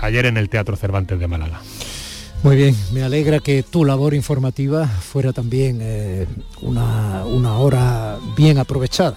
ayer 0.00 0.26
en 0.26 0.36
el 0.36 0.48
Teatro 0.48 0.76
Cervantes 0.76 1.18
de 1.18 1.26
Málaga. 1.26 1.60
Muy 2.42 2.56
bien, 2.56 2.76
me 2.92 3.04
alegra 3.04 3.38
que 3.38 3.62
tu 3.62 3.84
labor 3.84 4.14
informativa 4.14 4.88
fuera 4.88 5.32
también 5.32 5.78
eh, 5.80 6.26
una, 6.60 7.24
una 7.24 7.58
hora 7.58 8.18
bien 8.36 8.58
aprovechada. 8.58 9.16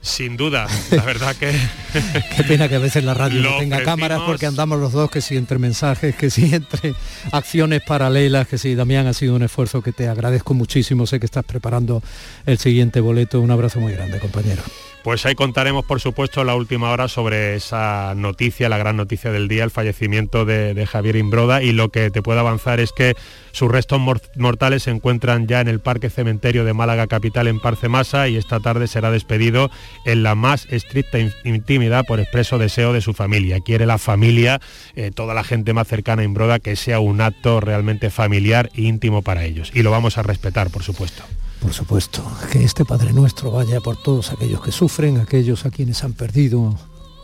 Sin 0.00 0.36
duda, 0.36 0.68
la 0.90 1.02
verdad 1.02 1.34
que... 1.34 1.50
Qué 2.36 2.44
pena 2.44 2.68
que 2.68 2.76
a 2.76 2.78
veces 2.78 3.02
la 3.02 3.14
radio 3.14 3.40
no 3.40 3.58
tenga 3.58 3.82
cámaras 3.82 4.20
porque 4.26 4.44
andamos 4.46 4.78
los 4.78 4.92
dos, 4.92 5.10
que 5.10 5.20
sí 5.20 5.36
entre 5.36 5.58
mensajes, 5.58 6.14
que 6.14 6.30
sí 6.30 6.54
entre 6.54 6.94
acciones 7.32 7.82
paralelas, 7.82 8.46
que 8.46 8.58
sí, 8.58 8.74
Damián, 8.74 9.06
ha 9.06 9.14
sido 9.14 9.34
un 9.34 9.42
esfuerzo 9.42 9.82
que 9.82 9.92
te 9.92 10.06
agradezco 10.06 10.52
muchísimo, 10.52 11.06
sé 11.06 11.18
que 11.18 11.26
estás 11.26 11.44
preparando 11.44 12.02
el 12.44 12.58
siguiente 12.58 13.00
boleto, 13.00 13.40
un 13.40 13.50
abrazo 13.50 13.80
muy 13.80 13.94
grande, 13.94 14.20
compañero. 14.20 14.62
Pues 15.04 15.26
ahí 15.26 15.34
contaremos, 15.34 15.84
por 15.84 16.00
supuesto, 16.00 16.44
la 16.44 16.54
última 16.54 16.90
hora 16.90 17.08
sobre 17.08 17.56
esa 17.56 18.14
noticia, 18.16 18.70
la 18.70 18.78
gran 18.78 18.96
noticia 18.96 19.30
del 19.30 19.48
día, 19.48 19.62
el 19.62 19.70
fallecimiento 19.70 20.46
de, 20.46 20.86
Javier 20.86 21.16
Imbroda 21.16 21.62
y 21.62 21.72
lo 21.72 21.90
que 21.90 22.10
te 22.10 22.22
puedo 22.22 22.40
avanzar 22.40 22.80
es 22.80 22.90
que 22.90 23.14
sus 23.52 23.70
restos 23.70 24.00
mortales 24.34 24.84
se 24.84 24.90
encuentran 24.90 25.46
ya 25.46 25.60
en 25.60 25.68
el 25.68 25.80
Parque 25.80 26.08
Cementerio 26.08 26.64
de 26.64 26.72
Málaga 26.72 27.06
Capital 27.06 27.48
en 27.48 27.60
Parcemasa 27.60 28.28
y 28.28 28.38
esta 28.38 28.60
tarde 28.60 28.86
será 28.86 29.10
despedido 29.10 29.70
en 30.06 30.22
la 30.22 30.34
más 30.34 30.66
estricta 30.70 31.18
intimidad 31.44 32.06
por 32.06 32.18
expreso 32.18 32.56
deseo 32.56 32.94
de 32.94 33.02
su 33.02 33.12
familia. 33.12 33.60
Quiere 33.60 33.84
la 33.84 33.98
familia, 33.98 34.58
eh, 34.96 35.10
toda 35.14 35.34
la 35.34 35.44
gente 35.44 35.74
más 35.74 35.86
cercana 35.86 36.22
a 36.22 36.24
Imbroda, 36.24 36.60
que 36.60 36.76
sea 36.76 36.98
un 37.00 37.20
acto 37.20 37.60
realmente 37.60 38.08
familiar 38.08 38.70
e 38.74 38.80
íntimo 38.80 39.20
para 39.20 39.44
ellos. 39.44 39.70
Y 39.74 39.82
lo 39.82 39.90
vamos 39.90 40.16
a 40.16 40.22
respetar, 40.22 40.70
por 40.70 40.82
supuesto 40.82 41.24
por 41.64 41.72
supuesto, 41.72 42.22
que 42.52 42.62
este 42.62 42.84
Padre 42.84 43.14
Nuestro 43.14 43.50
vaya 43.50 43.80
por 43.80 43.96
todos 43.96 44.30
aquellos 44.30 44.60
que 44.60 44.70
sufren, 44.70 45.16
aquellos 45.16 45.64
a 45.64 45.70
quienes 45.70 46.04
han 46.04 46.12
perdido 46.12 46.76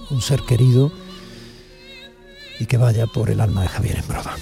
un 0.08 0.22
ser 0.22 0.40
querido 0.40 0.90
y 2.58 2.64
que 2.64 2.78
vaya 2.78 3.06
por 3.06 3.28
el 3.28 3.38
alma 3.42 3.60
de 3.60 3.68
Javier 3.68 3.98
Embroda. 3.98 4.34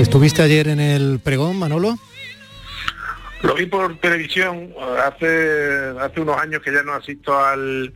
¿Estuviste 0.00 0.42
ayer 0.42 0.66
en 0.66 0.80
el 0.80 1.20
pregón, 1.20 1.56
Manolo? 1.56 1.96
Lo 3.42 3.54
vi 3.54 3.66
por 3.66 3.96
televisión 3.98 4.72
hace 5.04 5.94
hace 6.00 6.20
unos 6.20 6.36
años 6.38 6.60
que 6.60 6.72
ya 6.72 6.82
no 6.82 6.92
asisto 6.92 7.38
al, 7.38 7.92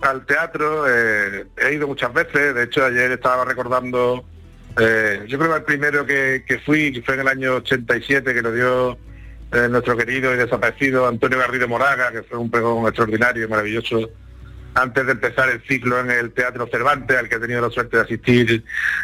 al 0.00 0.26
teatro, 0.26 0.84
eh, 0.88 1.46
he 1.56 1.74
ido 1.74 1.88
muchas 1.88 2.12
veces, 2.12 2.54
de 2.54 2.64
hecho 2.64 2.84
ayer 2.84 3.10
estaba 3.10 3.44
recordando, 3.44 4.24
eh, 4.78 5.24
yo 5.26 5.38
creo 5.38 5.50
que 5.50 5.56
el 5.56 5.64
primero 5.64 6.06
que, 6.06 6.44
que, 6.46 6.58
fui, 6.60 6.92
que 6.92 7.02
fue 7.02 7.14
en 7.14 7.20
el 7.20 7.28
año 7.28 7.54
87, 7.56 8.32
que 8.32 8.42
lo 8.42 8.52
dio 8.52 8.98
eh, 9.52 9.68
nuestro 9.68 9.96
querido 9.96 10.32
y 10.32 10.36
desaparecido 10.36 11.08
Antonio 11.08 11.38
Garrido 11.38 11.66
Moraga, 11.66 12.12
que 12.12 12.22
fue 12.22 12.38
un 12.38 12.50
pregón 12.50 12.86
extraordinario, 12.86 13.48
maravilloso, 13.48 14.10
antes 14.74 15.06
de 15.06 15.12
empezar 15.12 15.48
el 15.48 15.62
ciclo 15.62 15.98
en 15.98 16.10
el 16.10 16.32
Teatro 16.32 16.68
Cervantes, 16.70 17.16
al 17.16 17.28
que 17.28 17.36
he 17.36 17.40
tenido 17.40 17.62
la 17.62 17.70
suerte 17.70 17.96
de 17.96 18.02
asistir 18.02 18.62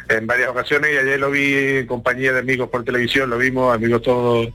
en 0.09 0.27
varias 0.27 0.51
ocasiones, 0.51 0.93
y 0.93 0.99
ayer 0.99 1.19
lo 1.19 1.31
vi 1.31 1.55
en 1.55 1.87
compañía 1.87 2.33
de 2.33 2.41
amigos 2.41 2.69
por 2.69 2.85
televisión, 2.85 3.31
lo 3.31 3.39
vimos, 3.39 3.75
amigos 3.75 4.03
todos 4.03 4.49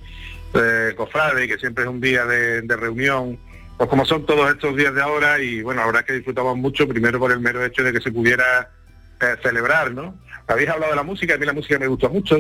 eh, 0.58 0.94
cofrade, 0.96 1.48
que 1.48 1.58
siempre 1.58 1.84
es 1.84 1.90
un 1.90 2.02
día 2.02 2.26
de, 2.26 2.62
reunión, 2.76 3.40
pues 3.78 3.90
como 3.90 4.06
son 4.06 4.26
todos 4.26 4.50
estos 4.52 4.76
días 4.76 4.94
de 4.94 5.02
ahora, 5.02 5.40
y 5.40 5.62
bueno, 5.62 5.92
la 5.92 6.04
que 6.04 6.14
disfrutamos 6.14 6.58
mucho, 6.58 6.88
primero 6.88 7.20
por 7.20 7.32
el 7.32 7.40
mero 7.40 7.64
hecho 7.64 7.84
de 7.84 7.94
que 7.94 8.02
se 8.02 8.12
pudiera 8.12 8.72
eh, 9.22 9.36
celebrar, 9.42 9.92
¿no? 9.92 10.16
Habéis 10.48 10.70
hablado 10.70 10.92
de 10.92 10.96
la 10.96 11.04
música, 11.04 11.36
a 11.36 11.38
mí 11.38 11.46
la 11.46 11.54
música 11.54 11.78
me 11.80 11.88
gusta 11.88 12.10
mucho, 12.10 12.38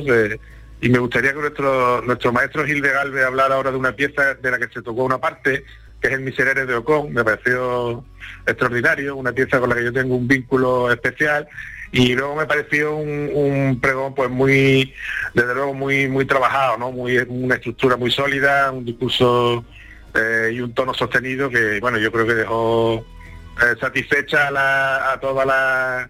y 0.79 0.89
me 0.89 0.99
gustaría 0.99 1.33
que 1.33 1.39
nuestro, 1.39 2.01
nuestro 2.03 2.31
maestro 2.31 2.65
Gil 2.65 2.81
de 2.81 2.91
Galvez 2.91 3.25
hablara 3.25 3.55
ahora 3.55 3.71
de 3.71 3.77
una 3.77 3.93
pieza 3.93 4.35
de 4.35 4.51
la 4.51 4.59
que 4.59 4.67
se 4.67 4.81
tocó 4.81 5.03
una 5.03 5.17
parte, 5.17 5.65
que 5.99 6.07
es 6.07 6.13
el 6.13 6.21
Miserere 6.21 6.65
de 6.65 6.75
Ocon, 6.75 7.11
me 7.11 7.23
pareció 7.23 8.05
extraordinario, 8.45 9.15
una 9.15 9.31
pieza 9.31 9.59
con 9.59 9.69
la 9.69 9.75
que 9.75 9.85
yo 9.85 9.93
tengo 9.93 10.15
un 10.15 10.27
vínculo 10.27 10.91
especial, 10.91 11.47
y 11.91 12.13
luego 12.13 12.35
me 12.35 12.45
pareció 12.45 12.95
un, 12.95 13.29
un, 13.33 13.79
pregón 13.79 14.13
pues 14.13 14.29
muy 14.29 14.93
desde 15.33 15.53
luego 15.53 15.73
muy 15.73 16.07
muy 16.07 16.25
trabajado 16.25 16.77
no 16.77 16.91
muy 16.91 17.17
una 17.27 17.55
estructura 17.55 17.95
muy 17.95 18.11
sólida 18.11 18.71
un 18.71 18.85
discurso 18.85 19.63
eh, 20.13 20.51
y 20.53 20.59
un 20.59 20.73
tono 20.73 20.93
sostenido 20.93 21.49
que 21.49 21.79
bueno 21.79 21.97
yo 21.97 22.11
creo 22.11 22.25
que 22.25 22.35
dejó 22.35 23.05
eh, 23.61 23.75
satisfecha 23.79 24.47
a, 24.47 24.51
la, 24.51 25.13
a 25.13 25.19
toda 25.19 25.45
la 25.45 26.09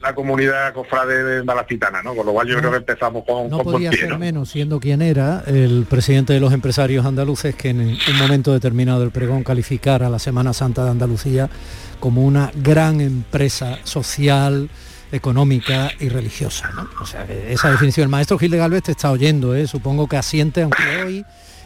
la 0.00 0.14
comunidad 0.14 0.72
cofrade 0.74 1.24
de 1.24 1.42
Malacitana, 1.42 2.02
¿no? 2.02 2.14
Con 2.14 2.26
lo 2.26 2.32
cual 2.32 2.46
yo 2.46 2.58
creo 2.58 2.70
que 2.70 2.76
empezamos 2.76 3.24
con, 3.24 3.50
No 3.50 3.58
con 3.58 3.72
podía 3.72 3.90
pie, 3.90 4.00
ser 4.00 4.10
¿no? 4.10 4.18
menos, 4.18 4.50
siendo 4.50 4.78
quien 4.78 5.02
era 5.02 5.42
el 5.46 5.86
presidente 5.88 6.32
de 6.32 6.40
los 6.40 6.52
empresarios 6.52 7.04
andaluces, 7.04 7.54
que 7.56 7.70
en 7.70 7.80
un 7.80 8.18
momento 8.18 8.52
determinado 8.52 9.00
del 9.00 9.10
pregón 9.10 9.42
calificara 9.42 10.08
la 10.08 10.20
Semana 10.20 10.52
Santa 10.52 10.84
de 10.84 10.90
Andalucía 10.90 11.50
como 11.98 12.24
una 12.24 12.52
gran 12.54 13.00
empresa 13.00 13.78
social, 13.82 14.70
económica 15.12 15.90
y 15.98 16.08
religiosa. 16.08 16.70
¿no? 16.74 16.88
O 17.00 17.06
sea, 17.06 17.24
esa 17.24 17.70
definición, 17.70 18.04
el 18.04 18.08
maestro 18.10 18.38
Gil 18.38 18.50
de 18.50 18.58
Galvez 18.58 18.82
te 18.84 18.92
está 18.92 19.10
oyendo, 19.10 19.54
¿eh? 19.54 19.66
supongo 19.66 20.06
que 20.06 20.16
asiente, 20.16 20.62
aunque 20.62 20.82
hoy 21.02 21.24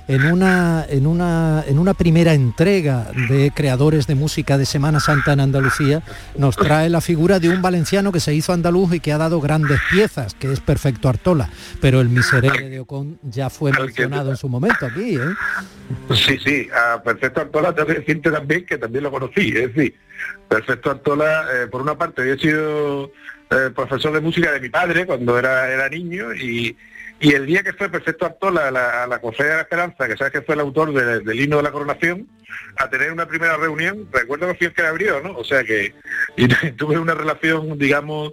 en 0.09 0.27
una, 0.27 0.85
en, 0.89 1.07
una, 1.07 1.65
en 1.67 1.79
una 1.79 1.95
primera 1.95 2.35
entrega 2.35 3.09
de 3.29 3.53
creadores 3.55 4.07
de 4.07 4.15
música 4.15 4.59
de 4.59 4.67
Semana 4.67 5.01
Santa 5.01 5.33
en 5.33 5.41
Andalucía, 5.41 6.03
nos 6.37 6.57
trae 6.57 6.89
la 6.89 7.01
figura 7.01 7.39
de 7.39 7.49
un 7.49 7.63
valenciano 7.63 8.13
que 8.13 8.21
se 8.21 8.35
hizo 8.35 8.53
andaluz 8.53 8.95
y 8.95 9.01
que 9.01 9.13
ha 9.13 9.19
dado 9.19 9.41
grandes 9.41 9.81
piezas, 9.91 10.35
que 10.35 10.53
es 10.53 10.61
Perfecto 10.61 11.09
Artola, 11.09 11.51
pero 11.81 12.01
el 12.01 12.09
miserere 12.09 12.69
de 12.69 12.81
Ocon 12.81 13.19
ya 13.23 13.51
fue 13.51 13.73
mencionado 13.73 14.31
en 14.31 14.37
su 14.37 14.49
momento 14.49 14.87
aquí. 14.87 15.17
¿eh? 15.17 16.15
Sí, 16.15 16.39
sí, 16.39 16.69
a 16.75 17.03
Perfecto 17.03 17.41
Artola 17.41 17.75
te 17.75 17.85
decirte 17.85 18.31
también 18.31 18.67
que 18.67 18.79
también 18.79 19.05
lo 19.05 19.11
conocí, 19.11 19.49
es 19.49 19.75
decir, 19.75 19.95
Perfecto 20.49 20.91
Artola, 20.91 21.47
eh, 21.55 21.67
por 21.67 21.81
una 21.83 21.97
parte, 21.97 22.23
había 22.23 22.37
sido 22.37 23.13
eh, 23.51 23.71
profesor 23.75 24.13
de 24.13 24.21
música 24.21 24.53
de 24.53 24.61
mi 24.61 24.69
padre 24.69 25.07
cuando 25.07 25.39
era, 25.39 25.71
era 25.71 25.89
niño 25.89 26.33
y, 26.35 26.77
y 27.23 27.33
el 27.35 27.47
día 27.47 27.63
que 27.63 27.73
fue 27.73 27.89
Perfecto 27.89 28.27
Artola 28.27 28.69
a 28.69 28.71
la, 28.71 29.07
la 29.07 29.19
de 29.19 29.45
la 29.49 29.61
Esperanza, 29.63 30.07
que 30.09 30.17
sabes 30.17 30.33
que 30.33 30.43
fue 30.43 30.55
el 30.57 30.61
autor 30.61 30.93
de- 30.93 31.21
del 31.21 31.41
himno 31.41 31.57
de 31.59 31.63
la 31.63 31.71
coronación, 31.73 32.29
a 32.77 32.91
tener 32.91 33.11
una 33.13 33.27
primera 33.27 33.57
reunión, 33.57 34.07
recuerdo 34.13 34.47
que 34.49 34.55
fui 34.55 34.67
el 34.67 34.75
que 34.75 34.83
la 34.83 34.89
abrió, 34.91 35.21
¿no? 35.23 35.37
O 35.39 35.45
sea 35.45 35.65
que 35.65 35.95
y 36.37 36.49
tuve 36.73 36.99
una 36.99 37.15
relación, 37.15 37.79
digamos, 37.79 38.33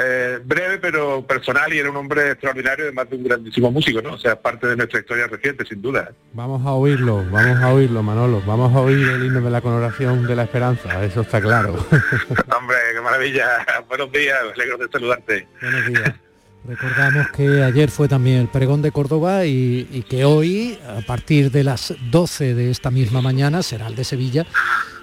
eh, 0.00 0.38
breve 0.44 0.78
pero 0.78 1.26
personal 1.26 1.72
y 1.74 1.78
era 1.78 1.90
un 1.90 1.96
hombre 1.96 2.30
extraordinario, 2.30 2.84
además 2.86 3.10
de 3.10 3.16
un 3.16 3.24
grandísimo 3.24 3.70
músico, 3.70 4.00
¿no? 4.00 4.14
O 4.14 4.18
sea, 4.18 4.40
parte 4.40 4.66
de 4.68 4.76
nuestra 4.76 5.00
historia 5.00 5.26
reciente, 5.26 5.64
sin 5.66 5.82
duda. 5.82 6.12
Vamos 6.32 6.64
a 6.66 6.72
oírlo, 6.72 7.24
vamos 7.30 7.58
a 7.60 7.72
oírlo, 7.74 8.02
Manolo. 8.02 8.40
Vamos 8.46 8.74
a 8.74 8.80
oír 8.80 9.06
el 9.08 9.24
himno 9.26 9.40
de 9.40 9.50
la 9.50 9.60
coronación 9.60 10.26
de 10.26 10.36
la 10.36 10.44
esperanza, 10.44 11.04
eso 11.04 11.22
está 11.22 11.40
claro. 11.40 11.74
Hombre, 12.56 12.76
qué 12.94 13.00
maravilla. 13.02 13.66
Buenos 13.88 14.10
días, 14.12 14.38
me 14.46 14.52
alegro 14.52 14.78
de 14.78 14.88
saludarte. 14.90 15.48
Buenos 15.60 15.86
días. 15.86 16.14
Recordamos 16.66 17.28
que 17.30 17.62
ayer 17.62 17.90
fue 17.90 18.08
también 18.08 18.38
el 18.38 18.48
pregón 18.48 18.82
de 18.82 18.90
Córdoba 18.92 19.46
y, 19.46 19.88
y 19.90 20.02
que 20.02 20.24
hoy, 20.24 20.78
a 20.86 21.00
partir 21.06 21.50
de 21.50 21.64
las 21.64 21.94
12 22.10 22.54
de 22.54 22.70
esta 22.70 22.90
misma 22.90 23.22
mañana, 23.22 23.62
será 23.62 23.86
el 23.86 23.94
de 23.94 24.04
Sevilla 24.04 24.44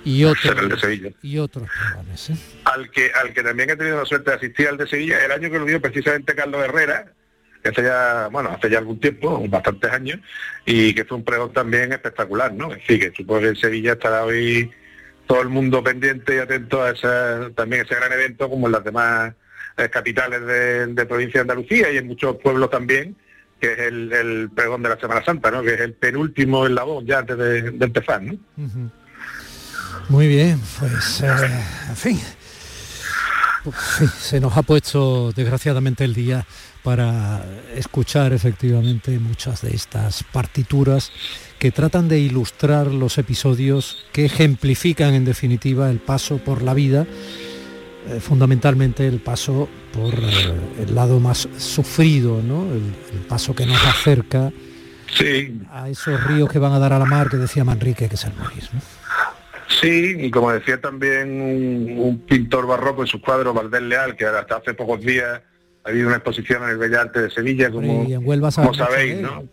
y, 0.03 0.25
otro- 0.25 0.41
Será 0.41 0.61
el 0.61 0.69
de 0.69 0.77
Sevilla. 0.79 1.09
y 1.23 1.37
otros 1.39 1.67
pregones. 1.69 2.29
¿eh? 2.29 2.35
Al 2.65 2.91
que, 2.91 3.09
al 3.11 3.33
que 3.33 3.41
también 3.41 3.71
he 3.71 3.75
tenido 3.75 3.97
la 3.97 4.05
suerte 4.05 4.29
de 4.31 4.37
asistir 4.37 4.67
al 4.67 4.77
de 4.77 4.85
Sevilla, 4.87 5.23
el 5.25 5.31
año 5.31 5.49
que 5.49 5.57
lo 5.57 5.65
dio 5.65 5.81
precisamente 5.81 6.35
Carlos 6.35 6.63
Herrera, 6.63 7.11
que 7.63 7.69
hace 7.69 7.81
ya, 7.81 8.27
bueno, 8.31 8.49
hace 8.51 8.69
ya 8.69 8.77
algún 8.77 8.99
tiempo, 8.99 9.43
bastantes 9.49 9.91
años, 9.91 10.19
y 10.67 10.93
que 10.93 11.03
fue 11.05 11.17
un 11.17 11.23
pregón 11.23 11.51
también 11.51 11.91
espectacular, 11.93 12.53
¿no? 12.53 12.71
Es 12.73 12.79
decir, 12.81 12.99
que 12.99 13.15
supongo 13.15 13.41
que 13.41 13.47
en 13.47 13.55
Sevilla 13.55 13.93
estará 13.93 14.23
hoy 14.23 14.69
todo 15.25 15.41
el 15.41 15.49
mundo 15.49 15.83
pendiente 15.83 16.35
y 16.35 16.37
atento 16.37 16.83
a 16.83 16.91
ese, 16.91 17.49
también 17.55 17.83
ese 17.83 17.95
gran 17.95 18.11
evento, 18.13 18.47
como 18.47 18.67
en 18.67 18.73
las 18.73 18.83
demás 18.83 19.33
eh, 19.77 19.89
capitales 19.89 20.45
de, 20.45 21.05
provincia 21.05 21.39
de 21.39 21.41
Andalucía 21.41 21.91
y 21.91 21.97
en 21.97 22.07
muchos 22.07 22.37
pueblos 22.37 22.69
también, 22.69 23.15
que 23.59 23.73
es 23.73 23.79
el, 23.79 24.11
el 24.13 24.49
de 24.55 24.89
la 24.89 24.99
Semana 24.99 25.23
Santa, 25.23 25.51
¿no? 25.51 25.61
Que 25.63 25.73
es 25.73 25.81
el 25.81 25.93
penúltimo 25.93 26.65
eslabón 26.65 27.05
ya 27.05 27.19
antes 27.19 27.37
de, 27.37 27.71
de 27.71 27.85
empezar, 27.85 28.21
¿no? 28.21 28.37
Muy 30.09 30.27
bien, 30.27 30.61
pues 30.79 31.21
eh, 31.21 31.27
en 31.89 31.95
fin. 31.95 32.19
Se 34.19 34.39
nos 34.39 34.55
ha 34.55 34.61
puesto 34.61 35.31
desgraciadamente 35.31 36.03
el 36.03 36.13
día 36.13 36.45
para 36.83 37.43
escuchar 37.73 38.31
efectivamente 38.31 39.17
muchas 39.17 39.61
de 39.61 39.75
estas 39.75 40.23
partituras 40.23 41.11
que 41.57 41.71
tratan 41.71 42.07
de 42.07 42.19
ilustrar 42.19 42.87
los 42.87 43.17
episodios 43.17 44.05
que 44.11 44.25
ejemplifican 44.25 45.15
en 45.15 45.25
definitiva 45.25 45.89
el 45.89 45.97
paso 45.97 46.37
por 46.37 46.61
la 46.61 46.75
vida, 46.75 47.07
eh, 48.07 48.19
fundamentalmente 48.19 49.07
el 49.07 49.19
paso 49.19 49.67
por 49.93 50.13
eh, 50.13 50.53
el 50.87 50.95
lado 50.95 51.19
más 51.19 51.47
sufrido, 51.57 52.41
¿no? 52.41 52.63
el, 52.71 52.93
el 53.13 53.19
paso 53.27 53.55
que 53.55 53.65
nos 53.65 53.83
acerca 53.85 54.51
Sí, 55.13 55.61
a 55.71 55.89
esos 55.89 56.21
ríos 56.25 56.49
que 56.49 56.59
van 56.59 56.73
a 56.73 56.79
dar 56.79 56.93
a 56.93 56.99
la 56.99 57.05
mar 57.05 57.29
que 57.29 57.37
decía 57.37 57.63
Manrique, 57.63 58.09
que 58.09 58.15
es 58.15 58.25
el 58.25 58.33
morir. 58.33 58.63
¿no? 58.73 58.81
Sí, 59.67 60.15
y 60.19 60.31
como 60.31 60.51
decía 60.51 60.79
también 60.79 61.41
un, 61.41 61.99
un 61.99 62.19
pintor 62.19 62.67
barroco 62.67 63.01
en 63.01 63.07
sus 63.07 63.21
cuadros, 63.21 63.53
Valdés 63.53 63.81
Leal, 63.81 64.15
que 64.15 64.25
hasta 64.25 64.57
hace 64.57 64.73
pocos 64.73 65.01
días 65.01 65.41
ha 65.83 65.89
habido 65.89 66.07
una 66.07 66.17
exposición 66.17 66.63
en 66.63 66.69
el 66.69 66.77
Bellas 66.77 67.01
Artes 67.01 67.23
de 67.23 67.29
Sevilla, 67.29 67.71
como, 67.71 68.05
Y 68.07 68.13
en 68.13 68.25
Huelva 68.25 68.51
como 68.51 68.73
sabéis, 68.73 69.21
¿no? 69.21 69.43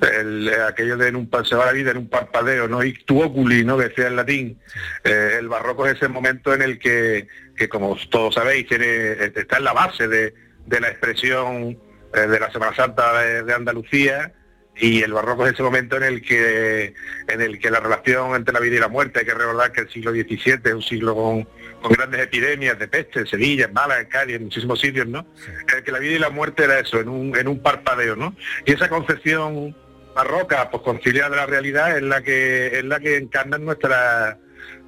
El, 0.00 0.48
eh, 0.48 0.62
aquello 0.68 0.96
de 0.96 1.08
en 1.08 1.16
un, 1.16 1.30
se 1.44 1.54
va 1.54 1.66
la 1.66 1.72
vida 1.72 1.90
en 1.90 1.98
un 1.98 2.08
parpadeo, 2.08 2.68
¿no? 2.68 2.82
Ictu 2.82 3.22
oculi, 3.22 3.64
¿no? 3.64 3.76
Que 3.76 3.88
decía 3.88 4.06
en 4.06 4.16
latín. 4.16 4.60
Eh, 5.04 5.36
el 5.38 5.48
barroco 5.48 5.86
es 5.86 5.96
ese 5.96 6.08
momento 6.08 6.54
en 6.54 6.62
el 6.62 6.78
que, 6.78 7.28
que 7.56 7.68
como 7.68 7.96
todos 8.10 8.34
sabéis, 8.34 8.66
tiene, 8.66 9.12
está 9.34 9.58
en 9.58 9.64
la 9.64 9.72
base 9.72 10.08
de, 10.08 10.34
de 10.66 10.80
la 10.80 10.88
expresión 10.88 11.78
eh, 12.14 12.20
de 12.20 12.40
la 12.40 12.50
Semana 12.50 12.74
Santa 12.74 13.20
de, 13.20 13.42
de 13.42 13.54
Andalucía 13.54 14.32
y 14.78 15.02
el 15.02 15.12
barroco 15.12 15.46
es 15.46 15.54
ese 15.54 15.62
momento 15.62 15.96
en 15.96 16.02
el 16.02 16.22
que 16.22 16.92
en 17.28 17.40
el 17.40 17.58
que 17.58 17.70
la 17.70 17.80
relación 17.80 18.34
entre 18.34 18.52
la 18.52 18.60
vida 18.60 18.76
y 18.76 18.80
la 18.80 18.88
muerte 18.88 19.20
hay 19.20 19.24
que 19.24 19.34
recordar 19.34 19.72
que 19.72 19.82
el 19.82 19.88
siglo 19.88 20.10
XVII 20.10 20.60
es 20.64 20.74
un 20.74 20.82
siglo 20.82 21.14
con, 21.14 21.48
con 21.82 21.92
grandes 21.92 22.20
epidemias 22.22 22.78
de 22.78 22.88
peste 22.88 23.20
en 23.20 23.26
Sevilla, 23.26 23.66
en 23.66 23.72
Málaga, 23.72 24.00
en 24.00 24.08
Cádiz, 24.08 24.36
en 24.36 24.44
muchísimos 24.44 24.80
sitios, 24.80 25.06
¿no? 25.06 25.26
En 25.70 25.78
el 25.78 25.84
que 25.84 25.92
la 25.92 25.98
vida 25.98 26.14
y 26.16 26.18
la 26.18 26.30
muerte 26.30 26.64
era 26.64 26.78
eso, 26.78 26.98
en 27.00 27.08
un, 27.08 27.36
en 27.36 27.48
un 27.48 27.60
parpadeo, 27.62 28.16
¿no? 28.16 28.34
Y 28.64 28.72
esa 28.72 28.88
concepción 28.88 29.76
barroca, 30.14 30.70
pues 30.70 30.82
conciliada 30.82 31.30
de 31.30 31.36
la 31.36 31.46
realidad, 31.46 31.96
es 31.96 32.02
la 32.02 32.22
que 32.22 32.78
es 32.78 32.84
la 32.84 32.98
que 33.00 33.16
encarnan 33.16 33.64
nuestras 33.64 34.36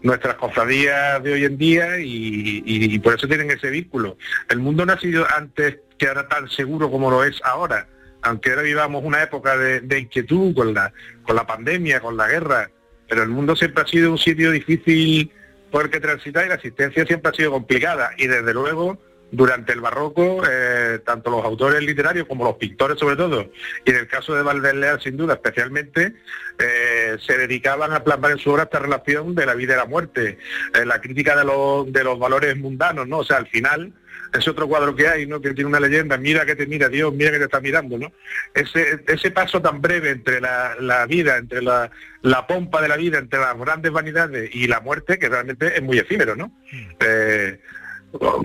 nuestras 0.02 0.36
cofradías 0.36 1.20
de 1.24 1.32
hoy 1.32 1.44
en 1.44 1.58
día 1.58 1.98
y, 1.98 2.62
y- 2.64 2.94
y 2.94 2.98
por 3.00 3.14
eso 3.14 3.26
tienen 3.26 3.50
ese 3.50 3.68
vínculo. 3.68 4.16
El 4.48 4.60
mundo 4.60 4.86
no 4.86 4.92
ha 4.92 4.98
sido 5.00 5.26
antes 5.36 5.78
que 5.98 6.06
era 6.06 6.28
tan 6.28 6.48
seguro 6.48 6.88
como 6.90 7.10
lo 7.10 7.24
es 7.24 7.40
ahora, 7.44 7.88
aunque 8.22 8.50
ahora 8.50 8.62
vivamos 8.62 9.02
una 9.04 9.22
época 9.22 9.56
de, 9.56 9.80
de 9.80 9.98
inquietud 9.98 10.54
con 10.54 10.72
la, 10.72 10.92
con 11.22 11.34
la 11.34 11.46
pandemia, 11.46 11.98
con 12.00 12.16
la 12.16 12.28
guerra, 12.28 12.70
pero 13.08 13.22
el 13.24 13.28
mundo 13.28 13.56
siempre 13.56 13.82
ha 13.82 13.86
sido 13.88 14.12
un 14.12 14.18
sitio 14.18 14.50
difícil 14.52 15.32
por 15.70 15.84
el 15.84 15.90
que 15.90 16.00
transitar 16.00 16.44
y 16.44 16.48
la 16.48 16.54
existencia 16.54 17.04
siempre 17.06 17.30
ha 17.30 17.34
sido 17.34 17.50
complicada 17.52 18.10
y 18.16 18.26
desde 18.26 18.54
luego 18.54 18.98
durante 19.30 19.72
el 19.72 19.80
barroco, 19.80 20.42
eh, 20.48 21.00
tanto 21.04 21.30
los 21.30 21.44
autores 21.44 21.82
literarios 21.82 22.26
como 22.26 22.44
los 22.44 22.56
pintores 22.56 22.98
sobre 22.98 23.16
todo, 23.16 23.50
y 23.84 23.90
en 23.90 23.96
el 23.96 24.08
caso 24.08 24.34
de 24.34 24.42
Valdés 24.42 25.02
sin 25.02 25.16
duda 25.16 25.34
especialmente, 25.34 26.14
eh, 26.58 27.16
se 27.24 27.36
dedicaban 27.36 27.92
a 27.92 28.02
plasmar 28.02 28.32
en 28.32 28.38
su 28.38 28.50
obra 28.50 28.64
esta 28.64 28.78
relación 28.78 29.34
de 29.34 29.46
la 29.46 29.54
vida 29.54 29.74
y 29.74 29.76
la 29.76 29.84
muerte, 29.84 30.38
eh, 30.74 30.86
la 30.86 31.00
crítica 31.00 31.36
de 31.36 31.44
los, 31.44 31.92
de 31.92 32.04
los 32.04 32.18
valores 32.18 32.56
mundanos, 32.56 33.06
¿no? 33.06 33.18
O 33.18 33.24
sea, 33.24 33.36
al 33.36 33.48
final, 33.48 33.92
ese 34.32 34.50
otro 34.50 34.68
cuadro 34.68 34.94
que 34.94 35.08
hay, 35.08 35.26
¿no? 35.26 35.40
Que 35.40 35.54
tiene 35.54 35.68
una 35.68 35.80
leyenda, 35.80 36.16
mira 36.18 36.44
que 36.44 36.56
te 36.56 36.66
mira 36.66 36.88
Dios, 36.88 37.12
mira 37.14 37.30
que 37.30 37.38
te 37.38 37.44
está 37.44 37.60
mirando, 37.60 37.98
¿no? 37.98 38.12
Ese, 38.54 39.02
ese 39.06 39.30
paso 39.30 39.60
tan 39.62 39.80
breve 39.80 40.10
entre 40.10 40.40
la, 40.40 40.76
la 40.80 41.06
vida, 41.06 41.36
entre 41.36 41.62
la, 41.62 41.90
la 42.22 42.46
pompa 42.46 42.82
de 42.82 42.88
la 42.88 42.96
vida, 42.96 43.18
entre 43.18 43.40
las 43.40 43.56
grandes 43.56 43.92
vanidades 43.92 44.54
y 44.54 44.66
la 44.66 44.80
muerte, 44.80 45.18
que 45.18 45.28
realmente 45.28 45.76
es 45.76 45.82
muy 45.82 45.98
efímero, 45.98 46.36
¿no? 46.36 46.52
Eh, 47.00 47.60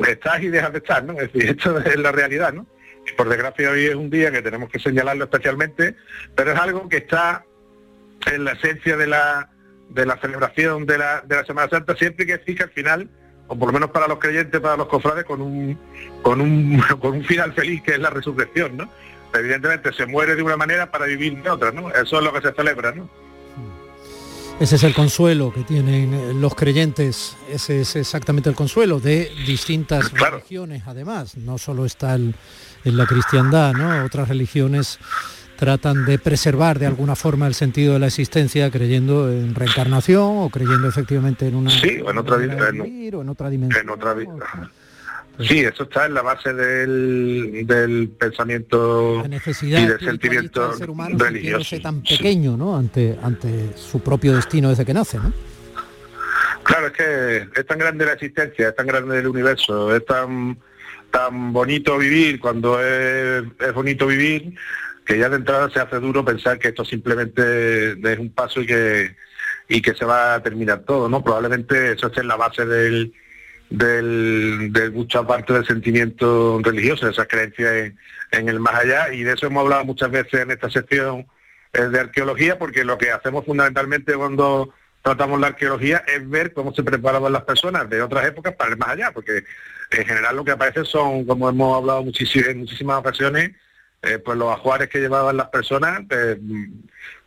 estás 0.07 0.41
y 0.41 0.49
dejas 0.49 0.71
de 0.71 0.77
estar, 0.79 1.03
¿no? 1.03 1.13
Es 1.19 1.31
decir, 1.33 1.49
esto 1.57 1.77
es 1.79 1.97
la 1.97 2.11
realidad, 2.11 2.53
¿no? 2.53 2.67
Y 3.05 3.11
por 3.13 3.27
desgracia 3.27 3.69
hoy 3.69 3.85
es 3.85 3.95
un 3.95 4.09
día 4.09 4.31
que 4.31 4.41
tenemos 4.41 4.69
que 4.69 4.79
señalarlo 4.79 5.25
especialmente, 5.25 5.95
pero 6.35 6.53
es 6.53 6.59
algo 6.59 6.87
que 6.87 6.97
está 6.97 7.45
en 8.31 8.45
la 8.45 8.53
esencia 8.53 8.95
de 8.95 9.07
la, 9.07 9.49
de 9.89 10.05
la 10.05 10.17
celebración 10.17 10.85
de 10.85 10.97
la, 10.97 11.21
de 11.21 11.35
la 11.35 11.45
Semana 11.45 11.69
Santa, 11.69 11.95
siempre 11.95 12.25
que 12.25 12.39
fija 12.39 12.65
al 12.65 12.71
final, 12.71 13.09
o 13.53 13.59
por 13.59 13.67
lo 13.69 13.73
menos 13.73 13.91
para 13.91 14.07
los 14.07 14.17
creyentes, 14.19 14.59
para 14.59 14.75
los 14.77 14.87
cofrades, 14.87 15.25
con 15.25 15.41
un, 15.41 15.77
con 16.21 16.41
un, 16.41 16.81
con 16.99 17.13
un 17.17 17.23
final 17.23 17.53
feliz 17.53 17.81
que 17.83 17.91
es 17.91 17.99
la 17.99 18.09
resurrección, 18.09 18.77
¿no? 18.77 18.89
Evidentemente 19.33 19.91
se 19.93 20.05
muere 20.05 20.35
de 20.35 20.41
una 20.43 20.57
manera 20.57 20.91
para 20.91 21.05
vivir 21.05 21.41
de 21.41 21.49
otra, 21.49 21.71
¿no? 21.71 21.89
Eso 21.89 22.17
es 22.17 22.23
lo 22.23 22.33
que 22.33 22.41
se 22.41 22.53
celebra, 22.53 22.91
¿no? 22.91 23.09
Ese 24.59 24.75
es 24.75 24.83
el 24.83 24.93
consuelo 24.93 25.51
que 25.51 25.63
tienen 25.63 26.13
eh, 26.13 26.33
los 26.35 26.53
creyentes, 26.53 27.35
ese 27.49 27.81
es 27.81 27.95
exactamente 27.95 28.49
el 28.49 28.55
consuelo 28.55 28.99
de 28.99 29.31
distintas 29.47 30.11
religiones 30.11 30.83
además, 30.85 31.35
no 31.37 31.57
solo 31.57 31.85
está 31.85 32.13
el- 32.15 32.35
en 32.85 32.97
la 32.97 33.05
cristiandad, 33.07 33.73
¿no? 33.73 34.05
Otras 34.05 34.27
religiones 34.29 34.99
tratan 35.63 36.03
de 36.05 36.19
preservar 36.19 36.77
de 36.77 36.87
alguna 36.87 37.15
forma 37.15 37.47
el 37.47 37.53
sentido 37.53 37.93
de 37.93 37.99
la 37.99 38.07
existencia 38.07 38.69
creyendo 38.69 39.31
en 39.31 39.55
reencarnación 39.55 40.39
o 40.39 40.49
creyendo 40.49 40.89
efectivamente 40.89 41.47
en 41.47 41.55
una 41.55 41.69
Sí, 41.69 42.01
o 42.03 42.11
en 42.11 42.17
otra 42.17 42.35
en- 42.43 42.83
vivir 42.83 43.15
o 43.15 43.21
en 43.21 43.29
otra 43.29 43.49
dimensión. 43.49 43.81
En 43.83 43.89
otra 43.89 44.13
vida. 44.13 44.33
Sí, 45.39 45.59
eso 45.61 45.83
está 45.83 46.05
en 46.05 46.13
la 46.15 46.21
base 46.21 46.53
del, 46.53 47.63
del 47.65 48.09
pensamiento 48.09 49.23
necesidad 49.29 49.79
y 49.79 49.85
del 49.87 49.99
sentimiento 50.01 50.67
del 50.67 50.77
ser 50.77 50.89
humano 50.89 51.17
religioso. 51.17 51.79
tan 51.81 52.01
pequeño, 52.03 52.57
¿no? 52.57 52.75
Ante 52.75 53.17
ante 53.23 53.71
su 53.77 54.01
propio 54.01 54.35
destino 54.35 54.67
desde 54.69 54.83
que 54.85 54.93
nace, 54.93 55.17
¿no? 55.19 55.31
Claro, 56.63 56.87
es 56.87 56.93
que 56.93 57.47
es 57.61 57.65
tan 57.65 57.77
grande 57.79 58.05
la 58.05 58.13
existencia, 58.13 58.67
es 58.69 58.75
tan 58.75 58.85
grande 58.87 59.17
el 59.19 59.27
universo, 59.27 59.95
es 59.95 60.05
tan 60.05 60.57
tan 61.09 61.53
bonito 61.53 61.97
vivir 61.97 62.39
cuando 62.39 62.79
es, 62.81 63.43
es 63.59 63.73
bonito 63.73 64.07
vivir 64.07 64.53
que 65.05 65.17
ya 65.17 65.29
de 65.29 65.37
entrada 65.37 65.69
se 65.69 65.79
hace 65.79 65.99
duro 65.99 66.23
pensar 66.23 66.59
que 66.59 66.69
esto 66.69 66.85
simplemente 66.85 67.91
es 67.91 68.19
un 68.19 68.31
paso 68.31 68.61
y 68.61 68.65
que 68.65 69.15
y 69.67 69.81
que 69.81 69.93
se 69.93 70.05
va 70.05 70.35
a 70.35 70.43
terminar 70.43 70.83
todo, 70.85 71.09
¿no? 71.09 71.23
Probablemente 71.23 71.93
eso 71.93 72.07
esté 72.07 72.21
en 72.21 72.27
la 72.27 72.35
base 72.35 72.65
del, 72.65 73.13
del, 73.69 74.71
de 74.71 74.89
mucha 74.91 75.25
parte 75.25 75.53
del 75.53 75.65
sentimiento 75.65 76.59
religioso, 76.61 77.05
de 77.05 77.11
esas 77.11 77.27
creencias 77.27 77.91
en, 78.31 78.49
el 78.49 78.59
más 78.59 78.75
allá, 78.75 79.13
y 79.13 79.23
de 79.23 79.33
eso 79.33 79.47
hemos 79.47 79.61
hablado 79.61 79.85
muchas 79.85 80.11
veces 80.11 80.41
en 80.41 80.51
esta 80.51 80.69
sección 80.69 81.25
eh, 81.73 81.81
de 81.81 81.99
arqueología, 81.99 82.57
porque 82.59 82.83
lo 82.83 82.97
que 82.97 83.11
hacemos 83.11 83.45
fundamentalmente 83.45 84.13
cuando 84.13 84.73
tratamos 85.01 85.39
la 85.39 85.47
arqueología 85.47 86.03
es 86.07 86.27
ver 86.29 86.53
cómo 86.53 86.73
se 86.73 86.83
preparaban 86.83 87.33
las 87.33 87.43
personas 87.43 87.89
de 87.89 88.01
otras 88.01 88.25
épocas 88.25 88.53
para 88.55 88.71
el 88.71 88.77
más 88.77 88.89
allá, 88.89 89.11
porque 89.11 89.43
en 89.91 90.05
general 90.05 90.35
lo 90.35 90.45
que 90.45 90.51
aparece 90.51 90.85
son, 90.85 91.25
como 91.25 91.49
hemos 91.49 91.77
hablado 91.77 91.99
en 91.99 92.59
muchísimas 92.59 92.99
ocasiones, 92.99 93.51
eh, 94.03 94.19
pues 94.19 94.37
los 94.37 94.51
ajuares 94.51 94.89
que 94.89 94.99
llevaban 94.99 95.37
las 95.37 95.47
personas, 95.47 96.01
eh, 96.09 96.37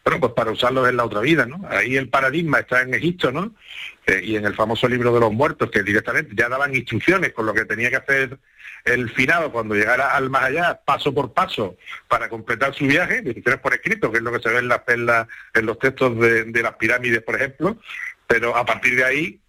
bueno, 0.05 0.21
pues 0.21 0.33
para 0.35 0.51
usarlos 0.51 0.87
en 0.87 0.99
la 0.99 1.07
otra 1.07 1.21
vida, 1.21 1.47
¿no? 1.47 1.67
Ahí 1.71 1.97
el 1.97 2.11
paradigma 2.11 2.59
está 2.59 2.83
en 2.83 2.93
Egipto, 2.93 3.33
¿no? 3.33 3.55
Eh, 4.07 4.21
y 4.23 4.37
en 4.37 4.45
el 4.45 4.55
famoso 4.55 4.87
libro 4.87 5.15
de 5.15 5.21
los 5.21 5.33
muertos, 5.33 5.71
que 5.71 5.83
directamente 5.83 6.35
ya 6.37 6.51
daban 6.51 6.75
instrucciones 6.75 7.33
con 7.33 7.47
lo 7.47 7.55
que 7.55 7.65
tenía 7.65 7.89
que 7.89 7.97
hacer 7.97 8.39
el 8.85 9.09
finado 9.09 9.51
cuando 9.51 9.75
llegara 9.75 10.15
al 10.15 10.29
más 10.29 10.45
allá, 10.45 10.79
paso 10.85 11.15
por 11.15 11.33
paso, 11.33 11.79
para 12.09 12.29
completar 12.29 12.75
su 12.75 12.87
viaje, 12.87 13.23
instrucciones 13.25 13.61
por 13.61 13.73
escrito, 13.73 14.13
que 14.13 14.19
es 14.19 14.23
lo 14.23 14.33
que 14.33 14.41
se 14.41 14.51
ve 14.51 14.59
en, 14.59 14.69
las, 14.69 14.83
en, 14.87 15.67
los 15.67 15.79
textos 15.79 16.21
de, 16.21 16.63
las 16.63 16.75
pirámides, 16.75 17.23
por 17.23 17.37
ejemplo, 17.37 17.79
pero 18.27 18.55
a 18.55 18.67
partir 18.67 18.97
de 18.97 19.05
ahí, 19.05 19.41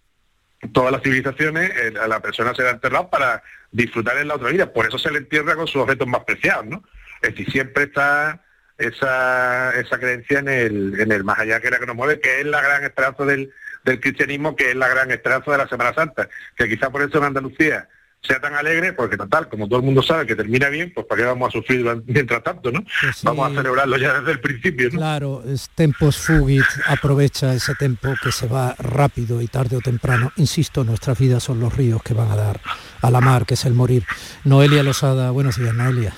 todas 0.72 0.92
las 0.92 1.02
civilizaciones, 1.02 1.70
a 2.00 2.08
la 2.08 2.20
persona 2.20 2.54
se 2.54 2.62
le 2.62 2.68
ha 2.68 2.72
enterrado 2.72 3.10
para 3.10 3.42
disfrutar 3.70 4.16
en 4.16 4.28
la 4.28 4.36
otra 4.36 4.48
vida, 4.48 4.72
por 4.72 4.86
eso 4.86 4.98
se 4.98 5.10
le 5.10 5.18
entierra 5.18 5.54
con 5.54 5.66
sus 5.66 5.82
objetos 5.82 6.08
más 6.08 6.24
preciados, 6.24 6.64
¿no? 6.64 6.82
Es 7.22 7.30
decir, 7.30 7.50
siempre 7.50 7.84
está 7.84 8.42
esa, 8.78 9.72
esa 9.72 9.98
creencia 9.98 10.38
en 10.38 10.48
el, 10.48 11.00
en 11.00 11.12
el 11.12 11.24
más 11.24 11.38
allá 11.38 11.60
que 11.60 11.68
era 11.68 11.78
que 11.78 11.86
nos 11.86 11.96
mueve, 11.96 12.20
que 12.20 12.40
es 12.40 12.46
la 12.46 12.60
gran 12.60 12.84
esperanza 12.84 13.24
del, 13.24 13.52
del 13.84 14.00
cristianismo, 14.00 14.54
que 14.56 14.70
es 14.70 14.76
la 14.76 14.88
gran 14.88 15.10
esperanza 15.10 15.50
de 15.50 15.58
la 15.58 15.68
Semana 15.68 15.94
Santa, 15.94 16.28
que 16.56 16.68
quizá 16.68 16.90
por 16.90 17.02
eso 17.02 17.18
en 17.18 17.24
Andalucía 17.24 17.88
sea 18.20 18.40
tan 18.40 18.54
alegre, 18.54 18.92
porque 18.92 19.16
total, 19.16 19.48
como 19.48 19.68
todo 19.68 19.78
el 19.78 19.84
mundo 19.84 20.02
sabe 20.02 20.26
que 20.26 20.34
termina 20.34 20.68
bien, 20.68 20.92
pues 20.92 21.06
para 21.06 21.20
qué 21.20 21.26
vamos 21.26 21.48
a 21.48 21.52
sufrir 21.52 21.86
mientras 22.06 22.42
tanto, 22.42 22.72
¿no? 22.72 22.84
Pues 23.00 23.22
vamos 23.22 23.50
a 23.50 23.54
celebrarlo 23.54 23.96
ya 23.96 24.18
desde 24.18 24.32
el 24.32 24.40
principio, 24.40 24.90
¿no? 24.90 24.98
Claro, 24.98 25.44
es 25.46 25.70
tempos 25.74 26.16
fugit, 26.16 26.64
aprovecha 26.86 27.54
ese 27.54 27.74
tempo 27.76 28.14
que 28.22 28.32
se 28.32 28.48
va 28.48 28.74
rápido 28.78 29.40
y 29.40 29.46
tarde 29.46 29.76
o 29.76 29.80
temprano. 29.80 30.32
Insisto, 30.36 30.82
nuestras 30.82 31.18
vidas 31.18 31.44
son 31.44 31.60
los 31.60 31.74
ríos 31.76 32.02
que 32.02 32.14
van 32.14 32.30
a 32.30 32.36
dar 32.36 32.60
a 33.00 33.10
la 33.10 33.20
mar, 33.20 33.46
que 33.46 33.54
es 33.54 33.64
el 33.64 33.74
morir. 33.74 34.04
Noelia 34.44 34.82
Losada, 34.82 35.30
buenos 35.30 35.56
días, 35.56 35.74
Noelia. 35.74 36.12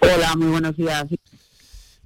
Hola, 0.00 0.34
muy 0.36 0.48
buenos 0.48 0.76
días. 0.76 1.06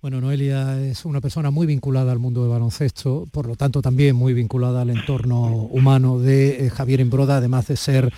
Bueno, 0.05 0.21
Noelia 0.21 0.79
es 0.83 1.07
una 1.07 1.23
persona 1.23 1.51
muy 1.51 1.67
vinculada 1.67 2.13
al 2.13 2.19
mundo 2.19 2.43
del 2.43 2.51
baloncesto, 2.51 3.27
por 3.33 3.47
lo 3.47 3.57
tanto 3.57 3.81
también 3.81 4.15
muy 4.15 4.35
vinculada 4.35 4.83
al 4.83 4.91
entorno 4.91 5.41
humano 5.71 6.19
de 6.19 6.67
eh, 6.67 6.71
Javier 6.71 7.01
Embroda, 7.01 7.39
además 7.39 7.69
de 7.69 7.79
ser 7.79 8.13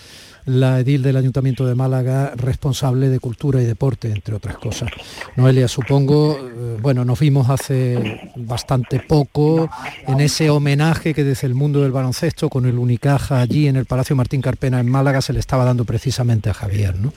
la 0.47 0.81
edil 0.81 1.03
del 1.03 1.17
Ayuntamiento 1.17 1.65
de 1.65 1.77
Málaga, 1.77 2.33
responsable 2.35 3.09
de 3.09 3.21
cultura 3.21 3.63
y 3.63 3.67
deporte, 3.67 4.11
entre 4.11 4.35
otras 4.35 4.57
cosas. 4.59 4.91
Noelia, 5.37 5.69
supongo, 5.69 6.37
eh, 6.37 6.77
bueno, 6.83 7.05
nos 7.05 7.21
vimos 7.21 7.51
hace 7.51 8.33
bastante 8.35 8.99
poco 8.99 9.71
en 10.09 10.21
ese 10.21 10.51
homenaje 10.51 11.15
que 11.15 11.23
desde 11.23 11.47
el 11.47 11.55
mundo 11.55 11.83
del 11.83 11.93
baloncesto, 11.93 12.49
con 12.49 12.67
el 12.67 12.79
Unicaja 12.79 13.41
allí 13.41 13.69
en 13.69 13.77
el 13.77 13.87
Palacio 13.87 14.17
Martín 14.17 14.41
Carpena 14.41 14.81
en 14.81 14.91
Málaga, 14.91 15.23
se 15.23 15.33
le 15.33 15.39
estaba 15.39 15.65
dando 15.65 15.85
precisamente 15.85 16.51
a 16.51 16.55
Javier, 16.55 16.99
¿no? 16.99 17.13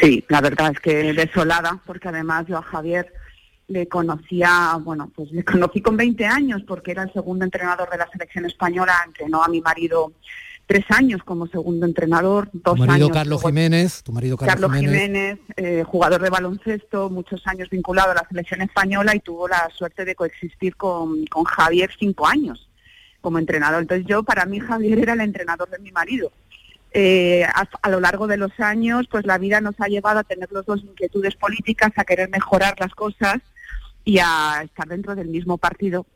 Sí, 0.00 0.24
la 0.28 0.40
verdad 0.40 0.72
es 0.72 0.80
que 0.80 1.12
desolada, 1.12 1.80
porque 1.84 2.08
además 2.08 2.46
yo 2.46 2.58
a 2.58 2.62
Javier 2.62 3.12
le 3.68 3.88
conocía, 3.88 4.78
bueno, 4.82 5.10
pues 5.14 5.30
le 5.32 5.44
conocí 5.44 5.80
con 5.80 5.96
20 5.96 6.26
años 6.26 6.62
porque 6.66 6.90
era 6.90 7.02
el 7.04 7.12
segundo 7.12 7.44
entrenador 7.44 7.90
de 7.90 7.98
la 7.98 8.08
selección 8.10 8.44
española, 8.44 8.94
entrenó 9.06 9.42
a 9.42 9.48
mi 9.48 9.60
marido 9.60 10.12
tres 10.66 10.84
años 10.90 11.22
como 11.24 11.46
segundo 11.46 11.86
entrenador, 11.86 12.48
dos 12.52 12.76
tu 12.76 12.86
marido 12.86 13.06
años. 13.06 13.10
Carlos 13.10 13.42
Jiménez, 13.42 14.02
tu 14.02 14.12
marido 14.12 14.36
Carlos, 14.36 14.72
Jiménez, 14.72 15.38
eh, 15.56 15.84
jugador 15.86 16.22
de 16.22 16.30
baloncesto, 16.30 17.10
muchos 17.10 17.46
años 17.46 17.68
vinculado 17.68 18.12
a 18.12 18.14
la 18.14 18.26
selección 18.28 18.62
española 18.62 19.14
y 19.14 19.20
tuvo 19.20 19.48
la 19.48 19.68
suerte 19.76 20.04
de 20.04 20.14
coexistir 20.14 20.76
con, 20.76 21.26
con 21.26 21.44
Javier 21.44 21.90
cinco 21.98 22.26
años 22.26 22.68
como 23.20 23.38
entrenador. 23.38 23.82
Entonces 23.82 24.06
yo, 24.06 24.22
para 24.22 24.46
mí, 24.46 24.60
Javier 24.60 24.98
era 24.98 25.12
el 25.14 25.20
entrenador 25.20 25.68
de 25.70 25.78
mi 25.78 25.92
marido. 25.92 26.32
Eh, 26.94 27.44
a, 27.44 27.90
lo 27.90 28.00
largo 28.00 28.26
de 28.26 28.36
los 28.36 28.58
años, 28.60 29.06
pues 29.10 29.24
la 29.24 29.38
vida 29.38 29.62
nos 29.62 29.74
ha 29.80 29.86
llevado 29.86 30.18
a 30.18 30.24
tener 30.24 30.52
los 30.52 30.66
dos 30.66 30.82
inquietudes 30.82 31.36
políticas, 31.36 31.92
a 31.96 32.04
querer 32.04 32.28
mejorar 32.28 32.74
las 32.78 32.94
cosas 32.94 33.38
y 34.04 34.18
a 34.18 34.62
estar 34.62 34.86
dentro 34.88 35.14
del 35.14 35.28
mismo 35.28 35.56
partido, 35.56 36.06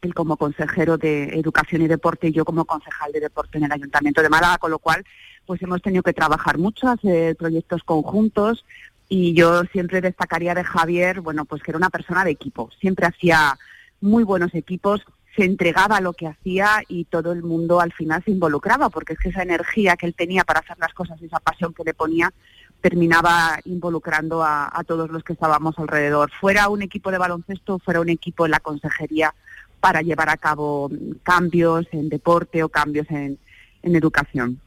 él 0.00 0.14
como 0.14 0.38
consejero 0.38 0.96
de 0.96 1.38
Educación 1.38 1.82
y 1.82 1.88
Deporte 1.88 2.28
y 2.28 2.32
yo 2.32 2.44
como 2.44 2.64
concejal 2.64 3.12
de 3.12 3.20
Deporte 3.20 3.58
en 3.58 3.64
el 3.64 3.72
Ayuntamiento 3.72 4.22
de 4.22 4.30
Málaga, 4.30 4.58
con 4.58 4.70
lo 4.70 4.78
cual 4.78 5.04
pues 5.44 5.60
hemos 5.60 5.82
tenido 5.82 6.02
que 6.02 6.14
trabajar 6.14 6.56
mucho, 6.56 6.88
hacer 6.88 7.36
proyectos 7.36 7.82
conjuntos 7.84 8.64
y 9.10 9.34
yo 9.34 9.64
siempre 9.72 10.00
destacaría 10.00 10.54
de 10.54 10.64
Javier, 10.64 11.20
bueno, 11.20 11.44
pues 11.44 11.62
que 11.62 11.70
era 11.70 11.78
una 11.78 11.90
persona 11.90 12.24
de 12.24 12.30
equipo, 12.30 12.70
siempre 12.80 13.06
hacía 13.06 13.58
muy 14.00 14.24
buenos 14.24 14.54
equipos, 14.54 15.02
se 15.36 15.44
entregaba 15.44 15.96
a 15.96 16.00
lo 16.00 16.12
que 16.12 16.26
hacía 16.26 16.82
y 16.88 17.04
todo 17.04 17.32
el 17.32 17.42
mundo 17.42 17.80
al 17.80 17.92
final 17.92 18.22
se 18.24 18.30
involucraba, 18.30 18.88
porque 18.88 19.14
es 19.14 19.18
que 19.18 19.30
esa 19.30 19.42
energía 19.42 19.96
que 19.96 20.06
él 20.06 20.14
tenía 20.14 20.44
para 20.44 20.60
hacer 20.60 20.78
las 20.78 20.94
cosas, 20.94 21.20
esa 21.22 21.40
pasión 21.40 21.74
que 21.74 21.84
le 21.84 21.94
ponía, 21.94 22.32
terminaba 22.80 23.58
involucrando 23.64 24.42
a, 24.44 24.70
todos 24.86 25.10
los 25.10 25.24
que 25.24 25.32
estábamos 25.32 25.78
alrededor. 25.78 26.30
Fuera 26.38 26.68
un 26.68 26.82
equipo 26.82 27.10
de 27.10 27.18
baloncesto, 27.18 27.78
fuera 27.78 28.00
un 28.00 28.10
equipo 28.10 28.44
en 28.44 28.50
la 28.50 28.60
consejería 28.60 29.34
para 29.80 30.02
llevar 30.02 30.28
a 30.28 30.36
cabo 30.36 30.90
cambios 31.22 31.86
en 31.92 32.08
deporte 32.08 32.62
o 32.62 32.68
cambios 32.68 33.06
en, 33.10 33.38
educación. 33.82 34.60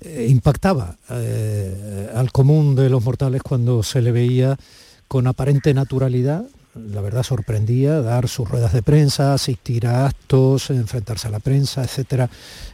Eh, 0.00 0.26
impactaba 0.28 0.96
eh, 1.10 2.10
al 2.14 2.32
común 2.32 2.74
de 2.74 2.90
los 2.90 3.02
mortales 3.02 3.42
cuando 3.42 3.82
se 3.82 4.02
le 4.02 4.12
veía 4.12 4.56
con 5.08 5.26
aparente 5.26 5.72
naturalidad 5.74 6.44
la 6.90 7.00
verdad 7.00 7.22
sorprendía, 7.22 8.00
dar 8.00 8.28
sus 8.28 8.48
ruedas 8.48 8.72
de 8.72 8.82
prensa, 8.82 9.34
asistir 9.34 9.86
a 9.86 10.06
actos, 10.06 10.70
enfrentarse 10.70 11.28
a 11.28 11.30
la 11.30 11.40
prensa, 11.40 11.82
etcétera. 11.82 12.28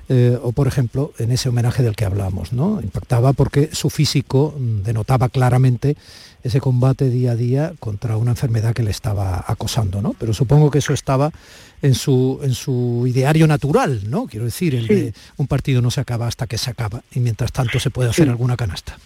Eh, 0.09 0.39
o 0.43 0.53
por 0.53 0.67
ejemplo, 0.67 1.13
en 1.19 1.33
ese 1.33 1.49
homenaje 1.49 1.83
del 1.83 1.97
que 1.97 2.05
hablamos, 2.05 2.53
¿no? 2.53 2.81
Impactaba 2.83 3.33
porque 3.33 3.71
su 3.73 3.89
físico 3.91 4.55
mm, 4.59 4.83
denotaba 4.83 5.29
claramente 5.29 5.97
ese 6.43 6.61
combate 6.61 7.09
día 7.09 7.33
a 7.33 7.37
día 7.37 7.73
contra 7.79 8.17
una 8.17 8.33
enfermedad 8.33 8.75
que 8.75 8.83
le 8.83 8.91
estaba 8.91 9.45
acosando, 9.47 10.03
¿no? 10.03 10.15
Pero 10.19 10.35
supongo 10.35 10.71
que 10.71 10.79
eso 10.79 10.93
estaba 10.93 11.31
en 11.83 11.95
su, 11.95 12.41
en 12.43 12.55
su 12.55 13.05
ideario 13.07 13.47
natural, 13.47 14.11
¿no? 14.11 14.27
Quiero 14.27 14.45
decir, 14.45 14.75
el 14.75 14.87
de 14.89 15.15
un 15.37 15.47
partido 15.47 15.81
no 15.81 15.91
se 15.91 16.01
acaba 16.01 16.27
hasta 16.27 16.47
que 16.47 16.59
se 16.59 16.71
acaba 16.71 17.03
y 17.13 17.21
mientras 17.21 17.53
tanto 17.53 17.79
se 17.79 17.91
puede 17.91 18.11
hacer 18.11 18.29
alguna 18.29 18.57
canasta. 18.57 18.99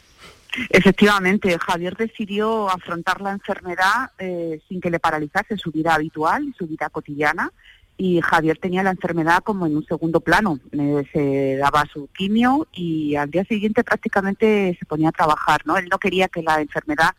Efectivamente, 0.70 1.58
Javier 1.58 1.96
decidió 1.96 2.68
afrontar 2.68 3.20
la 3.20 3.32
enfermedad 3.32 4.10
eh, 4.18 4.60
sin 4.68 4.80
que 4.80 4.90
le 4.90 4.98
paralizase 4.98 5.56
su 5.56 5.70
vida 5.70 5.94
habitual, 5.94 6.54
su 6.56 6.66
vida 6.66 6.88
cotidiana, 6.88 7.52
y 7.98 8.20
Javier 8.20 8.58
tenía 8.58 8.82
la 8.82 8.90
enfermedad 8.90 9.42
como 9.42 9.66
en 9.66 9.76
un 9.76 9.86
segundo 9.86 10.20
plano. 10.20 10.60
Eh, 10.72 11.04
se 11.12 11.56
daba 11.56 11.84
su 11.92 12.08
quimio 12.08 12.68
y 12.72 13.16
al 13.16 13.30
día 13.30 13.44
siguiente 13.44 13.84
prácticamente 13.84 14.76
se 14.78 14.86
ponía 14.86 15.08
a 15.08 15.12
trabajar. 15.12 15.62
¿no? 15.64 15.76
Él 15.78 15.88
no 15.90 15.98
quería 15.98 16.28
que 16.28 16.42
la 16.42 16.60
enfermedad 16.60 17.10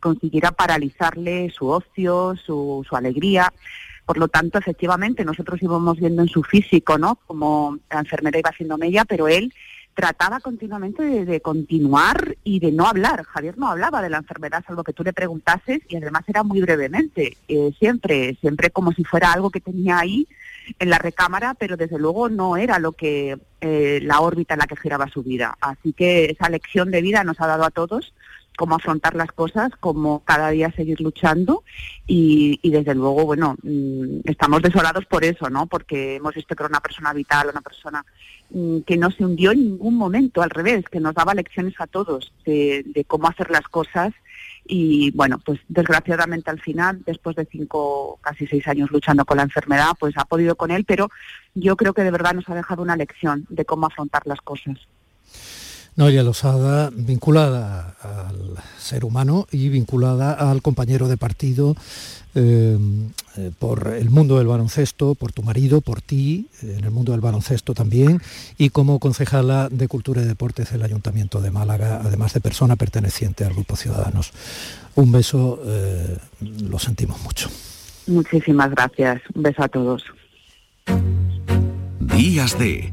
consiguiera 0.00 0.50
paralizarle 0.50 1.50
su 1.50 1.68
ocio, 1.68 2.34
su, 2.36 2.84
su 2.88 2.96
alegría. 2.96 3.52
Por 4.04 4.18
lo 4.18 4.28
tanto, 4.28 4.58
efectivamente, 4.58 5.24
nosotros 5.24 5.62
íbamos 5.62 5.98
viendo 5.98 6.22
en 6.22 6.28
su 6.28 6.44
físico, 6.44 6.96
¿no? 6.96 7.16
Como 7.26 7.78
la 7.90 7.98
enfermedad 8.00 8.38
iba 8.38 8.52
siendo 8.52 8.78
media, 8.78 9.04
pero 9.04 9.26
él 9.26 9.52
trataba 9.96 10.40
continuamente 10.40 11.24
de, 11.24 11.40
continuar 11.40 12.36
y 12.44 12.60
de 12.60 12.70
no 12.70 12.86
hablar. 12.86 13.24
Javier 13.24 13.56
no 13.56 13.68
hablaba 13.68 14.02
de 14.02 14.10
la 14.10 14.18
enfermedad, 14.18 14.62
salvo 14.66 14.84
que 14.84 14.92
tú 14.92 15.02
le 15.02 15.14
preguntases, 15.14 15.80
y 15.88 15.96
además 15.96 16.22
era 16.28 16.42
muy 16.42 16.60
brevemente, 16.60 17.38
eh, 17.48 17.72
siempre, 17.78 18.36
siempre 18.40 18.68
como 18.68 18.92
si 18.92 19.04
fuera 19.04 19.32
algo 19.32 19.48
que 19.48 19.62
tenía 19.62 19.98
ahí 19.98 20.28
en 20.78 20.90
la 20.90 20.98
recámara, 20.98 21.54
pero 21.54 21.78
desde 21.78 21.98
luego 21.98 22.28
no 22.28 22.58
era 22.58 22.78
lo 22.78 22.92
que 22.92 23.38
eh, 23.62 24.00
la 24.02 24.20
órbita 24.20 24.52
en 24.52 24.60
la 24.60 24.66
que 24.66 24.76
giraba 24.76 25.08
su 25.08 25.22
vida. 25.22 25.56
Así 25.62 25.94
que 25.94 26.26
esa 26.26 26.50
lección 26.50 26.90
de 26.90 27.00
vida 27.00 27.24
nos 27.24 27.40
ha 27.40 27.46
dado 27.46 27.64
a 27.64 27.70
todos 27.70 28.12
cómo 28.56 28.74
afrontar 28.74 29.14
las 29.14 29.30
cosas, 29.32 29.70
cómo 29.78 30.22
cada 30.24 30.50
día 30.50 30.72
seguir 30.72 31.00
luchando 31.00 31.62
y, 32.06 32.58
desde 32.68 32.94
luego, 32.94 33.24
bueno, 33.24 33.56
mm, 33.62 34.20
estamos 34.24 34.62
desolados 34.62 35.04
por 35.06 35.24
eso, 35.24 35.48
¿no? 35.50 35.66
Porque 35.66 36.16
hemos 36.16 36.34
visto 36.34 36.54
que 36.54 36.62
era 36.62 36.68
una 36.68 36.80
persona 36.80 37.12
vital, 37.12 37.48
una 37.50 37.60
persona 37.60 38.04
mm, 38.50 38.80
que 38.80 38.96
no 38.96 39.10
se 39.10 39.24
hundió 39.24 39.52
en 39.52 39.60
ningún 39.60 39.96
momento, 39.96 40.42
al 40.42 40.50
revés, 40.50 40.84
que 40.90 41.00
nos 41.00 41.14
daba 41.14 41.34
lecciones 41.34 41.74
a 41.78 41.86
todos 41.86 42.32
de, 42.44 43.04
cómo 43.06 43.28
hacer 43.28 43.50
las 43.50 43.68
cosas 43.68 44.12
y 44.68 45.12
bueno, 45.12 45.38
pues 45.44 45.60
desgraciadamente 45.68 46.50
al 46.50 46.60
final, 46.60 47.02
después 47.06 47.36
de 47.36 47.46
cinco, 47.46 48.18
casi 48.20 48.46
seis 48.46 48.66
años 48.66 48.90
luchando 48.90 49.24
con 49.24 49.36
la 49.36 49.44
enfermedad, 49.44 49.92
pues 49.98 50.14
ha 50.16 50.24
podido 50.24 50.56
con 50.56 50.72
él, 50.72 50.84
pero 50.84 51.08
yo 51.54 51.76
creo 51.76 51.94
que 51.94 52.02
de 52.02 52.10
verdad 52.10 52.34
nos 52.34 52.48
ha 52.48 52.54
dejado 52.54 52.82
una 52.82 52.96
lección 52.96 53.46
de 53.48 53.64
cómo 53.64 53.86
afrontar 53.86 54.22
las 54.26 54.40
cosas. 54.40 54.76
Noelia 55.96 56.22
Losada, 56.22 56.90
vinculada 56.94 57.96
al 58.02 58.56
ser 58.78 59.04
humano 59.04 59.46
y 59.50 59.70
vinculada 59.70 60.32
al 60.32 60.60
compañero 60.60 61.08
de 61.08 61.16
partido 61.16 61.74
eh, 62.34 62.76
eh, 63.38 63.50
por 63.58 63.94
el 63.96 64.10
mundo 64.10 64.36
del 64.36 64.46
baloncesto, 64.46 65.14
por 65.14 65.32
tu 65.32 65.42
marido, 65.42 65.80
por 65.80 66.02
ti, 66.02 66.48
en 66.60 66.84
el 66.84 66.90
mundo 66.90 67.12
del 67.12 67.22
baloncesto 67.22 67.72
también, 67.72 68.20
y 68.58 68.68
como 68.68 68.98
concejala 68.98 69.70
de 69.70 69.88
Cultura 69.88 70.20
y 70.20 70.26
Deportes 70.26 70.70
del 70.70 70.82
Ayuntamiento 70.82 71.40
de 71.40 71.50
Málaga, 71.50 72.02
además 72.04 72.34
de 72.34 72.42
persona 72.42 72.76
perteneciente 72.76 73.46
al 73.46 73.54
Grupo 73.54 73.74
Ciudadanos. 73.74 74.32
Un 74.96 75.12
beso, 75.12 75.62
eh, 75.64 76.18
lo 76.40 76.78
sentimos 76.78 77.22
mucho. 77.22 77.48
Muchísimas 78.06 78.70
gracias. 78.70 79.22
Un 79.34 79.42
beso 79.44 79.62
a 79.62 79.68
todos. 79.68 80.04
Días 82.00 82.58
de 82.58 82.92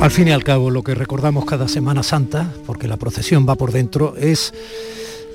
Al 0.00 0.10
fin 0.10 0.28
y 0.28 0.30
al 0.30 0.42
cabo, 0.42 0.70
lo 0.70 0.82
que 0.82 0.94
recordamos 0.94 1.44
cada 1.44 1.68
Semana 1.68 2.02
Santa, 2.02 2.50
porque 2.64 2.88
la 2.88 2.96
procesión 2.96 3.46
va 3.46 3.54
por 3.54 3.70
dentro, 3.70 4.16
es 4.16 4.54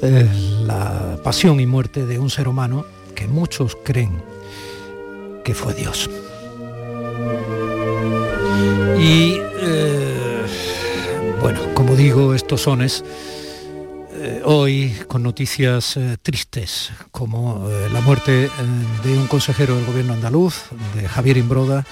eh, 0.01 0.27
la 0.65 1.19
pasión 1.23 1.59
y 1.59 1.67
muerte 1.67 2.07
de 2.07 2.17
un 2.17 2.31
ser 2.31 2.47
humano 2.47 2.83
que 3.13 3.27
muchos 3.27 3.77
creen 3.83 4.23
que 5.43 5.53
fue 5.53 5.75
Dios. 5.75 6.09
Y 8.97 9.37
eh, 9.61 10.45
bueno, 11.41 11.59
como 11.75 11.95
digo, 11.95 12.33
estos 12.33 12.61
sones 12.61 13.05
eh, 14.13 14.41
hoy 14.43 14.95
con 15.07 15.21
noticias 15.21 15.99
tristes, 16.23 16.91
como 17.11 17.69
la 17.93 18.01
muerte 18.01 18.49
de 19.03 19.15
un 19.15 19.27
consejero 19.27 19.75
del 19.75 19.85
gobierno 19.85 20.13
andaluz, 20.13 20.63
de 20.95 21.07
Javier 21.07 21.37
Imbroda, 21.37 21.85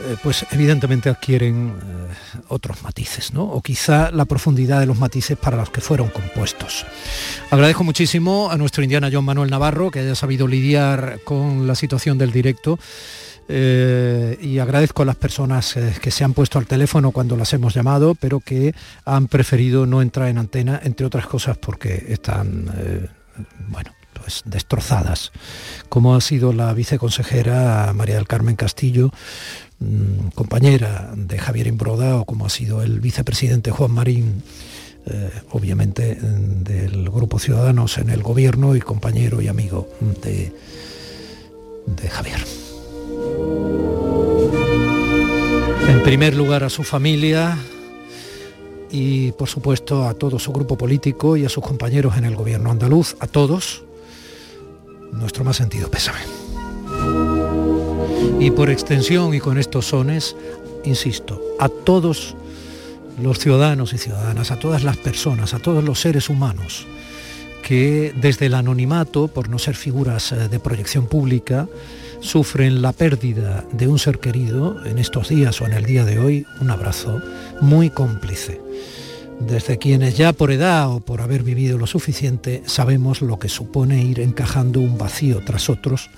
eh, 0.00 0.16
pues 0.22 0.44
evidentemente 0.50 1.08
adquieren 1.08 1.68
eh, 1.68 2.40
otros 2.48 2.82
matices, 2.82 3.32
¿no? 3.32 3.44
O 3.44 3.62
quizá 3.62 4.10
la 4.10 4.24
profundidad 4.24 4.80
de 4.80 4.86
los 4.86 4.98
matices 4.98 5.38
para 5.38 5.56
los 5.56 5.70
que 5.70 5.80
fueron 5.80 6.08
compuestos. 6.08 6.84
Agradezco 7.50 7.84
muchísimo 7.84 8.50
a 8.50 8.56
nuestro 8.56 8.82
indiana 8.82 9.08
John 9.12 9.24
Manuel 9.24 9.50
Navarro 9.50 9.92
que 9.92 10.00
haya 10.00 10.16
sabido 10.16 10.48
lidiar 10.48 11.20
con 11.24 11.68
la 11.68 11.76
situación 11.76 12.18
del 12.18 12.32
directo. 12.32 12.78
eh, 13.46 14.38
y 14.40 14.58
agradezco 14.58 15.02
a 15.02 15.04
las 15.04 15.16
personas 15.16 15.74
que 16.00 16.10
se 16.10 16.24
han 16.24 16.32
puesto 16.32 16.58
al 16.58 16.66
teléfono 16.66 17.10
cuando 17.10 17.36
las 17.36 17.52
hemos 17.52 17.74
llamado, 17.74 18.14
pero 18.14 18.40
que 18.40 18.74
han 19.04 19.28
preferido 19.28 19.86
no 19.86 20.00
entrar 20.00 20.28
en 20.28 20.38
antena, 20.38 20.80
entre 20.82 21.06
otras 21.06 21.26
cosas 21.26 21.58
porque 21.58 22.06
están, 22.08 22.64
bueno, 23.68 23.92
pues 24.14 24.42
destrozadas, 24.46 25.32
como 25.90 26.14
ha 26.14 26.20
sido 26.20 26.52
la 26.52 26.72
viceconsejera 26.72 27.92
María 27.94 28.14
del 28.14 28.26
Carmen 28.26 28.56
Castillo, 28.56 29.10
mm, 29.84 30.28
compañera 30.34 31.12
de 31.16 31.38
Javier 31.38 31.66
Imbroda, 31.66 32.16
o 32.16 32.24
como 32.24 32.46
ha 32.46 32.50
sido 32.50 32.82
el 32.82 33.00
vicepresidente 33.00 33.70
Juan 33.70 33.92
Marín, 33.92 34.42
eh, 35.06 35.30
obviamente 35.50 36.16
mm, 36.16 36.64
del 36.64 37.10
Grupo 37.10 37.38
Ciudadanos 37.38 37.98
en 37.98 38.10
el 38.10 38.22
gobierno 38.22 38.74
y 38.74 38.80
compañero 38.80 39.42
y 39.42 39.48
amigo 39.48 39.88
de, 40.22 40.52
de 41.86 42.08
Javier. 42.08 42.40
En 45.88 46.02
primer 46.02 46.34
lugar 46.34 46.64
a 46.64 46.70
su 46.70 46.82
familia 46.82 47.58
y 48.90 49.32
por 49.32 49.48
supuesto 49.48 50.06
a 50.08 50.14
todo 50.14 50.38
su 50.38 50.52
grupo 50.52 50.78
político 50.78 51.36
y 51.36 51.44
a 51.44 51.48
sus 51.48 51.64
compañeros 51.64 52.16
en 52.16 52.24
el 52.24 52.36
gobierno 52.36 52.70
andaluz, 52.70 53.16
a 53.20 53.26
todos, 53.26 53.84
nuestro 55.12 55.44
más 55.44 55.56
sentido 55.56 55.90
pésame. 55.90 56.20
Y 58.40 58.50
por 58.50 58.70
extensión 58.70 59.34
y 59.34 59.40
con 59.40 59.58
estos 59.58 59.86
sones, 59.86 60.36
insisto, 60.84 61.40
a 61.58 61.68
todos 61.68 62.36
los 63.22 63.38
ciudadanos 63.38 63.92
y 63.92 63.98
ciudadanas, 63.98 64.50
a 64.50 64.58
todas 64.58 64.84
las 64.84 64.96
personas, 64.96 65.54
a 65.54 65.58
todos 65.58 65.82
los 65.84 66.00
seres 66.00 66.28
humanos 66.28 66.86
que 67.64 68.12
desde 68.14 68.46
el 68.46 68.54
anonimato, 68.54 69.28
por 69.28 69.48
no 69.48 69.58
ser 69.58 69.74
figuras 69.74 70.32
eh, 70.32 70.48
de 70.48 70.60
proyección 70.60 71.06
pública, 71.06 71.66
sufren 72.20 72.82
la 72.82 72.92
pérdida 72.92 73.64
de 73.72 73.88
un 73.88 73.98
ser 73.98 74.18
querido 74.18 74.84
en 74.84 74.98
estos 74.98 75.30
días 75.30 75.60
o 75.60 75.66
en 75.66 75.72
el 75.72 75.84
día 75.84 76.04
de 76.04 76.18
hoy, 76.18 76.46
un 76.60 76.70
abrazo 76.70 77.22
muy 77.62 77.88
cómplice. 77.88 78.60
Desde 79.40 79.78
quienes 79.78 80.16
ya 80.16 80.32
por 80.32 80.52
edad 80.52 80.90
o 80.90 81.00
por 81.00 81.22
haber 81.22 81.42
vivido 81.42 81.78
lo 81.78 81.86
suficiente 81.86 82.62
sabemos 82.66 83.22
lo 83.22 83.38
que 83.38 83.48
supone 83.48 84.04
ir 84.04 84.20
encajando 84.20 84.80
un 84.80 84.98
vacío 84.98 85.40
tras 85.44 85.70
otros, 85.70 86.10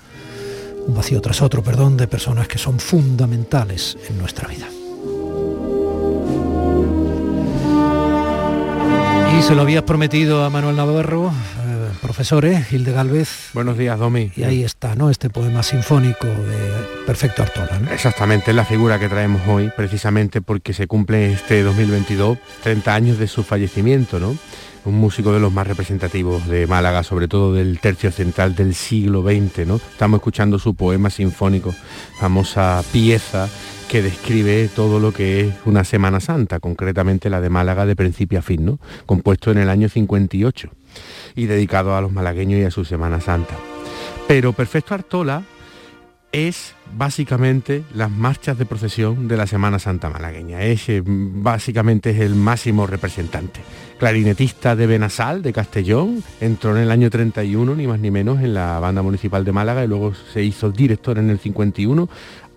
un 0.87 0.95
vacío 0.95 1.21
tras 1.21 1.41
otro, 1.41 1.61
perdón, 1.61 1.97
de 1.97 2.07
personas 2.07 2.47
que 2.47 2.57
son 2.57 2.79
fundamentales 2.79 3.97
en 4.09 4.17
nuestra 4.17 4.47
vida. 4.47 4.67
Y 9.37 9.41
se 9.43 9.53
lo 9.53 9.61
habías 9.61 9.83
prometido 9.83 10.43
a 10.43 10.49
Manuel 10.49 10.77
Navarro, 10.77 11.27
eh, 11.29 11.89
profesores, 12.01 12.71
Hilde 12.73 12.91
Galvez. 12.91 13.49
Buenos 13.53 13.77
días, 13.77 13.99
Domi. 13.99 14.31
Y 14.35 14.43
ahí 14.43 14.63
está, 14.63 14.95
¿no? 14.95 15.11
Este 15.11 15.29
poema 15.29 15.61
sinfónico 15.61 16.25
de 16.25 17.03
Perfecto 17.05 17.43
Artola, 17.43 17.79
¿no? 17.79 17.91
Exactamente, 17.91 18.49
es 18.49 18.55
la 18.55 18.65
figura 18.65 18.97
que 18.97 19.09
traemos 19.09 19.41
hoy, 19.47 19.69
precisamente 19.75 20.41
porque 20.41 20.73
se 20.73 20.87
cumple 20.87 21.33
este 21.33 21.61
2022 21.61 22.39
30 22.63 22.95
años 22.95 23.19
de 23.19 23.27
su 23.27 23.43
fallecimiento, 23.43 24.19
¿no? 24.19 24.35
Un 24.87 24.95
músico 24.95 25.33
de 25.33 25.41
los 25.41 25.51
más 25.51 25.67
representativos 25.67 26.47
de 26.47 26.65
Málaga, 26.65 27.03
sobre 27.03 27.27
todo 27.27 27.53
del 27.53 27.79
tercio 27.81 28.09
central 28.09 28.55
del 28.55 28.73
siglo 28.73 29.21
XX, 29.21 29.67
¿no? 29.67 29.75
Estamos 29.75 30.19
escuchando 30.19 30.59
su 30.59 30.75
poema 30.75 31.09
sinfónico, 31.09 31.75
famosa 32.17 32.81
pieza 32.93 33.49
que 33.89 34.01
describe 34.01 34.69
todo 34.73 35.01
lo 35.01 35.11
que 35.11 35.41
es 35.41 35.53
una 35.65 35.83
Semana 35.83 36.21
Santa, 36.21 36.61
concretamente 36.61 37.29
la 37.29 37.41
de 37.41 37.49
Málaga 37.49 37.85
de 37.85 37.97
principio 37.97 38.39
a 38.39 38.41
fin, 38.41 38.63
¿no? 38.63 38.79
Compuesto 39.05 39.51
en 39.51 39.57
el 39.57 39.69
año 39.69 39.89
58 39.89 40.69
y 41.35 41.47
dedicado 41.47 41.93
a 41.97 41.99
los 41.99 42.13
malagueños 42.13 42.61
y 42.61 42.63
a 42.63 42.71
su 42.71 42.85
Semana 42.85 43.19
Santa. 43.19 43.55
Pero 44.25 44.53
Perfecto 44.53 44.93
Artola 44.93 45.43
es 46.31 46.75
básicamente 46.95 47.83
las 47.93 48.11
marchas 48.11 48.57
de 48.57 48.65
procesión 48.65 49.27
de 49.27 49.37
la 49.37 49.47
Semana 49.47 49.79
Santa 49.79 50.09
malagueña. 50.09 50.61
Es, 50.61 50.89
eh, 50.89 51.01
básicamente 51.05 52.11
es 52.11 52.19
el 52.19 52.35
máximo 52.35 52.87
representante. 52.87 53.61
Clarinetista 53.97 54.75
de 54.75 54.87
Benasal, 54.87 55.41
de 55.41 55.53
Castellón, 55.53 56.23
entró 56.39 56.75
en 56.75 56.83
el 56.83 56.91
año 56.91 57.09
31, 57.09 57.75
ni 57.75 57.87
más 57.87 57.99
ni 57.99 58.11
menos, 58.11 58.39
en 58.41 58.53
la 58.53 58.79
banda 58.79 59.01
municipal 59.01 59.43
de 59.43 59.51
Málaga 59.51 59.83
y 59.83 59.87
luego 59.87 60.13
se 60.33 60.43
hizo 60.43 60.69
director 60.71 61.17
en 61.17 61.29
el 61.29 61.39
51. 61.39 62.07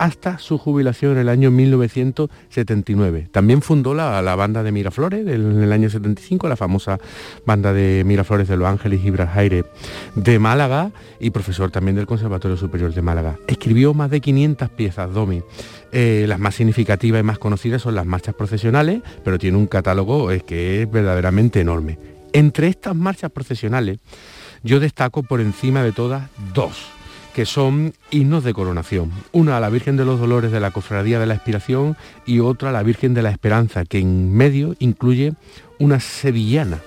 Hasta 0.01 0.39
su 0.39 0.57
jubilación 0.57 1.13
en 1.13 1.19
el 1.19 1.29
año 1.29 1.51
1979. 1.51 3.29
También 3.31 3.61
fundó 3.61 3.93
la, 3.93 4.35
banda 4.35 4.63
de 4.63 4.73
Miraflores 4.73 5.27
en 5.29 5.63
el 5.63 5.73
año 5.73 5.91
75, 5.91 6.49
la 6.49 6.57
famosa 6.57 6.99
banda 7.45 7.75
de 7.75 8.03
Miraflores 8.07 8.49
de 8.49 8.57
Los 8.57 8.67
Ángeles 8.67 9.05
y 9.05 9.11
Brajaire 9.11 9.67
de 10.15 10.39
Málaga 10.39 10.91
y 11.21 11.29
profesor 11.29 11.71
también 11.71 11.97
del 11.97 12.07
Conservatorio 12.07 12.57
Superior 12.57 12.95
de 12.95 13.03
Málaga. 13.03 13.37
Escribió 13.47 13.93
más 13.93 14.09
de 14.09 14.23
500 14.23 14.71
piezas, 14.71 15.13
Domi. 15.13 15.43
Eh, 15.93 16.25
las 16.27 16.39
más 16.39 16.55
significativas 16.55 17.21
y 17.21 17.25
más 17.25 17.39
conocidas 17.39 17.83
son 17.83 17.95
las 17.95 18.07
marchas 18.07 18.35
procesionales, 18.35 19.03
pero 19.23 19.39
tiene 19.39 19.59
un 19.59 19.67
catálogo 19.67 20.31
eh, 20.31 20.41
que 20.41 20.81
es 20.83 20.91
verdaderamente 20.91 21.61
enorme. 21.61 21.99
Entre 22.33 22.69
estas 22.69 22.97
marchas 22.97 23.31
procesionales, 23.31 23.99
yo 24.63 24.81
destaco 24.81 25.23
por 25.23 25.43
encima 25.43 25.83
de 25.83 25.93
todas 25.93 26.31
dos 26.55 27.00
que 27.41 27.47
son 27.47 27.95
himnos 28.11 28.45
de 28.45 28.53
coronación. 28.53 29.11
Una 29.33 29.57
a 29.57 29.61
la 29.61 29.71
Virgen 29.71 29.97
de 29.97 30.05
los 30.05 30.21
Dolores 30.21 30.53
de 30.53 30.61
la 30.61 30.73
Cofradía 30.73 31.19
de 31.19 31.25
la 31.25 31.33
Expiración 31.33 31.97
y 32.27 32.41
otra 32.41 32.69
a 32.69 32.73
la 32.73 32.83
Virgen 32.83 33.15
de 33.15 33.23
la 33.23 33.31
Esperanza, 33.31 33.87
que 33.87 33.99
en 33.99 34.31
medio 34.31 34.77
incluye 34.79 35.33
una 35.79 36.01
sevillana. 36.01 36.81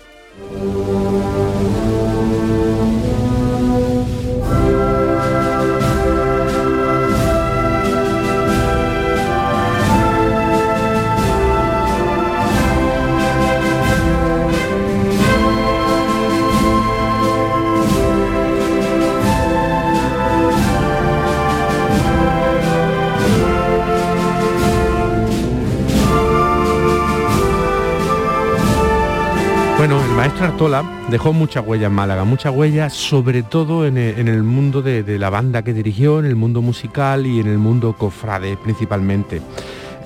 Artola 30.44 30.84
dejó 31.10 31.32
mucha 31.32 31.62
huella 31.62 31.88
en 31.88 31.94
Málaga, 31.94 32.26
mucha 32.26 32.52
huella 32.52 32.89
sobre 32.89 33.44
todo 33.44 33.88
en 33.88 33.98
el, 33.98 34.44
mundo 34.44 34.82
de, 34.82 35.18
la 35.18 35.30
banda 35.30 35.64
que 35.64 35.74
dirigió, 35.74 36.20
en 36.20 36.26
el 36.26 36.36
mundo 36.36 36.62
musical 36.62 37.26
y 37.26 37.39
en 37.39 37.48
el 37.48 37.58
mundo 37.58 37.96
cofrade 37.98 38.58
principalmente. 38.58 39.41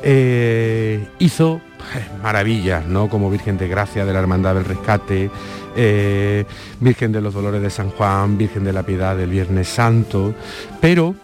Eh, 0.04 1.08
hizo 1.18 1.60
eh, 1.96 2.08
maravillas, 2.22 2.86
¿no? 2.86 3.10
Como 3.10 3.32
Virgen 3.32 3.58
de 3.58 3.68
Gracia 3.68 4.06
de 4.06 4.14
la 4.14 4.20
Hermandad 4.20 4.54
del 4.54 4.66
Rescate, 4.66 5.32
eh, 5.76 6.46
Virgen 6.80 7.12
de 7.12 7.22
los 7.22 7.34
Dolores 7.34 7.62
de 7.62 7.72
San 7.72 7.90
Juan, 7.90 8.38
Virgen 8.38 8.64
de 8.64 8.74
la 8.74 8.84
Piedad 8.84 9.18
del 9.18 9.32
Viernes 9.32 9.68
Santo, 9.68 10.36
pero 10.80 11.16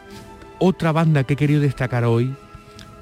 otra 0.57 0.91
banda 0.91 1.24
que 1.24 1.34
he 1.34 1.38
querido 1.38 1.61
destacar 1.61 2.03
hoy 2.03 2.34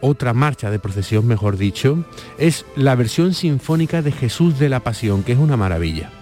otra 0.01 0.33
marcha 0.33 0.69
de 0.69 0.79
procesión, 0.79 1.27
mejor 1.27 1.57
dicho, 1.57 2.03
es 2.37 2.65
la 2.75 2.95
versión 2.95 3.33
sinfónica 3.33 4.01
de 4.01 4.11
Jesús 4.11 4.59
de 4.59 4.69
la 4.69 4.81
Pasión, 4.81 5.23
que 5.23 5.31
es 5.33 5.39
una 5.39 5.57
maravilla. 5.57 6.20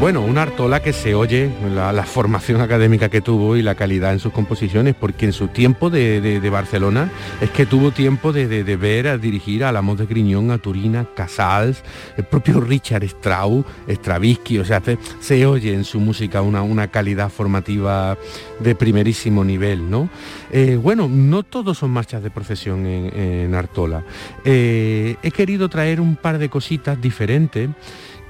Bueno, 0.00 0.22
una 0.22 0.40
Artola 0.40 0.80
que 0.80 0.94
se 0.94 1.14
oye, 1.14 1.50
la, 1.74 1.92
formación 2.04 2.62
académica 2.62 3.10
que 3.10 3.20
tuvo 3.20 3.58
y 3.58 3.62
la 3.62 3.74
calidad 3.74 4.14
en 4.14 4.18
sus 4.18 4.32
composiciones, 4.32 4.94
porque 4.94 5.26
en 5.26 5.34
su 5.34 5.48
tiempo 5.48 5.90
de, 5.90 6.40
Barcelona 6.50 7.10
es 7.42 7.50
que 7.50 7.66
tuvo 7.66 7.90
tiempo 7.90 8.32
de, 8.32 8.46
ver, 8.76 9.08
a 9.08 9.18
dirigir 9.18 9.62
a 9.62 9.72
la 9.72 9.82
de 9.82 10.06
Griñón, 10.06 10.52
a 10.52 10.56
Turina, 10.56 11.06
Casals, 11.14 11.84
el 12.16 12.24
propio 12.24 12.60
Richard 12.60 13.04
Strauss, 13.04 13.66
Stravinsky, 13.86 14.58
o 14.58 14.64
sea, 14.64 14.80
se, 15.20 15.44
oye 15.44 15.74
en 15.74 15.84
su 15.84 16.00
música 16.00 16.40
una, 16.40 16.62
una, 16.62 16.88
calidad 16.88 17.28
formativa 17.28 18.16
de 18.58 18.74
primerísimo 18.74 19.44
nivel, 19.44 19.90
¿no? 19.90 20.08
Eh, 20.50 20.78
bueno, 20.82 21.10
no 21.10 21.42
todos 21.42 21.76
son 21.76 21.90
marchas 21.90 22.22
de 22.22 22.30
procesión 22.30 22.86
en, 22.86 23.54
Artola. 23.54 24.02
Eh, 24.46 25.16
he 25.22 25.30
querido 25.30 25.68
traer 25.68 26.00
un 26.00 26.16
par 26.16 26.38
de 26.38 26.48
cositas 26.48 26.98
diferentes 26.98 27.68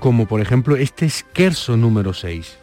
como 0.00 0.26
por 0.26 0.40
ejemplo 0.40 0.76
este 0.76 1.06
esquerzo 1.06 1.76
número 1.76 2.12
6. 2.12 2.58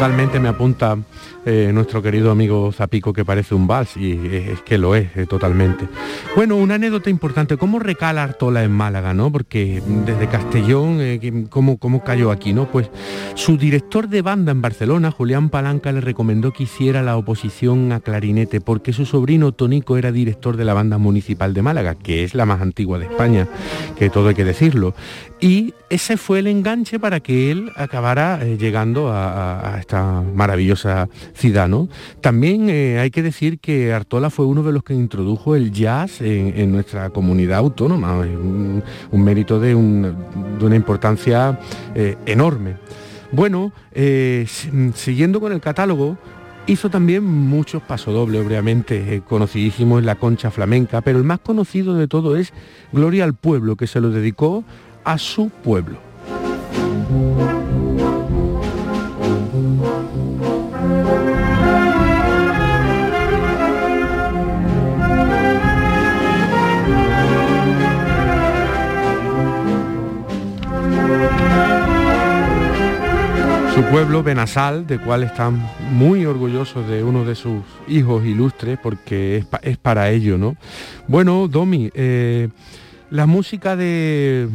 Totalmente 0.00 0.40
me 0.40 0.48
apunta 0.48 0.96
eh, 1.44 1.70
nuestro 1.74 2.02
querido 2.02 2.30
amigo 2.30 2.70
Zapico 2.72 3.12
que 3.12 3.24
parece 3.24 3.54
un 3.54 3.66
vals 3.66 3.96
y 3.96 4.12
es 4.12 4.60
que 4.60 4.78
lo 4.78 4.94
es 4.94 5.14
eh, 5.14 5.26
totalmente. 5.26 5.88
Bueno, 6.36 6.56
una 6.56 6.76
anécdota 6.76 7.10
importante, 7.10 7.58
¿cómo 7.58 7.78
recala 7.78 8.22
Artola 8.22 8.62
en 8.62 8.72
Málaga, 8.72 9.12
no? 9.12 9.32
Porque 9.32 9.82
desde 10.06 10.26
Castellón, 10.28 10.98
eh, 11.00 11.46
¿cómo, 11.50 11.78
¿cómo, 11.78 12.02
cayó 12.02 12.30
aquí, 12.30 12.54
no? 12.54 12.66
Pues 12.66 12.90
su 13.34 13.58
director 13.58 14.08
de 14.08 14.22
banda 14.22 14.52
en 14.52 14.62
Barcelona, 14.62 15.10
Julián 15.10 15.50
Palanca, 15.50 15.92
le 15.92 16.00
recomendó 16.00 16.52
que 16.52 16.62
hiciera 16.62 17.02
la 17.02 17.18
oposición 17.18 17.92
a 17.92 18.00
clarinete 18.00 18.62
porque 18.62 18.94
su 18.94 19.04
sobrino 19.04 19.52
Tónico 19.52 19.98
era 19.98 20.12
director 20.12 20.56
de 20.56 20.64
la 20.64 20.72
banda 20.72 20.96
municipal 20.96 21.52
de 21.52 21.60
Málaga, 21.62 21.94
que 21.94 22.24
es 22.24 22.34
la 22.34 22.46
más 22.46 22.62
antigua 22.62 22.98
de 22.98 23.04
España, 23.06 23.48
que 23.98 24.08
todo 24.08 24.28
hay 24.28 24.34
que 24.34 24.44
decirlo. 24.44 24.94
Y 25.40 25.72
ese 25.88 26.18
fue 26.18 26.40
el 26.40 26.46
enganche 26.46 26.98
para 26.98 27.20
que 27.20 27.50
él 27.50 27.70
acabara 27.76 28.44
llegando 28.44 29.08
a, 29.08 29.74
a 29.74 29.78
esta 29.90 30.22
maravillosa 30.22 31.08
Cidano. 31.34 31.88
También 32.20 32.70
eh, 32.70 33.00
hay 33.00 33.10
que 33.10 33.24
decir 33.24 33.58
que 33.58 33.92
Artola 33.92 34.30
fue 34.30 34.46
uno 34.46 34.62
de 34.62 34.72
los 34.72 34.84
que 34.84 34.94
introdujo 34.94 35.56
el 35.56 35.72
jazz 35.72 36.20
en, 36.20 36.70
nuestra 36.70 37.10
comunidad 37.10 37.58
autónoma, 37.58 38.16
un, 38.20 38.84
mérito 39.12 39.58
de, 39.58 39.74
una 39.74 40.76
importancia 40.76 41.58
eh, 41.96 42.16
enorme. 42.26 42.76
Bueno, 43.32 43.72
eh, 43.92 44.46
siguiendo 44.94 45.40
con 45.40 45.52
el 45.52 45.60
catálogo, 45.60 46.16
hizo 46.68 46.88
también 46.88 47.24
muchos 47.24 47.82
pasodobles, 47.82 48.46
obviamente, 48.46 49.22
conocidísimos 49.28 49.98
en 49.98 50.06
la 50.06 50.14
concha 50.14 50.52
flamenca, 50.52 51.00
pero 51.00 51.18
el 51.18 51.24
más 51.24 51.40
conocido 51.40 51.94
de 51.94 52.06
todo 52.06 52.36
es 52.36 52.52
Gloria 52.92 53.24
al 53.24 53.34
Pueblo, 53.34 53.74
que 53.74 53.88
se 53.88 54.00
lo 54.00 54.10
dedicó 54.10 54.62
a 55.02 55.18
su 55.18 55.48
pueblo. 55.48 56.09
Su 73.80 73.86
pueblo, 73.86 74.22
Benasal, 74.22 74.86
de 74.86 74.98
cual 74.98 75.22
están 75.22 75.66
muy 75.92 76.26
orgullosos 76.26 76.86
de 76.86 77.02
uno 77.02 77.24
de 77.24 77.34
sus 77.34 77.62
hijos 77.88 78.26
ilustres, 78.26 78.78
porque 78.78 79.42
es, 79.62 79.78
para 79.78 80.10
ello, 80.10 80.36
¿no? 80.36 80.54
Bueno, 81.08 81.48
Domi, 81.48 81.90
eh, 81.94 82.50
la 83.08 83.24
música 83.24 83.76
de 83.76 84.50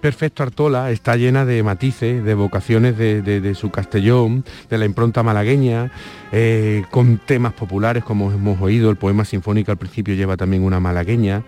Perfecto 0.00 0.44
Artola 0.44 0.92
está 0.92 1.16
llena 1.16 1.44
de 1.44 1.64
matices, 1.64 2.22
de 2.22 2.34
vocaciones 2.34 2.96
de, 2.96 3.54
su 3.56 3.72
Castellón, 3.72 4.44
de 4.68 4.78
la 4.78 4.84
impronta 4.84 5.24
malagueña, 5.24 5.90
eh, 6.30 6.84
con 6.92 7.18
temas 7.18 7.54
populares 7.54 8.04
como 8.04 8.30
hemos 8.30 8.60
oído, 8.60 8.88
el 8.90 8.96
poema 8.96 9.24
sinfónico 9.24 9.72
al 9.72 9.78
principio 9.78 10.14
lleva 10.14 10.36
también 10.36 10.62
una 10.62 10.78
malagueña, 10.78 11.42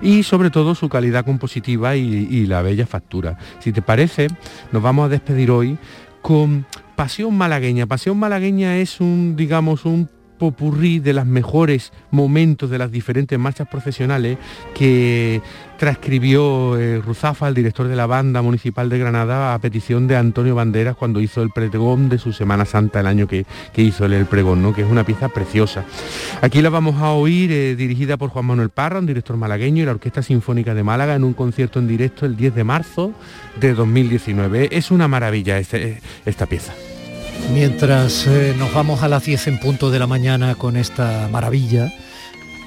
y 0.00 0.22
sobre 0.22 0.50
todo 0.50 0.76
su 0.76 0.88
calidad 0.88 1.24
compositiva 1.24 1.96
y, 1.96 2.28
y 2.30 2.46
la 2.46 2.62
bella 2.62 2.86
factura. 2.86 3.36
Si 3.58 3.72
te 3.72 3.82
parece, 3.82 4.28
nos 4.70 4.80
vamos 4.80 5.06
a 5.06 5.08
despedir 5.08 5.50
hoy 5.50 5.76
con 6.22 6.66
Pasión 6.96 7.36
Malagueña. 7.36 7.86
Pasión 7.86 8.18
Malagueña 8.18 8.76
es 8.78 9.00
un, 9.00 9.36
digamos, 9.36 9.84
un 9.84 10.08
popurrí 10.38 11.00
de 11.00 11.12
los 11.12 11.26
mejores 11.26 11.92
momentos 12.10 12.70
de 12.70 12.78
las 12.78 12.90
diferentes 12.90 13.38
marchas 13.38 13.68
profesionales 13.68 14.38
que 14.74 15.42
transcribió 15.78 16.76
eh, 16.76 17.00
Ruzafa, 17.00 17.48
el 17.48 17.54
director 17.54 17.88
de 17.88 17.96
la 17.96 18.06
banda 18.06 18.42
municipal 18.42 18.88
de 18.88 18.98
Granada, 18.98 19.54
a 19.54 19.58
petición 19.60 20.08
de 20.08 20.16
Antonio 20.16 20.54
Banderas 20.54 20.96
cuando 20.96 21.20
hizo 21.20 21.42
el 21.42 21.50
pregón 21.50 22.08
de 22.08 22.18
su 22.18 22.32
Semana 22.32 22.64
Santa 22.64 23.00
el 23.00 23.06
año 23.06 23.26
que, 23.26 23.46
hizo 23.76 24.04
el, 24.04 24.26
pregón, 24.26 24.60
¿no? 24.60 24.74
que 24.74 24.82
es 24.82 24.90
una 24.90 25.04
pieza 25.04 25.28
preciosa. 25.28 25.84
Aquí 26.42 26.60
la 26.60 26.70
vamos 26.70 26.96
a 26.96 27.12
oír 27.12 27.52
eh, 27.52 27.76
dirigida 27.76 28.16
por 28.16 28.30
Juan 28.30 28.46
Manuel 28.46 28.70
Parra, 28.70 28.98
un 28.98 29.06
director 29.06 29.36
malagueño, 29.36 29.82
y 29.82 29.86
la 29.86 29.92
Orquesta 29.92 30.22
Sinfónica 30.22 30.74
de 30.74 30.82
Málaga 30.82 31.14
en 31.14 31.24
un 31.24 31.32
concierto 31.32 31.78
en 31.78 31.88
directo 31.88 32.26
el 32.26 32.36
10 32.36 32.54
de 32.54 32.64
marzo 32.64 33.12
de 33.60 33.74
2019. 33.74 34.68
Es 34.72 34.90
una 34.90 35.08
maravilla 35.08 35.58
este, 35.58 36.00
esta 36.26 36.46
pieza. 36.46 36.74
Mientras 37.52 38.26
eh, 38.26 38.54
nos 38.56 38.72
vamos 38.72 39.02
a 39.02 39.08
las 39.08 39.24
10 39.24 39.48
en 39.48 39.60
punto 39.60 39.90
de 39.90 39.98
la 39.98 40.06
mañana 40.06 40.54
con 40.54 40.76
esta 40.76 41.28
maravilla, 41.30 41.92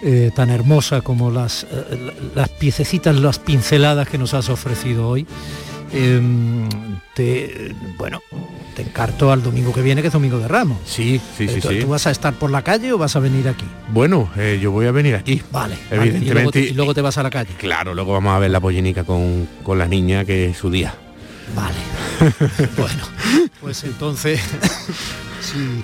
eh, 0.04 0.32
tan 0.36 0.50
hermosa 0.50 1.02
como 1.02 1.30
las, 1.30 1.66
eh, 1.72 2.12
las 2.36 2.50
piececitas, 2.50 3.16
las 3.16 3.40
pinceladas 3.40 4.08
que 4.08 4.18
nos 4.18 4.34
has 4.34 4.50
ofrecido 4.50 5.08
hoy. 5.08 5.28
Em, 5.94 6.68
te, 7.14 7.76
bueno, 7.98 8.22
te 8.76 8.82
encarto 8.82 9.32
al 9.32 9.44
domingo 9.44 9.74
que 9.74 9.82
viene, 9.82 10.02
que 10.02 10.08
es 10.08 10.14
Domingo 10.14 10.40
de 10.40 10.48
Ramos. 10.48 10.78
Sí, 10.86 11.20
sí, 11.38 11.48
sí, 11.48 11.60
¿Tú, 11.60 11.68
sí. 11.70 11.80
¿Tú 11.82 11.88
vas 11.88 12.08
a 12.08 12.12
estar 12.12 12.34
por 12.34 12.50
la 12.50 12.62
calle 12.62 12.94
o 12.94 12.98
vas 12.98 13.16
a 13.16 13.20
venir 13.20 13.48
aquí? 13.48 13.66
Bueno, 13.90 14.30
eh, 14.38 14.58
yo 14.62 14.72
voy 14.72 14.88
a 14.88 14.92
venir 14.92 15.16
aquí. 15.16 15.42
Vale. 15.52 15.76
vale, 15.90 16.04
Evidentemente. 16.04 16.30
Y, 16.30 16.34
luego 16.34 16.52
te, 16.52 16.60
y 16.62 16.74
luego 16.74 16.94
te 16.94 17.02
vas 17.02 17.18
a 17.18 17.24
la 17.24 17.30
calle. 17.30 17.54
Claro, 17.58 17.94
luego 17.94 18.14
vamos 18.14 18.34
a 18.34 18.40
ver 18.40 18.52
la 18.52 18.60
pollinica 18.60 19.04
con, 19.04 19.48
con 19.64 19.78
la 19.78 19.88
niña, 19.88 20.24
que 20.24 20.48
es 20.48 20.58
su 20.58 20.72
día. 20.72 20.96
Vale. 21.56 21.78
bueno, 22.78 23.04
pues 23.60 23.84
entonces, 23.84 24.40
si, 25.42 25.84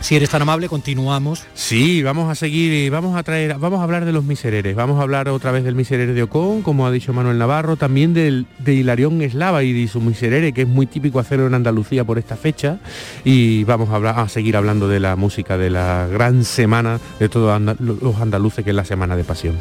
si 0.00 0.14
eres 0.16 0.30
tan 0.30 0.42
amable, 0.42 0.68
continuamos. 0.68 1.44
Sí, 1.54 2.02
vamos 2.02 2.30
a 2.30 2.34
seguir 2.34 2.72
y 2.72 2.88
vamos 2.90 3.16
a 3.16 3.22
traer, 3.22 3.56
vamos 3.58 3.80
a 3.80 3.82
hablar 3.82 4.04
de 4.04 4.12
los 4.12 4.24
misereres, 4.24 4.74
vamos 4.76 4.98
a 5.00 5.02
hablar 5.02 5.28
otra 5.28 5.50
vez 5.50 5.64
del 5.64 5.74
miserere 5.74 6.12
de 6.12 6.22
Ocón, 6.22 6.62
como 6.62 6.86
ha 6.86 6.90
dicho 6.90 7.12
Manuel 7.12 7.38
Navarro, 7.38 7.76
también 7.76 8.14
del, 8.14 8.46
de 8.58 8.74
Hilarión 8.74 9.22
Eslava 9.22 9.62
y 9.62 9.72
de 9.72 9.88
su 9.88 10.00
miserere, 10.00 10.52
que 10.52 10.62
es 10.62 10.68
muy 10.68 10.86
típico 10.86 11.18
hacerlo 11.18 11.46
en 11.46 11.54
Andalucía 11.54 12.04
por 12.04 12.18
esta 12.18 12.36
fecha, 12.36 12.78
y 13.24 13.64
vamos 13.64 13.90
a, 13.90 13.96
hablar, 13.96 14.20
a 14.20 14.28
seguir 14.28 14.56
hablando 14.56 14.88
de 14.88 15.00
la 15.00 15.16
música 15.16 15.58
de 15.58 15.70
la 15.70 16.06
gran 16.06 16.44
semana 16.44 17.00
de 17.18 17.28
todos 17.28 17.60
los 17.78 18.16
andaluces, 18.20 18.64
que 18.64 18.70
es 18.70 18.76
la 18.76 18.84
Semana 18.84 19.16
de 19.16 19.24
Pasión. 19.24 19.56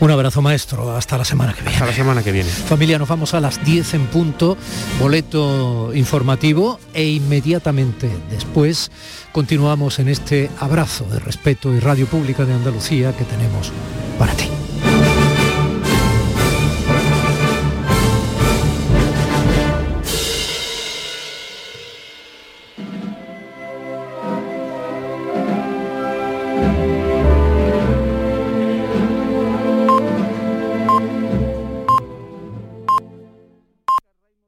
Un 0.00 0.10
abrazo 0.10 0.42
maestro, 0.42 0.96
hasta 0.96 1.18
la 1.18 1.24
semana 1.24 1.52
que 1.54 1.62
viene. 1.62 1.74
Hasta 1.74 1.86
la 1.86 1.92
semana 1.92 2.22
que 2.22 2.32
viene. 2.32 2.48
Familia, 2.48 2.98
nos 2.98 3.08
vamos 3.08 3.34
a 3.34 3.40
las 3.40 3.64
10 3.64 3.94
en 3.94 4.06
punto, 4.06 4.56
boleto 5.00 5.92
informativo 5.94 6.78
e 6.94 7.08
inmediatamente 7.08 8.10
después 8.30 8.90
continuamos 9.32 9.98
en 9.98 10.08
este 10.08 10.50
abrazo 10.58 11.04
de 11.06 11.18
respeto 11.18 11.74
y 11.74 11.80
radio 11.80 12.06
pública 12.06 12.44
de 12.44 12.54
Andalucía 12.54 13.12
que 13.16 13.24
tenemos 13.24 13.72
para 14.18 14.32
ti. 14.34 14.48